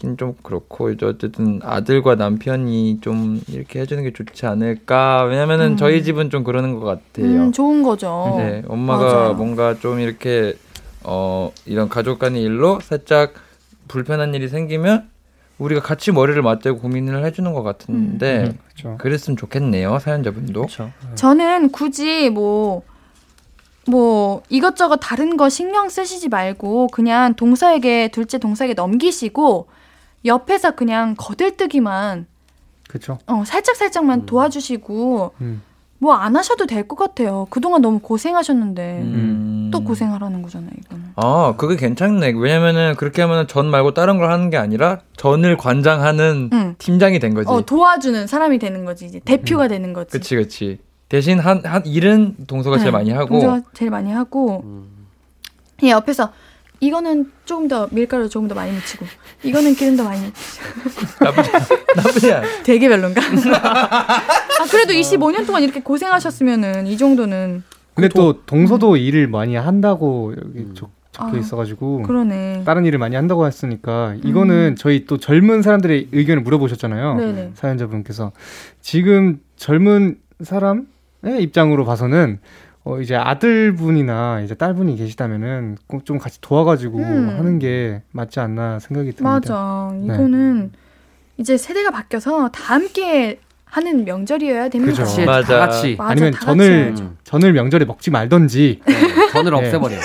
긴 0.00 0.16
좀 0.16 0.34
그렇고 0.42 0.90
이제 0.90 1.04
어쨌든 1.06 1.60
아들과 1.62 2.14
남편이 2.14 2.98
좀 3.02 3.40
이렇게 3.48 3.80
해주는 3.80 4.02
게 4.02 4.12
좋지 4.12 4.46
않을까. 4.46 5.24
왜냐면은 5.24 5.72
음. 5.72 5.76
저희 5.76 6.02
집은 6.02 6.30
좀 6.30 6.42
그러는 6.42 6.74
것 6.74 6.80
같아요. 6.86 7.26
음, 7.26 7.52
좋은 7.52 7.82
거죠. 7.82 8.34
네, 8.38 8.62
엄마가 8.66 9.04
맞아요. 9.04 9.34
뭔가 9.34 9.74
좀 9.78 10.00
이렇게 10.00 10.54
어 11.04 11.52
이런 11.66 11.88
가족 11.88 12.18
간의 12.18 12.42
일로 12.42 12.80
살짝 12.80 13.34
불편한 13.88 14.34
일이 14.34 14.48
생기면 14.48 15.08
우리가 15.58 15.82
같이 15.82 16.10
머리를 16.12 16.40
맞대고 16.40 16.78
고민을 16.78 17.24
해주는 17.26 17.52
것 17.52 17.62
같은데 17.62 18.44
음. 18.44 18.58
그렇죠. 18.74 18.98
그랬으면 18.98 19.36
좋겠네요 19.36 19.98
사연자분도. 19.98 20.62
그렇죠. 20.62 20.90
저는 21.14 21.70
굳이 21.70 22.30
뭐, 22.30 22.82
뭐, 23.86 24.42
이것저것 24.48 24.96
다른 24.96 25.36
거 25.36 25.48
신경 25.48 25.88
쓰시지 25.88 26.28
말고, 26.28 26.88
그냥 26.88 27.34
동서에게, 27.34 28.08
둘째 28.08 28.38
동서에게 28.38 28.74
넘기시고, 28.74 29.66
옆에서 30.24 30.72
그냥 30.72 31.14
거들뜨기만, 31.16 32.26
그렇죠. 32.88 33.18
어, 33.26 33.42
살짝 33.46 33.76
살짝만 33.76 34.26
도와주시고, 34.26 35.34
음. 35.40 35.62
뭐안 36.02 36.34
하셔도 36.34 36.64
될 36.66 36.88
것 36.88 36.96
같아요. 36.96 37.46
그동안 37.50 37.82
너무 37.82 37.98
고생하셨는데. 37.98 39.00
음. 39.02 39.70
또 39.72 39.84
고생하라는 39.84 40.40
거잖아요, 40.42 40.70
이거는. 40.84 41.04
아, 41.16 41.54
그게 41.58 41.76
괜찮네. 41.76 42.32
왜냐면은 42.36 42.94
그렇게 42.96 43.20
하면은 43.22 43.46
전 43.46 43.66
말고 43.66 43.92
다른 43.94 44.16
걸 44.18 44.32
하는 44.32 44.48
게 44.50 44.56
아니라 44.56 45.00
전을 45.16 45.56
관장하는 45.58 46.50
응. 46.52 46.74
팀장이 46.78 47.18
된 47.18 47.34
거지. 47.34 47.48
어, 47.50 47.60
도와주는 47.60 48.26
사람이 48.26 48.58
되는 48.58 48.84
거지, 48.86 49.04
이제. 49.06 49.20
대표가 49.24 49.68
되는 49.68 49.92
거지. 49.92 50.10
그치, 50.10 50.34
그치. 50.36 50.78
대신 51.10 51.38
한, 51.38 51.60
한 51.64 51.84
일은 51.86 52.34
동서가 52.46 52.78
제일 52.78 52.86
네, 52.86 52.92
많이 52.92 53.10
하고. 53.10 53.28
동서가 53.28 53.60
제일 53.74 53.90
많이 53.90 54.10
하고. 54.10 54.64
이 55.82 55.90
옆에서 55.90 56.32
이거는 56.80 57.30
조금 57.44 57.68
더 57.68 57.88
밀가루 57.90 58.28
조금 58.28 58.48
더 58.48 58.54
많이 58.54 58.72
묻히고 58.72 59.06
이거는 59.42 59.74
기름 59.74 59.96
더 59.96 60.04
많이 60.04 60.20
묻히고 60.20 61.24
나쁘지, 61.24 61.50
나쁘지 61.96 62.32
않아. 62.32 62.46
되게 62.64 62.88
별론가? 62.88 63.20
아 63.20 64.64
그래도 64.70 64.92
25년 64.94 65.46
동안 65.46 65.62
이렇게 65.62 65.80
고생하셨으면은 65.80 66.86
이 66.86 66.96
정도는 66.96 67.62
근데 67.94 68.08
또 68.08 68.44
동서도 68.46 68.96
일을 68.96 69.28
많이 69.28 69.56
한다고 69.56 70.32
여기 70.36 70.72
적, 70.74 70.90
적혀 71.12 71.36
아, 71.36 71.38
있어가지고 71.38 72.02
그러네. 72.04 72.62
다른 72.64 72.86
일을 72.86 72.98
많이 72.98 73.14
한다고 73.14 73.46
했으니까 73.46 74.14
이거는 74.24 74.76
저희 74.76 75.04
또 75.04 75.18
젊은 75.18 75.60
사람들의 75.60 76.08
의견을 76.12 76.42
물어보셨잖아요. 76.42 77.14
네네. 77.16 77.50
사연자분께서 77.54 78.32
지금 78.80 79.40
젊은 79.56 80.16
사람의 80.42 80.86
입장으로 81.40 81.84
봐서는 81.84 82.38
어 82.84 82.98
이제 83.00 83.14
아들분이나 83.14 84.40
이제 84.40 84.54
딸분이 84.54 84.96
계시다면은 84.96 85.76
꼭 85.86 86.04
좀 86.04 86.18
같이 86.18 86.40
도와가지고 86.40 86.98
음. 86.98 87.28
하는 87.38 87.58
게 87.58 88.02
맞지 88.12 88.40
않나 88.40 88.78
생각이 88.78 89.12
듭니다. 89.12 89.30
맞아. 89.30 89.90
네. 89.94 90.14
이거는 90.14 90.72
이제 91.36 91.56
세대가 91.56 91.90
바뀌어서 91.90 92.48
다 92.48 92.74
함께 92.74 93.38
하는 93.66 94.04
명절이어야 94.04 94.68
됩니다. 94.70 94.92
그죠. 94.92 95.02
같이 95.04 95.24
맞아. 95.24 95.46
다 95.48 95.66
같이 95.66 95.94
맞아, 95.96 96.10
아니면 96.12 96.32
다 96.32 96.38
같이 96.38 96.46
전을 96.46 96.84
해야죠. 96.86 97.12
전을 97.24 97.52
명절에 97.52 97.84
먹지 97.84 98.10
말던지 98.10 98.80
네, 98.84 98.94
전을 99.32 99.52
네. 99.52 99.58
없애버려. 99.58 99.96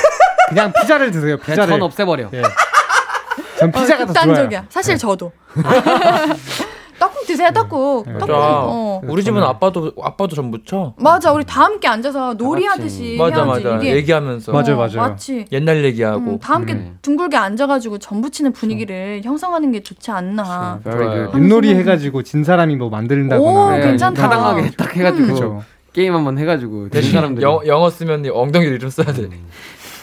그냥 0.49 0.73
피자를 0.73 1.11
드세요. 1.11 1.37
그냥 1.37 1.45
피자를. 1.55 1.69
전 1.73 1.81
없애버려. 1.81 2.29
예. 2.33 2.41
전 3.57 3.71
피자가 3.71 4.03
어, 4.03 4.05
더 4.07 4.13
좋아요. 4.13 4.25
극단적이야. 4.27 4.65
사실 4.69 4.97
저도. 4.97 5.31
떡국 6.99 7.27
드세요, 7.27 7.49
떡국. 7.53 8.05
네. 8.07 8.13
떡국. 8.13 8.29
맞아. 8.29 8.61
어. 8.63 9.01
우리 9.03 9.23
집은 9.23 9.43
아빠도, 9.43 9.91
아빠도 10.01 10.35
전 10.35 10.45
묻혀. 10.45 10.93
맞아. 10.97 11.31
우리 11.33 11.43
다 11.43 11.63
함께 11.63 11.87
앉아서 11.87 12.35
놀이하듯이 12.35 13.17
맞아, 13.17 13.43
해야지. 13.43 13.63
맞아. 13.65 13.77
이게 13.77 13.95
얘기하면서. 13.95 14.51
맞아요, 14.51 14.75
어, 14.75 14.77
맞아요. 14.77 14.97
맞지. 14.97 15.45
옛날 15.51 15.83
얘기하고. 15.83 16.31
음, 16.31 16.39
다 16.39 16.53
함께 16.55 16.73
음. 16.73 16.97
둥글게 17.01 17.35
앉아가지고 17.37 17.97
전 17.99 18.21
부치는 18.21 18.53
분위기를 18.53 19.21
형성하는 19.23 19.71
게 19.71 19.83
좋지 19.83 20.11
않나. 20.11 20.79
Good. 20.83 21.37
윷놀이 21.37 21.75
해가지고 21.75 22.23
진 22.23 22.43
사람이 22.43 22.75
뭐 22.75 22.89
만들다거나 22.89 23.65
오, 23.65 23.71
네, 23.71 23.81
괜찮다. 23.81 24.21
타당하게 24.21 24.71
딱 24.77 24.95
해가지고. 24.95 25.63
게임 25.93 26.13
한번 26.13 26.37
해가지고 26.37 26.83
그 26.83 26.89
대신 26.89 27.13
사람들이 27.13 27.45
영, 27.45 27.61
영어 27.65 27.89
쓰면 27.89 28.25
엉덩이를 28.29 28.79
좀 28.79 28.89
써야 28.89 29.13
돼. 29.13 29.29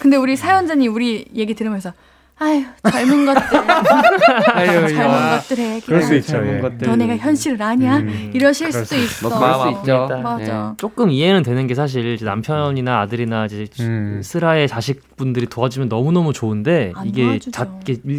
근데 0.01 0.17
우리 0.17 0.35
사연자님 0.35 0.91
우리 0.93 1.25
얘기 1.35 1.53
들으면서 1.53 1.93
아유 2.39 2.63
젊은 2.91 3.25
것들 3.25 3.41
아유, 4.53 4.67
젊은 4.87 4.95
야. 4.97 5.37
것들의 5.37 5.81
그럴 5.81 6.01
수. 6.01 6.15
있죠. 6.15 6.27
젊은 6.33 6.57
예. 6.57 6.61
것들. 6.61 6.87
너네가 6.87 7.17
현실을 7.17 7.61
아냐? 7.61 7.97
음, 7.97 8.31
이러실 8.33 8.71
수도 8.71 8.85
수 8.85 8.95
있어. 8.95 9.29
뭐 9.29 9.37
그럴 9.39 9.53
수 9.53 9.79
있죠. 9.79 10.07
맞아. 10.21 10.73
조금 10.77 11.09
이해는 11.11 11.43
되는 11.43 11.67
게 11.67 11.75
사실 11.75 12.05
이제 12.13 12.25
남편이나 12.25 12.99
아들이나 13.01 13.45
이제 13.45 13.67
음. 13.79 14.19
슬하의 14.23 14.67
자식분들이 14.67 15.45
도와주면 15.47 15.89
너무 15.89 16.11
너무 16.11 16.33
좋은데 16.33 16.91
안 16.95 17.07
이게. 17.07 17.39
자, 17.51 17.67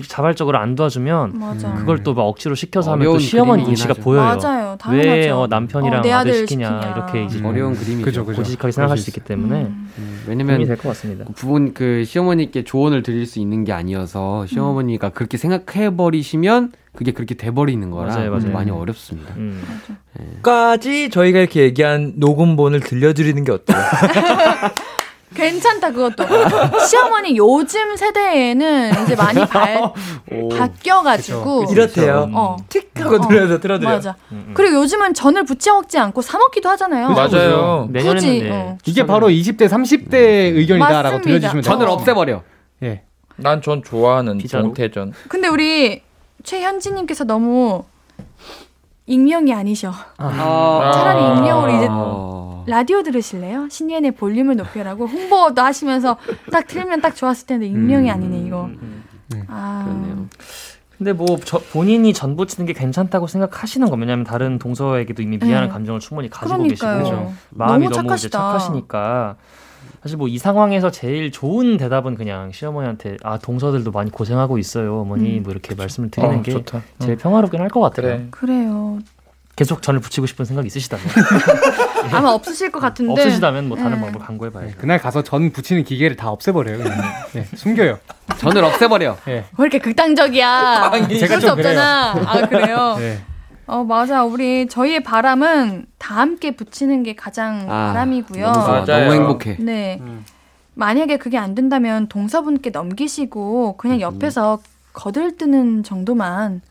자발적으로 0.09 0.59
안 0.59 0.75
도와주면 0.75 1.39
맞아. 1.39 1.69
음. 1.69 1.75
그걸 1.77 2.03
또 2.03 2.15
막 2.15 2.23
억지로 2.23 2.55
시켜서 2.55 2.93
하면 2.93 3.07
또 3.07 3.13
그림이긴 3.15 3.65
눈치가. 3.65 3.95
보여요. 3.95 4.23
맞아요. 4.41 4.79
왜 4.91 5.03
당연하죠. 5.03 5.41
어, 5.41 5.47
남편이랑 5.49 5.99
어, 5.99 6.03
내 6.03 6.13
아들 6.13 6.31
아들 6.31 6.47
시키냐, 6.47 6.67
시키냐. 6.81 6.95
이렇게 6.95 7.25
이제 7.25 7.39
음. 7.41 7.47
어려운 7.47 7.75
그림이죠. 7.75 8.05
그죠, 8.05 8.25
그죠. 8.25 8.37
고지식하게 8.41 8.71
생각할 8.73 8.97
수수 8.99 9.11
있기. 9.11 9.21
때문에 9.21 9.63
음. 9.65 9.91
음, 9.99 10.25
왜냐면 10.29 10.65
될것 10.65 10.83
같습니다. 10.85 11.25
부분 11.35 11.75
그 11.75 12.05
시어머니께 12.05 12.63
조언을 12.65 13.03
드릴 13.03 13.27
수 13.27 13.41
있는 13.41 13.65
게 13.65 13.73
아니어서 13.73 14.04
시어머니가 14.07 15.11
그렇게 15.11 15.37
생각해 15.37 15.97
버리시면 15.97 16.73
그게 16.95 17.13
그렇게 17.13 17.35
돼 17.35 17.51
버리는 17.51 17.91
거라 17.91 18.15
맞아요, 18.15 18.31
맞아요. 18.31 18.53
많이 18.53 18.71
어렵습니다. 18.71 19.35
음. 19.37 19.63
까지 20.43 21.11
저희가 21.11 21.41
이렇게 21.41 21.63
얘기한 21.63 22.15
녹음본을 22.17 22.81
들려드리는 22.81 23.43
게 23.45 23.53
어때요? 23.53 23.77
괜찮다 25.35 25.91
그것도. 25.91 26.25
시어머니 26.87 27.37
요즘 27.37 27.97
세대에는 27.97 29.03
이제 29.03 29.17
많이 29.17 29.45
발, 29.49 29.81
바뀌어가지고. 30.57 31.67
이렇대요. 31.73 32.31
어. 32.33 32.57
틱 32.69 32.91
하고 32.95 33.17
어. 33.17 33.29
들려서 33.29 33.59
틀어드려. 33.59 33.91
맞아. 33.91 34.15
그리고 34.55 34.77
요즘은 34.83 35.15
전을 35.15 35.45
부쳐 35.45 35.75
먹지 35.75 35.99
않고 35.99 36.23
사 36.23 36.39
먹기도 36.39 36.69
하잖아요. 36.71 37.09
맞아요. 37.09 37.89
굳이, 37.93 38.49
어. 38.49 38.79
이게 38.87 39.05
바로 39.07 39.29
20대, 39.29 39.69
30대의 39.69 40.55
의견이다라고 40.57 41.03
맞습니다. 41.03 41.23
들려주시면 41.23 41.63
돼요. 41.63 41.73
전을 41.73 41.89
없애버려. 41.89 42.43
예. 42.85 43.03
난 43.37 43.61
전 43.63 43.83
좋아하는 43.83 44.39
피자로? 44.39 44.65
동태전. 44.65 45.13
근데 45.29 45.49
우리 45.49 46.03
최현지님께서 46.43 47.25
너무 47.25 47.85
익명이 49.07 49.53
아니셔. 49.53 49.93
아, 50.19 50.91
차라리 50.95 51.37
익명으로 51.39 51.77
이제 51.77 51.87
어. 51.91 52.65
라디오 52.67 53.03
들으실래요? 53.03 53.69
신예은의 53.71 54.13
볼륨을 54.13 54.57
높여라고 54.57 55.07
홍보도 55.07 55.61
하시면서 55.63 56.17
딱 56.51 56.67
틀면 56.67 57.01
딱 57.03 57.15
좋았을 57.15 57.47
텐데 57.47 57.67
익명이 57.67 58.11
아니네 58.11 58.47
이거. 58.47 58.71
아, 59.49 59.83
그렇네요. 59.85 60.27
근데 60.97 61.13
뭐 61.13 61.27
저, 61.45 61.59
본인이 61.59 62.13
전 62.15 62.37
부 62.37 62.47
치는 62.47 62.67
게 62.67 62.73
괜찮다고 62.73 63.27
생각하시는 63.27 63.91
거 63.91 63.97
왜냐면 63.97 64.25
다른 64.25 64.59
동서에게도 64.59 65.23
이미 65.23 65.37
미안한 65.39 65.65
네. 65.65 65.73
감정을 65.73 66.01
충분히 66.01 66.31
가지고 66.31 66.57
그러니까요. 66.59 66.99
계시고 67.03 67.35
마음이 67.51 67.85
너무 67.89 67.97
너무, 67.97 68.15
이제 68.15 68.29
착하시다. 68.31 68.39
착하시니까 68.39 69.37
사실 70.05 70.19
뭐 70.19 70.29
이 70.29 70.37
상황에서 70.39 70.91
제일 70.91 71.31
좋은 71.33 71.79
대답은 71.79 72.15
그냥 72.15 72.53
시어머니한테 72.53 73.17
아 73.23 73.39
동서들도 73.39 73.91
많이 73.91 74.11
고생하고 74.11 74.59
있어요 74.59 75.01
어머니 75.01 75.39
음. 75.39 75.43
뭐 75.43 75.53
이렇게 75.53 75.75
말씀을 75.75 76.11
드리는 76.11 76.39
어, 76.39 76.43
게 76.43 76.53
좋다. 76.53 76.83
제일 76.99 77.17
평화롭긴 77.17 77.59
할 77.61 77.69
것 77.71 77.81
같아요. 77.81 78.07
그래. 78.07 78.27
그래 78.31 78.67
요. 78.67 78.99
계속 79.57 79.81
전을 79.83 80.01
붙이고 80.01 80.27
싶은 80.27 80.45
생각 80.45 80.67
있으시다면 80.67 81.05
아마 82.13 82.31
없으실 82.33 82.71
것 82.73 82.81
같은데. 82.81 83.13
없으시다면 83.13 83.69
뭐 83.69 83.77
다른 83.79 83.93
네. 83.93 84.01
방법 84.01 84.27
강구해봐야죠. 84.27 84.77
그날 84.79 84.99
가서 84.99 85.23
전 85.23 85.51
붙이는 85.53 85.85
기계를 85.85 86.17
다 86.17 86.29
없애버려요. 86.31 86.79
그냥. 86.79 87.01
예, 87.37 87.45
숨겨요. 87.55 87.99
전을 88.39 88.63
없애버려. 88.65 89.17
예. 89.29 89.33
왜 89.33 89.45
이렇게 89.59 89.79
극단적이야? 89.79 90.91
제가 91.19 91.39
좀 91.39 91.51
없잖아. 91.51 92.15
아 92.27 92.47
그래요? 92.49 92.97
예. 93.69 93.73
어 93.73 93.85
맞아. 93.85 94.25
우리 94.25 94.67
저희의 94.69 95.03
바람은 95.03 95.87
다 95.99 96.17
함께 96.17 96.51
붙이는 96.53 97.03
게 97.03 97.15
가장 97.15 97.63
아, 97.69 97.89
바람이고요. 97.93 98.45
너무 98.47 98.55
좋아. 98.65 98.85
맞아요. 98.85 99.05
너무 99.05 99.13
행복해. 99.15 99.57
네. 99.61 99.99
음. 100.01 100.25
만약에 100.75 101.17
그게 101.19 101.39
안 101.39 101.55
된다면 101.55 102.09
동서분께 102.09 102.71
넘기시고 102.71 103.77
그냥 103.77 104.01
옆에서 104.01 104.59
거드는 104.93 105.83
정도만 105.85 106.63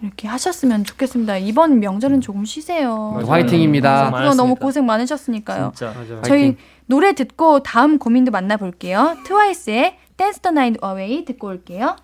이렇게 0.00 0.28
하셨으면 0.28 0.84
좋겠습니다. 0.84 1.38
이번 1.38 1.80
명절은 1.80 2.20
조금 2.20 2.44
쉬세요. 2.44 3.12
맞아요. 3.14 3.26
화이팅입니다. 3.26 4.10
그거 4.12 4.34
너무 4.34 4.54
고생 4.54 4.86
많으셨으니까요. 4.86 5.72
진짜 5.74 5.92
저희 6.22 6.42
화이팅. 6.42 6.56
노래 6.86 7.14
듣고 7.14 7.62
다음 7.62 7.98
고민도 7.98 8.30
만나볼게요. 8.30 9.16
트와이스의 9.24 9.96
Dance 10.16 10.40
The 10.40 10.50
Night 10.50 10.76
Away 10.80 11.24
듣고 11.24 11.48
올게요. 11.48 11.96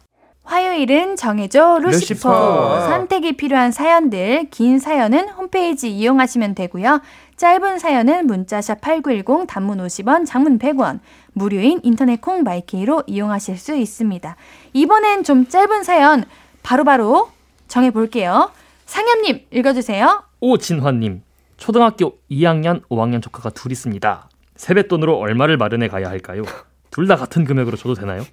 화요일은 0.48 1.16
정해줘 1.16 1.78
루시퍼. 1.82 2.30
루시퍼. 2.30 2.88
선택이 2.88 3.36
필요한 3.36 3.70
사연들 3.70 4.48
긴 4.50 4.78
사연은 4.78 5.28
홈페이지 5.28 5.90
이용하시면 5.90 6.54
되고요. 6.54 7.02
짧은 7.36 7.78
사연은 7.78 8.26
문자샵 8.26 8.80
8910 8.80 9.46
단문 9.46 9.78
50원 9.78 10.24
장문 10.26 10.58
100원 10.58 11.00
무료인 11.34 11.80
인터넷 11.82 12.22
콩 12.22 12.44
마이케이로 12.44 13.04
이용하실 13.06 13.58
수 13.58 13.76
있습니다. 13.76 14.36
이번엔 14.72 15.22
좀 15.22 15.46
짧은 15.46 15.84
사연 15.84 16.24
바로바로 16.62 17.28
정해볼게요. 17.68 18.50
상엽님 18.86 19.46
읽어주세요. 19.50 20.22
오진환님 20.40 21.22
초등학교 21.58 22.18
2학년 22.30 22.82
5학년 22.88 23.20
조카가 23.20 23.50
둘 23.50 23.70
있습니다. 23.70 24.30
세뱃돈으로 24.56 25.18
얼마를 25.18 25.58
마련해 25.58 25.88
가야 25.88 26.08
할까요? 26.08 26.42
둘 26.98 27.06
다 27.06 27.14
같은 27.14 27.44
금액으로 27.44 27.76
줘도 27.76 27.94
되나요? 27.94 28.24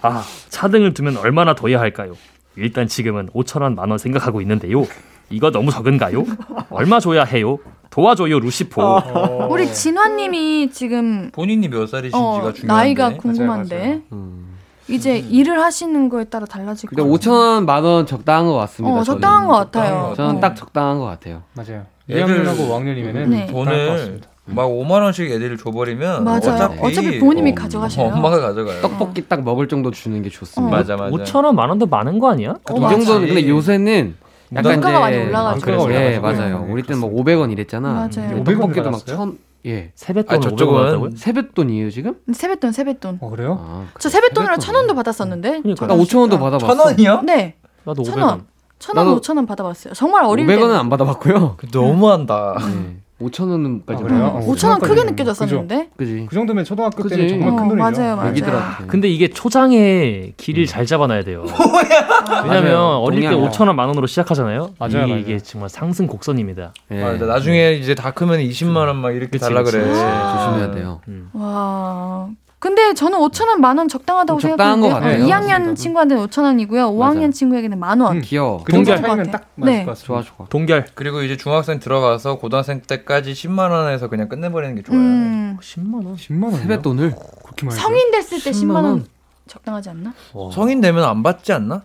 아 0.00 0.24
차등을 0.48 0.94
두면 0.94 1.18
얼마나 1.18 1.54
둬야 1.54 1.78
할까요? 1.78 2.14
일단 2.56 2.88
지금은 2.88 3.28
5천 3.34 3.60
원, 3.60 3.74
만 3.74 3.90
원 3.90 3.98
생각하고 3.98 4.40
있는데요. 4.40 4.84
이거 5.28 5.50
너무 5.50 5.70
적은가요? 5.70 6.24
얼마 6.70 6.98
줘야 6.98 7.24
해요? 7.24 7.58
도와줘요 7.90 8.40
루시포. 8.40 9.48
우리 9.50 9.70
진화님이 9.70 10.70
지금 10.72 11.30
본인이 11.30 11.68
몇 11.68 11.86
살이신지가 11.88 12.18
어, 12.18 12.52
중요한데. 12.54 12.66
나이가 12.66 13.10
궁금한데 13.18 13.76
맞아요. 13.86 14.00
음. 14.12 14.56
이제 14.88 15.18
일을 15.18 15.60
하시는 15.60 16.08
거에 16.08 16.24
따라 16.24 16.46
달라질 16.46 16.88
것 16.88 16.96
같아요. 16.96 17.12
5천 17.12 17.30
원, 17.32 17.66
만원 17.66 18.06
적당한 18.06 18.46
것 18.46 18.54
같습니다. 18.54 18.96
어, 18.98 19.02
저는. 19.04 19.20
적당한 19.20 19.46
것 19.46 19.54
적당한 19.64 19.90
같아요. 19.92 20.08
것 20.08 20.14
저는 20.16 20.36
어. 20.36 20.40
딱 20.40 20.56
적당한 20.56 20.98
것 21.00 21.04
같아요. 21.04 21.42
맞아요. 21.52 21.84
얘를- 22.08 22.24
2학년하고 22.24 22.68
5학년이면은 22.70 23.28
네. 23.28 23.46
돈을 23.48 24.20
막 24.46 24.66
5만 24.68 25.02
원씩 25.02 25.30
애들이 25.30 25.56
줘버리면 25.56 26.24
맞아요. 26.24 26.38
어차피, 26.38 26.78
어차피 26.80 27.18
부모님이 27.18 27.50
어, 27.52 27.54
가져가셔요. 27.54 28.06
엄마가 28.08 28.40
가져가요. 28.40 28.80
떡볶이 28.80 29.26
딱 29.28 29.42
먹을 29.42 29.66
정도 29.68 29.90
주는 29.90 30.22
게 30.22 30.30
좋습니다. 30.30 30.74
어. 30.74 30.78
맞아 30.78 30.96
맞아. 30.96 31.10
5천 31.10 31.44
원, 31.44 31.56
만 31.56 31.68
원도 31.68 31.86
많은 31.86 32.18
거 32.18 32.30
아니야? 32.30 32.50
어, 32.70 32.76
이. 32.76 32.80
정도는 32.80 33.26
근데 33.26 33.48
요새는 33.48 34.14
약간 34.54 34.72
물가가 34.74 35.10
이제 35.10 35.18
많이 35.18 35.28
올라가지고. 35.28 35.72
아, 35.72 35.82
올라가지고. 35.84 36.22
맞아요. 36.22 36.64
네, 36.64 36.72
우리 36.72 36.82
때는 36.84 37.00
뭐 37.00 37.10
500원 37.24 37.50
이랬잖아. 37.52 37.92
맞아요. 37.92 38.08
근데 38.10 38.54
500원 38.54 38.60
떡볶이도 38.60 38.90
막? 38.92 39.04
천, 39.06 39.38
예. 39.66 39.90
세뱃돈 39.96 40.36
아, 40.36 40.38
500원 40.38 40.42
저쪽은? 40.50 41.16
세뱃돈이에요 41.16 41.90
지금? 41.90 42.14
세뱃돈 42.32 42.70
세뱃돈. 42.70 43.18
어 43.20 43.30
그래요? 43.30 43.58
아, 43.60 43.84
저 43.98 44.08
세뱃돈으로 44.08 44.52
세뱃돈. 44.54 44.60
천 44.64 44.74
원도 44.76 44.94
받았었는데. 44.94 45.60
그러니까 45.62 45.86
나 45.88 45.96
5천 45.96 46.18
원도 46.20 46.38
받아봤어. 46.38 46.66
천 46.66 46.78
원이요? 46.78 47.22
네. 47.22 47.56
나도 47.84 48.04
천 48.04 48.14
500원. 48.14 48.22
원. 48.22 48.44
천 48.78 48.96
원, 48.96 49.06
나도 49.06 49.16
오천 49.16 49.36
원 49.38 49.46
받아봤어요. 49.46 49.94
정말 49.94 50.24
어릴 50.24 50.46
때. 50.46 50.56
500원은 50.56 50.72
안 50.78 50.88
받아봤고요. 50.90 51.56
너무한다. 51.72 52.56
네. 52.60 52.96
5천 53.20 53.50
원까지 53.50 54.02
아, 54.02 54.06
그래요? 54.06 54.20
받아봤어. 54.24 54.46
어, 54.46 54.52
5천 54.54 54.68
원 54.68 54.78
크게. 54.80 55.04
느껴졌었는데. 55.04 55.88
그지. 55.96 56.26
그 56.28 56.34
정도면 56.34 56.64
초등학교 56.64 57.02
그지. 57.02 57.14
때는 57.16 57.28
정말 57.30 57.48
어, 57.48 57.56
큰 57.56 57.68
돈이죠. 57.78 58.00
맞아요, 58.02 58.16
맞아요. 58.16 58.30
애기들한테. 58.30 58.86
근데 58.88 59.08
이게 59.08 59.28
초장에 59.28 60.32
길이를 60.36 60.66
잘 60.66 60.84
잡아놔야 60.84 61.22
돼요. 61.24 61.44
왜냐면 62.44 62.72
맞아요. 62.74 62.86
어릴 62.98 63.20
때 63.20 63.30
동의합니다. 63.30 63.50
5천 63.58 63.66
원, 63.68 63.76
만 63.76 63.88
원으로 63.88 64.06
시작하잖아요. 64.06 64.74
맞아요, 64.78 64.92
이- 65.06 65.08
맞아요. 65.08 65.16
이게 65.18 65.38
정말 65.38 65.70
상승 65.70 66.06
곡선입니다. 66.06 66.74
예. 66.90 67.02
맞아, 67.02 67.24
나중에 67.24 67.72
이제 67.74 67.94
다 67.94 68.10
크면 68.10 68.40
20만 68.40 68.76
원 68.86 68.96
막 68.96 69.10
이렇게 69.12 69.30
그치, 69.32 69.40
달라 69.44 69.62
그치. 69.62 69.78
그래. 69.78 69.88
그치. 69.88 70.00
조심해야 70.00 70.70
돼요. 70.72 71.00
음. 71.08 71.30
와. 71.32 72.28
근데 72.58 72.94
저는 72.94 73.18
5천 73.18 73.48
원, 73.48 73.60
만 73.60 73.76
원 73.76 73.86
적당하다고 73.86 74.40
적당한 74.40 74.80
것 74.80 74.86
생각하는데 74.88 75.18
같아요. 75.22 75.30
2학년 75.34 75.50
맞습니다. 75.60 75.74
친구한테는 75.74 76.26
5천 76.26 76.42
원이고요. 76.44 76.90
5학년 76.92 77.20
맞아. 77.26 77.30
친구에게는 77.32 77.78
만 77.78 78.00
원. 78.00 78.16
음. 78.16 78.20
귀여워. 78.22 78.62
그 78.64 78.72
정도 78.72 78.90
동결. 78.92 79.06
차이면 79.06 79.30
딱 79.30 79.44
맞을 79.56 79.72
네. 79.72 79.84
것 79.84 79.94
좋아 79.98 80.16
같습니다. 80.16 80.36
좋아. 80.36 80.46
동결 80.48 80.86
그리고 80.94 81.22
이제 81.22 81.36
중학생 81.36 81.78
들어가서 81.78 82.38
고등학생 82.38 82.80
때까지 82.80 83.32
10만 83.34 83.70
원에서 83.70 84.08
그냥 84.08 84.28
끝내버리는 84.28 84.74
게 84.74 84.82
좋아요. 84.82 84.98
음. 84.98 85.58
10만 85.60 85.94
원. 86.06 86.16
10만 86.16 86.44
원. 86.44 86.52
세뱃돈을 86.54 87.14
그렇게 87.44 87.66
많이. 87.66 87.78
성인 87.78 88.10
됐을 88.10 88.42
때 88.42 88.50
10만 88.50 88.74
원 88.74 88.82
10만 88.82 88.84
원. 88.86 89.06
적당하지 89.46 89.90
않나? 89.90 90.12
성인 90.52 90.80
되면 90.80 91.04
안 91.04 91.22
받지 91.22 91.52
않나? 91.52 91.82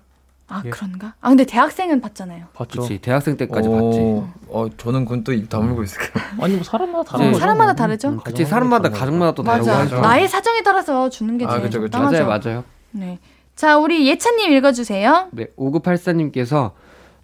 아 0.52 0.62
예. 0.66 0.70
그런가? 0.70 1.14
아 1.22 1.30
근데 1.30 1.46
대학생은 1.46 2.02
받잖아요. 2.02 2.46
봤죠. 2.54 2.82
그렇지. 2.82 3.00
대학생 3.00 3.38
때까지 3.38 3.68
어, 3.70 3.72
받지. 3.72 4.00
어, 4.50 4.68
저는 4.78 5.06
그건 5.06 5.24
또 5.24 5.32
입 5.34 5.50
다물고 5.50 5.84
있을게요. 5.84 6.24
아니 6.42 6.56
뭐 6.56 6.64
사람마다 6.64 7.04
다른 7.12 7.26
네. 7.26 7.32
거죠. 7.32 7.40
사람마다 7.40 7.74
다르죠. 7.74 8.10
음, 8.10 8.20
그치 8.24 8.46
사람마다 8.46 8.90
가족마다 8.90 9.34
또 9.34 9.44
다르고 9.44 9.66
맞아. 9.66 9.80
하죠. 9.80 10.02
나의 10.02 10.28
사정에 10.28 10.62
따라서 10.64 11.10
주는 11.10 11.38
게 11.38 11.46
아, 11.46 11.50
제일 11.52 11.62
그죠. 11.64 11.80
적당하죠. 11.82 12.26
맞아요 12.26 12.40
맞아요. 12.44 12.64
네. 12.92 13.20
자 13.56 13.78
우리 13.78 14.08
예찬님 14.08 14.52
읽어주세요. 14.54 15.30
네, 15.32 15.48
5984님께서 15.58 16.72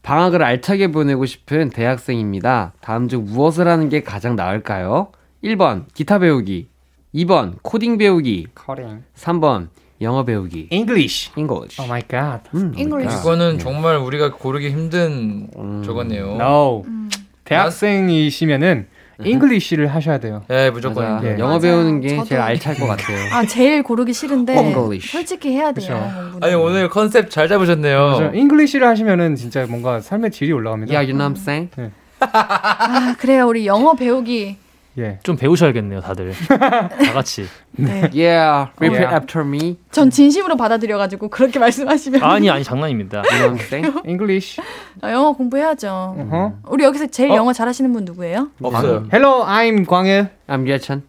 방학을 0.04 0.42
알차게 0.44 0.92
보내고 0.92 1.26
싶은 1.26 1.70
대학생입니다. 1.70 2.74
다음 2.80 3.08
중 3.10 3.26
무엇을 3.26 3.68
하는 3.68 3.90
게 3.90 4.04
가장 4.04 4.36
나을까요? 4.38 5.12
1번 5.44 5.84
기타 5.94 6.20
배우기, 6.20 6.70
2번 7.14 7.56
코딩 7.62 7.98
배우기, 7.98 8.48
커링. 8.56 9.04
3번 9.16 9.68
영어 10.02 10.24
배우기. 10.24 10.68
English. 10.72 11.32
English. 11.38 11.82
Oh 11.82 11.88
my 11.90 12.02
god. 12.08 12.42
음, 12.54 12.74
English. 12.78 13.08
그러니까. 13.08 13.20
이거는 13.22 13.60
정말 13.60 13.98
우리가 13.98 14.32
고르기 14.34 14.70
힘든 14.70 15.48
음. 15.58 15.84
저거네요. 15.86 16.36
No. 16.36 16.84
음. 16.86 17.10
대학생이시면은 17.46 18.88
English를 19.24 19.88
하셔야 19.88 20.20
돼요. 20.20 20.44
예, 20.52 20.70
무조건. 20.70 21.04
맞아. 21.16 21.28
예. 21.28 21.32
영어 21.40 21.58
맞아요. 21.58 21.60
배우는 21.62 22.02
게 22.02 22.10
저도. 22.10 22.26
제일 22.26 22.42
알찰 22.42 22.76
것 22.76 22.86
같아요. 22.86 23.18
아 23.34 23.46
제일 23.48 23.82
고르기 23.82 24.14
싫은데 24.14 24.54
English. 24.56 25.10
솔직히 25.12 25.50
해야 25.54 25.72
돼요. 25.72 26.38
아니 26.42 26.54
오늘 26.54 26.88
컨셉 26.90 27.32
잘 27.32 27.48
잡으셨네요. 27.48 28.32
English를 28.36 28.86
하시면은 28.88 29.36
진짜 29.36 29.66
뭔가 29.68 30.00
삶의 30.02 30.30
질이 30.32 30.52
올라갑니다. 30.52 30.94
Yeah, 30.94 31.12
you 31.12 31.18
know 31.18 31.28
what 31.28 31.40
I'm 31.40 31.42
saying? 31.42 31.92
아 32.20 33.16
그래요. 33.18 33.48
우리 33.48 33.66
영어 33.66 33.96
배우기. 33.96 34.58
예. 34.98 35.20
좀 35.24 35.36
배우셔야겠네요, 35.38 36.02
다들. 36.02 36.34
다 36.48 36.90
같이. 37.14 37.46
네. 37.72 38.02
Yeah, 38.14 38.72
repeat 38.78 39.04
Yeah. 39.06 39.14
after 39.16 39.46
me. 39.46 39.78
전 39.92 40.10
진심으로 40.10 40.58
받아들여가지고 40.58 41.30
그렇게 41.30 41.60
말씀하시면 41.60 42.24
아니 42.24 42.50
아니 42.50 42.64
장난입니다. 42.64 43.22
I'm 43.22 43.60
saying? 43.60 44.02
English. 44.08 44.60
아, 45.02 45.12
영어 45.12 45.34
공부해야죠. 45.34 46.16
어허. 46.18 46.54
우리 46.70 46.84
여기서 46.84 47.08
제일 47.08 47.32
어? 47.32 47.36
영어 47.36 47.54
잘하시는 47.54 47.94
분 47.94 48.06
누구예요? 48.06 48.50
없어요. 48.62 49.06
Hello, 49.14 49.46
I'm 49.46 49.86
광일. 49.86 50.30
I'm 50.48 50.68
예찬. 50.68 51.04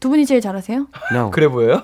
두 0.00 0.08
분이 0.08 0.26
제일 0.26 0.40
잘하세요? 0.40 0.86
No. 1.12 1.30
그래 1.30 1.48
보여요? 1.48 1.82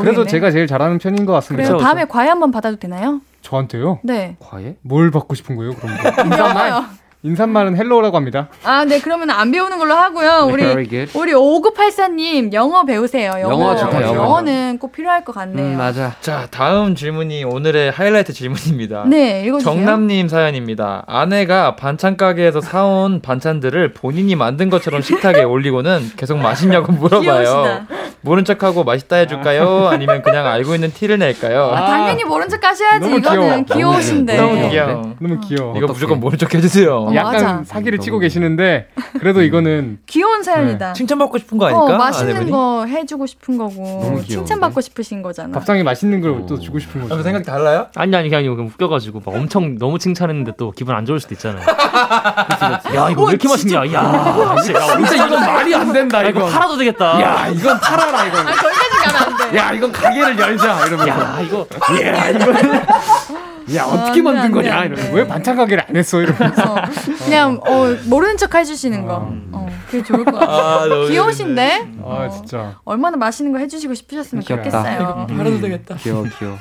그래도 0.00 0.24
제가 0.24 0.50
제일 0.50 0.66
잘하는 0.66 0.98
편인 0.98 1.26
것 1.26 1.32
같습니다. 1.34 1.68
그래요. 1.68 1.78
다음에 1.82 2.04
과외 2.06 2.28
한번 2.28 2.50
받아도 2.50 2.76
되나요? 2.76 3.20
저한테요? 3.42 4.00
네. 4.02 4.36
과외? 4.40 4.76
뭘 4.82 5.10
받고 5.10 5.34
싶은 5.34 5.56
거예요, 5.56 5.74
그럼? 5.74 5.96
영어요. 6.38 6.84
인사말은 7.24 7.76
Hello라고 7.76 8.16
합니다. 8.16 8.46
아, 8.62 8.84
네. 8.84 9.00
그러면 9.00 9.30
안 9.30 9.50
배우는 9.50 9.78
걸로 9.78 9.94
하고요. 9.94 10.48
우리 10.52 10.62
Very 10.62 10.88
good. 10.88 11.18
우리 11.18 11.32
5984님 11.32 12.52
영어 12.52 12.84
배우세요. 12.84 13.32
영어. 13.40 13.50
영어 13.52 13.76
좋다, 13.76 14.02
영어. 14.02 14.14
영어 14.14 14.40
는 14.42 14.78
꼭 14.78 14.92
필요할 14.92 15.24
것 15.24 15.34
같네요. 15.34 15.66
음, 15.66 15.76
맞아. 15.76 16.14
자, 16.20 16.46
다음 16.52 16.94
질문이 16.94 17.42
오늘의 17.42 17.90
하이라이트 17.90 18.32
질문입니다. 18.32 19.04
네, 19.08 19.42
읽어 19.44 19.58
주세요. 19.58 19.74
정남 19.74 20.06
님 20.06 20.28
사연입니다. 20.28 21.02
아내가 21.08 21.74
반찬 21.74 22.16
가게에서 22.16 22.60
사온 22.60 23.20
반찬들을 23.20 23.94
본인이 23.94 24.36
만든 24.36 24.70
것처럼 24.70 25.02
식탁에 25.02 25.42
올리고는 25.44 26.12
계속 26.16 26.38
맛있냐고 26.38 26.92
물어봐요. 26.92 27.20
귀여우시다. 27.22 27.86
모른 28.20 28.44
척하고 28.44 28.84
맛있다 28.84 29.16
해 29.16 29.26
줄까요? 29.26 29.88
아니면 29.88 30.22
그냥 30.22 30.46
알고 30.46 30.74
있는 30.74 30.92
티를 30.92 31.18
낼까요? 31.18 31.64
아, 31.72 31.86
당연히 31.86 32.24
모른 32.24 32.48
척 32.48 32.62
하셔야지. 32.64 33.12
이거는. 33.16 33.64
귀여우신데. 33.64 34.36
너무 34.36 34.54
너무 34.56 34.70
귀여워. 34.70 35.02
너무 35.20 35.40
귀여워. 35.40 35.76
이거. 35.76 35.86
무조건 35.88 36.20
모른 36.20 36.38
척 36.38 36.54
해 36.54 36.60
주세요. 36.60 37.08
어, 37.18 37.26
약간 37.26 37.32
맞아. 37.32 37.62
사기를 37.64 37.98
치고 37.98 38.18
계시는데 38.18 38.88
그래도 39.18 39.42
이거는 39.42 39.98
귀여운 40.06 40.42
사연이다. 40.42 40.92
칭찬받고 40.94 41.38
싶은 41.38 41.58
거 41.58 41.66
아닐까? 41.66 41.82
어, 41.84 41.96
맛있는 41.98 42.30
아내분이? 42.30 42.50
거 42.50 42.86
해주고 42.86 43.26
싶은 43.26 43.58
거고? 43.58 44.20
칭찬받고 44.26 44.80
싶으신 44.80 45.22
거잖아. 45.22 45.52
밥상에 45.52 45.82
맛있는 45.82 46.20
걸 46.20 46.46
또 46.48 46.58
주고 46.58 46.78
싶은 46.78 47.02
거죠. 47.02 47.14
아, 47.14 47.22
생각이 47.22 47.44
달라요? 47.44 47.88
아니 47.96 48.14
아니 48.16 48.28
그냥 48.30 48.46
웃겨가지고 48.56 49.22
막 49.24 49.34
엄청 49.34 49.76
너무 49.78 49.98
칭찬했는데 49.98 50.52
또 50.56 50.70
기분 50.70 50.94
안 50.94 51.04
좋을 51.04 51.20
수도 51.20 51.34
있잖아요. 51.34 51.64
야 52.94 53.10
이거 53.10 53.24
왜 53.24 53.30
이렇게 53.32 53.48
맛있냐? 53.48 53.78
야 53.92 54.54
진짜, 54.64 54.80
야, 54.80 54.96
진짜 54.96 55.26
이건 55.26 55.40
말이 55.40 55.74
안 55.74 55.92
된다 55.92 56.24
야, 56.24 56.28
이거 56.28 56.40
이거. 56.40 56.48
팔아도 56.48 56.76
되겠다. 56.76 57.20
야 57.20 57.48
이건 57.48 57.78
팔아라 57.80 58.24
이건. 58.26 58.48
아, 58.48 58.52
거기까지 58.52 59.12
가면 59.12 59.22
안 59.44 59.50
돼. 59.52 59.58
야 59.58 59.72
이건 59.72 59.92
가게를 59.92 60.38
열자 60.38 60.86
이러면서. 60.86 61.08
야 61.08 61.40
이거 61.42 61.66
야 62.02 62.28
이건. 62.30 62.54
야 63.74 63.84
어떻게 63.84 64.08
안 64.08 64.14
돼, 64.14 64.22
만든 64.22 64.40
안 64.44 64.52
거냐 64.52 64.74
안. 64.76 64.94
돼. 64.94 65.10
왜 65.12 65.26
반찬 65.26 65.56
가게를 65.56 65.84
안 65.88 65.96
했어 65.96 66.20
이러면서. 66.20 66.74
어, 66.74 66.76
그냥 67.24 67.60
어, 67.66 67.96
모르는 68.06 68.36
척 68.36 68.54
해주시는 68.54 69.06
거. 69.06 69.28
어, 69.52 69.68
그게 69.86 70.02
좋을 70.02 70.24
것 70.24 70.32
같아요. 70.38 71.04
아, 71.04 71.08
귀여우신데 71.08 71.92
아 72.04 72.28
진짜. 72.30 72.76
얼마나 72.84 73.16
맛있는 73.16 73.52
거 73.52 73.58
해주시고 73.58 73.94
싶으셨으면 73.94 74.44
귀엽다. 74.44 74.70
좋겠어요. 74.70 75.26
팔아도 75.28 75.60
되겠다. 75.60 75.94
귀여워 75.96 76.24
귀여워. 76.38 76.56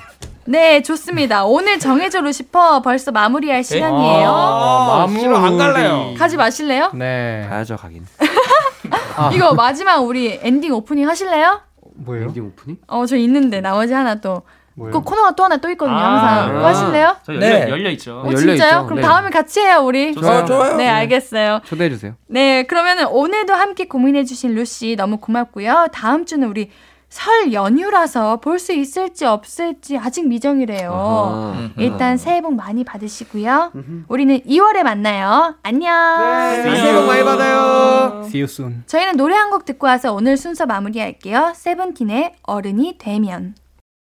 네, 0.45 0.81
좋습니다. 0.81 1.43
오늘 1.45 1.77
정해줘 1.77 2.21
루시퍼 2.21 2.81
벌써 2.81 3.11
마무리할 3.11 3.63
시간이에요. 3.65 4.29
아, 4.29 5.05
마무리. 5.07 5.25
안 5.27 5.57
갈래요. 5.57 6.13
가지 6.17 6.37
마실래요? 6.37 6.91
네. 6.93 7.45
가야죠 7.49 7.75
가긴. 7.75 8.05
이거 9.33 9.53
마지막 9.53 9.99
우리 9.99 10.39
엔딩 10.41 10.71
오프닝 10.73 11.07
하실래요? 11.07 11.61
뭐예요? 11.95 12.27
엔딩 12.27 12.45
오프닝? 12.45 12.77
어, 12.87 13.05
저 13.05 13.17
있는데 13.17 13.59
나머지 13.61 13.93
하나 13.93 14.15
또. 14.21 14.43
뭐예요? 14.78 14.91
그 14.93 15.01
코너가 15.01 15.32
또 15.36 15.43
하나 15.43 15.57
또 15.57 15.69
있거든요. 15.71 15.97
아, 15.97 16.38
항상. 16.38 16.53
그거 16.55 16.67
하실래요? 16.67 17.15
저 17.25 17.32
네. 17.34 17.61
열려, 17.63 17.69
열려 17.71 17.89
있죠. 17.91 18.19
어, 18.21 18.25
열려 18.28 18.38
진짜요? 18.38 18.55
있죠. 18.69 18.86
그럼 18.86 18.95
네. 18.97 19.01
다음에 19.01 19.30
같이 19.32 19.59
해요, 19.59 19.82
우리. 19.84 20.13
좋아요. 20.13 20.45
좋아요. 20.45 20.75
네, 20.78 20.88
알겠어요. 20.88 21.61
초대해 21.65 21.89
주세요. 21.89 22.13
네, 22.28 22.63
그러면은 22.63 23.07
오늘도 23.07 23.53
함께 23.53 23.88
고민해 23.88 24.23
주신 24.25 24.53
루시 24.55 24.95
너무 24.95 25.17
고맙고요. 25.17 25.88
다음 25.91 26.25
주는 26.25 26.47
우리 26.47 26.69
설 27.09 27.53
연휴라서 27.53 28.41
볼 28.41 28.59
수 28.59 28.73
있을지 28.73 29.23
없을지 29.25 29.97
아직 29.97 30.28
미정이래요. 30.28 30.91
아하. 30.91 31.69
일단 31.78 32.17
새해 32.17 32.41
복 32.41 32.53
많이 32.53 32.84
받으시고요. 32.84 33.71
우리는 34.09 34.39
2월에 34.41 34.84
만나요. 34.84 35.55
안녕. 35.63 35.89
새해 36.63 36.93
복 36.93 37.05
많이 37.07 37.23
받아요. 37.23 38.23
See 38.25 38.41
you 38.41 38.43
soon. 38.43 38.84
저희는 38.88 39.15
노래 39.15 39.36
한 39.36 39.49
곡 39.49 39.63
듣고 39.63 39.88
와서 39.88 40.13
오늘 40.13 40.36
순서 40.36 40.65
마무리할게요. 40.65 41.53
세븐틴의 41.55 42.34
어른이 42.43 42.97
되면. 42.99 43.55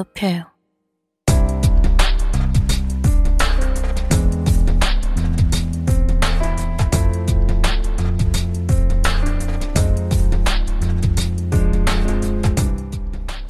높여요. 0.00 0.44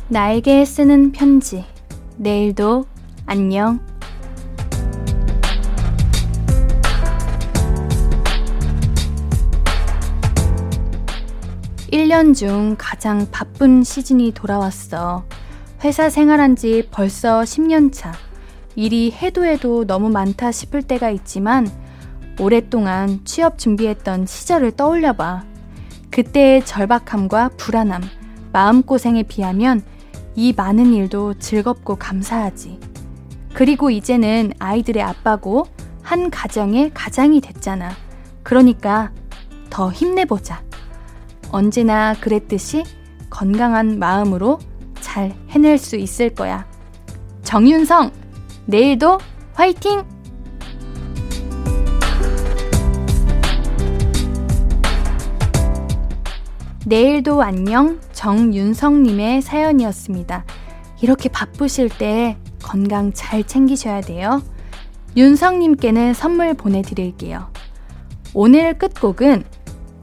나에게 0.09 0.65
쓰는 0.65 1.13
편지. 1.13 1.65
내일도 2.17 2.85
안녕. 3.27 3.79
일년중 11.93 12.75
가장 12.77 13.29
바쁜 13.31 13.85
시즌이 13.85 14.33
돌아왔어. 14.33 15.25
회사 15.83 16.11
생활한 16.11 16.57
지 16.57 16.87
벌써 16.91 17.41
10년 17.41 17.91
차. 17.91 18.13
일이 18.77 19.11
해도 19.11 19.47
해도 19.47 19.87
너무 19.87 20.11
많다 20.11 20.53
싶을 20.53 20.83
때가 20.83 21.09
있지만 21.09 21.71
오랫동안 22.39 23.25
취업 23.25 23.59
준비했던 23.59 24.27
시절을 24.27 24.73
떠올려 24.73 25.15
봐. 25.15 25.45
그때의 26.11 26.67
절박함과 26.67 27.53
불안함, 27.57 28.03
마음고생에 28.53 29.23
비하면 29.23 29.83
이 30.35 30.53
많은 30.55 30.93
일도 30.93 31.39
즐겁고 31.39 31.97
감사하지. 31.97 32.79
그리고 33.55 33.89
이제는 33.89 34.53
아이들의 34.59 35.03
아빠고 35.03 35.67
한 36.03 36.31
가정의 36.31 36.91
가장이 36.93 37.41
됐잖아. 37.41 37.91
그러니까 38.43 39.13
더 39.71 39.91
힘내보자. 39.91 40.63
언제나 41.51 42.15
그랬듯이 42.21 42.85
건강한 43.31 43.99
마음으로 43.99 44.59
잘 45.01 45.35
해낼 45.49 45.79
수 45.79 45.97
있을 45.97 46.31
거야. 46.35 46.67
정윤성, 47.43 48.13
내일도 48.67 49.19
화이팅! 49.55 50.05
내일도 56.87 57.43
안녕 57.43 58.01
정윤성님의 58.13 59.43
사연이었습니다. 59.43 60.45
이렇게 61.03 61.29
바쁘실 61.29 61.89
때 61.89 62.37
건강 62.63 63.13
잘 63.13 63.45
챙기셔야 63.45 64.01
돼요. 64.01 64.43
윤성님께는 65.17 66.15
선물 66.15 66.55
보내드릴게요. 66.55 67.53
오늘 68.35 68.79
끝곡은 68.79 69.45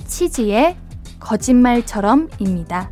치즈의 0.06 0.78
거짓말처럼입니다. 1.20 2.92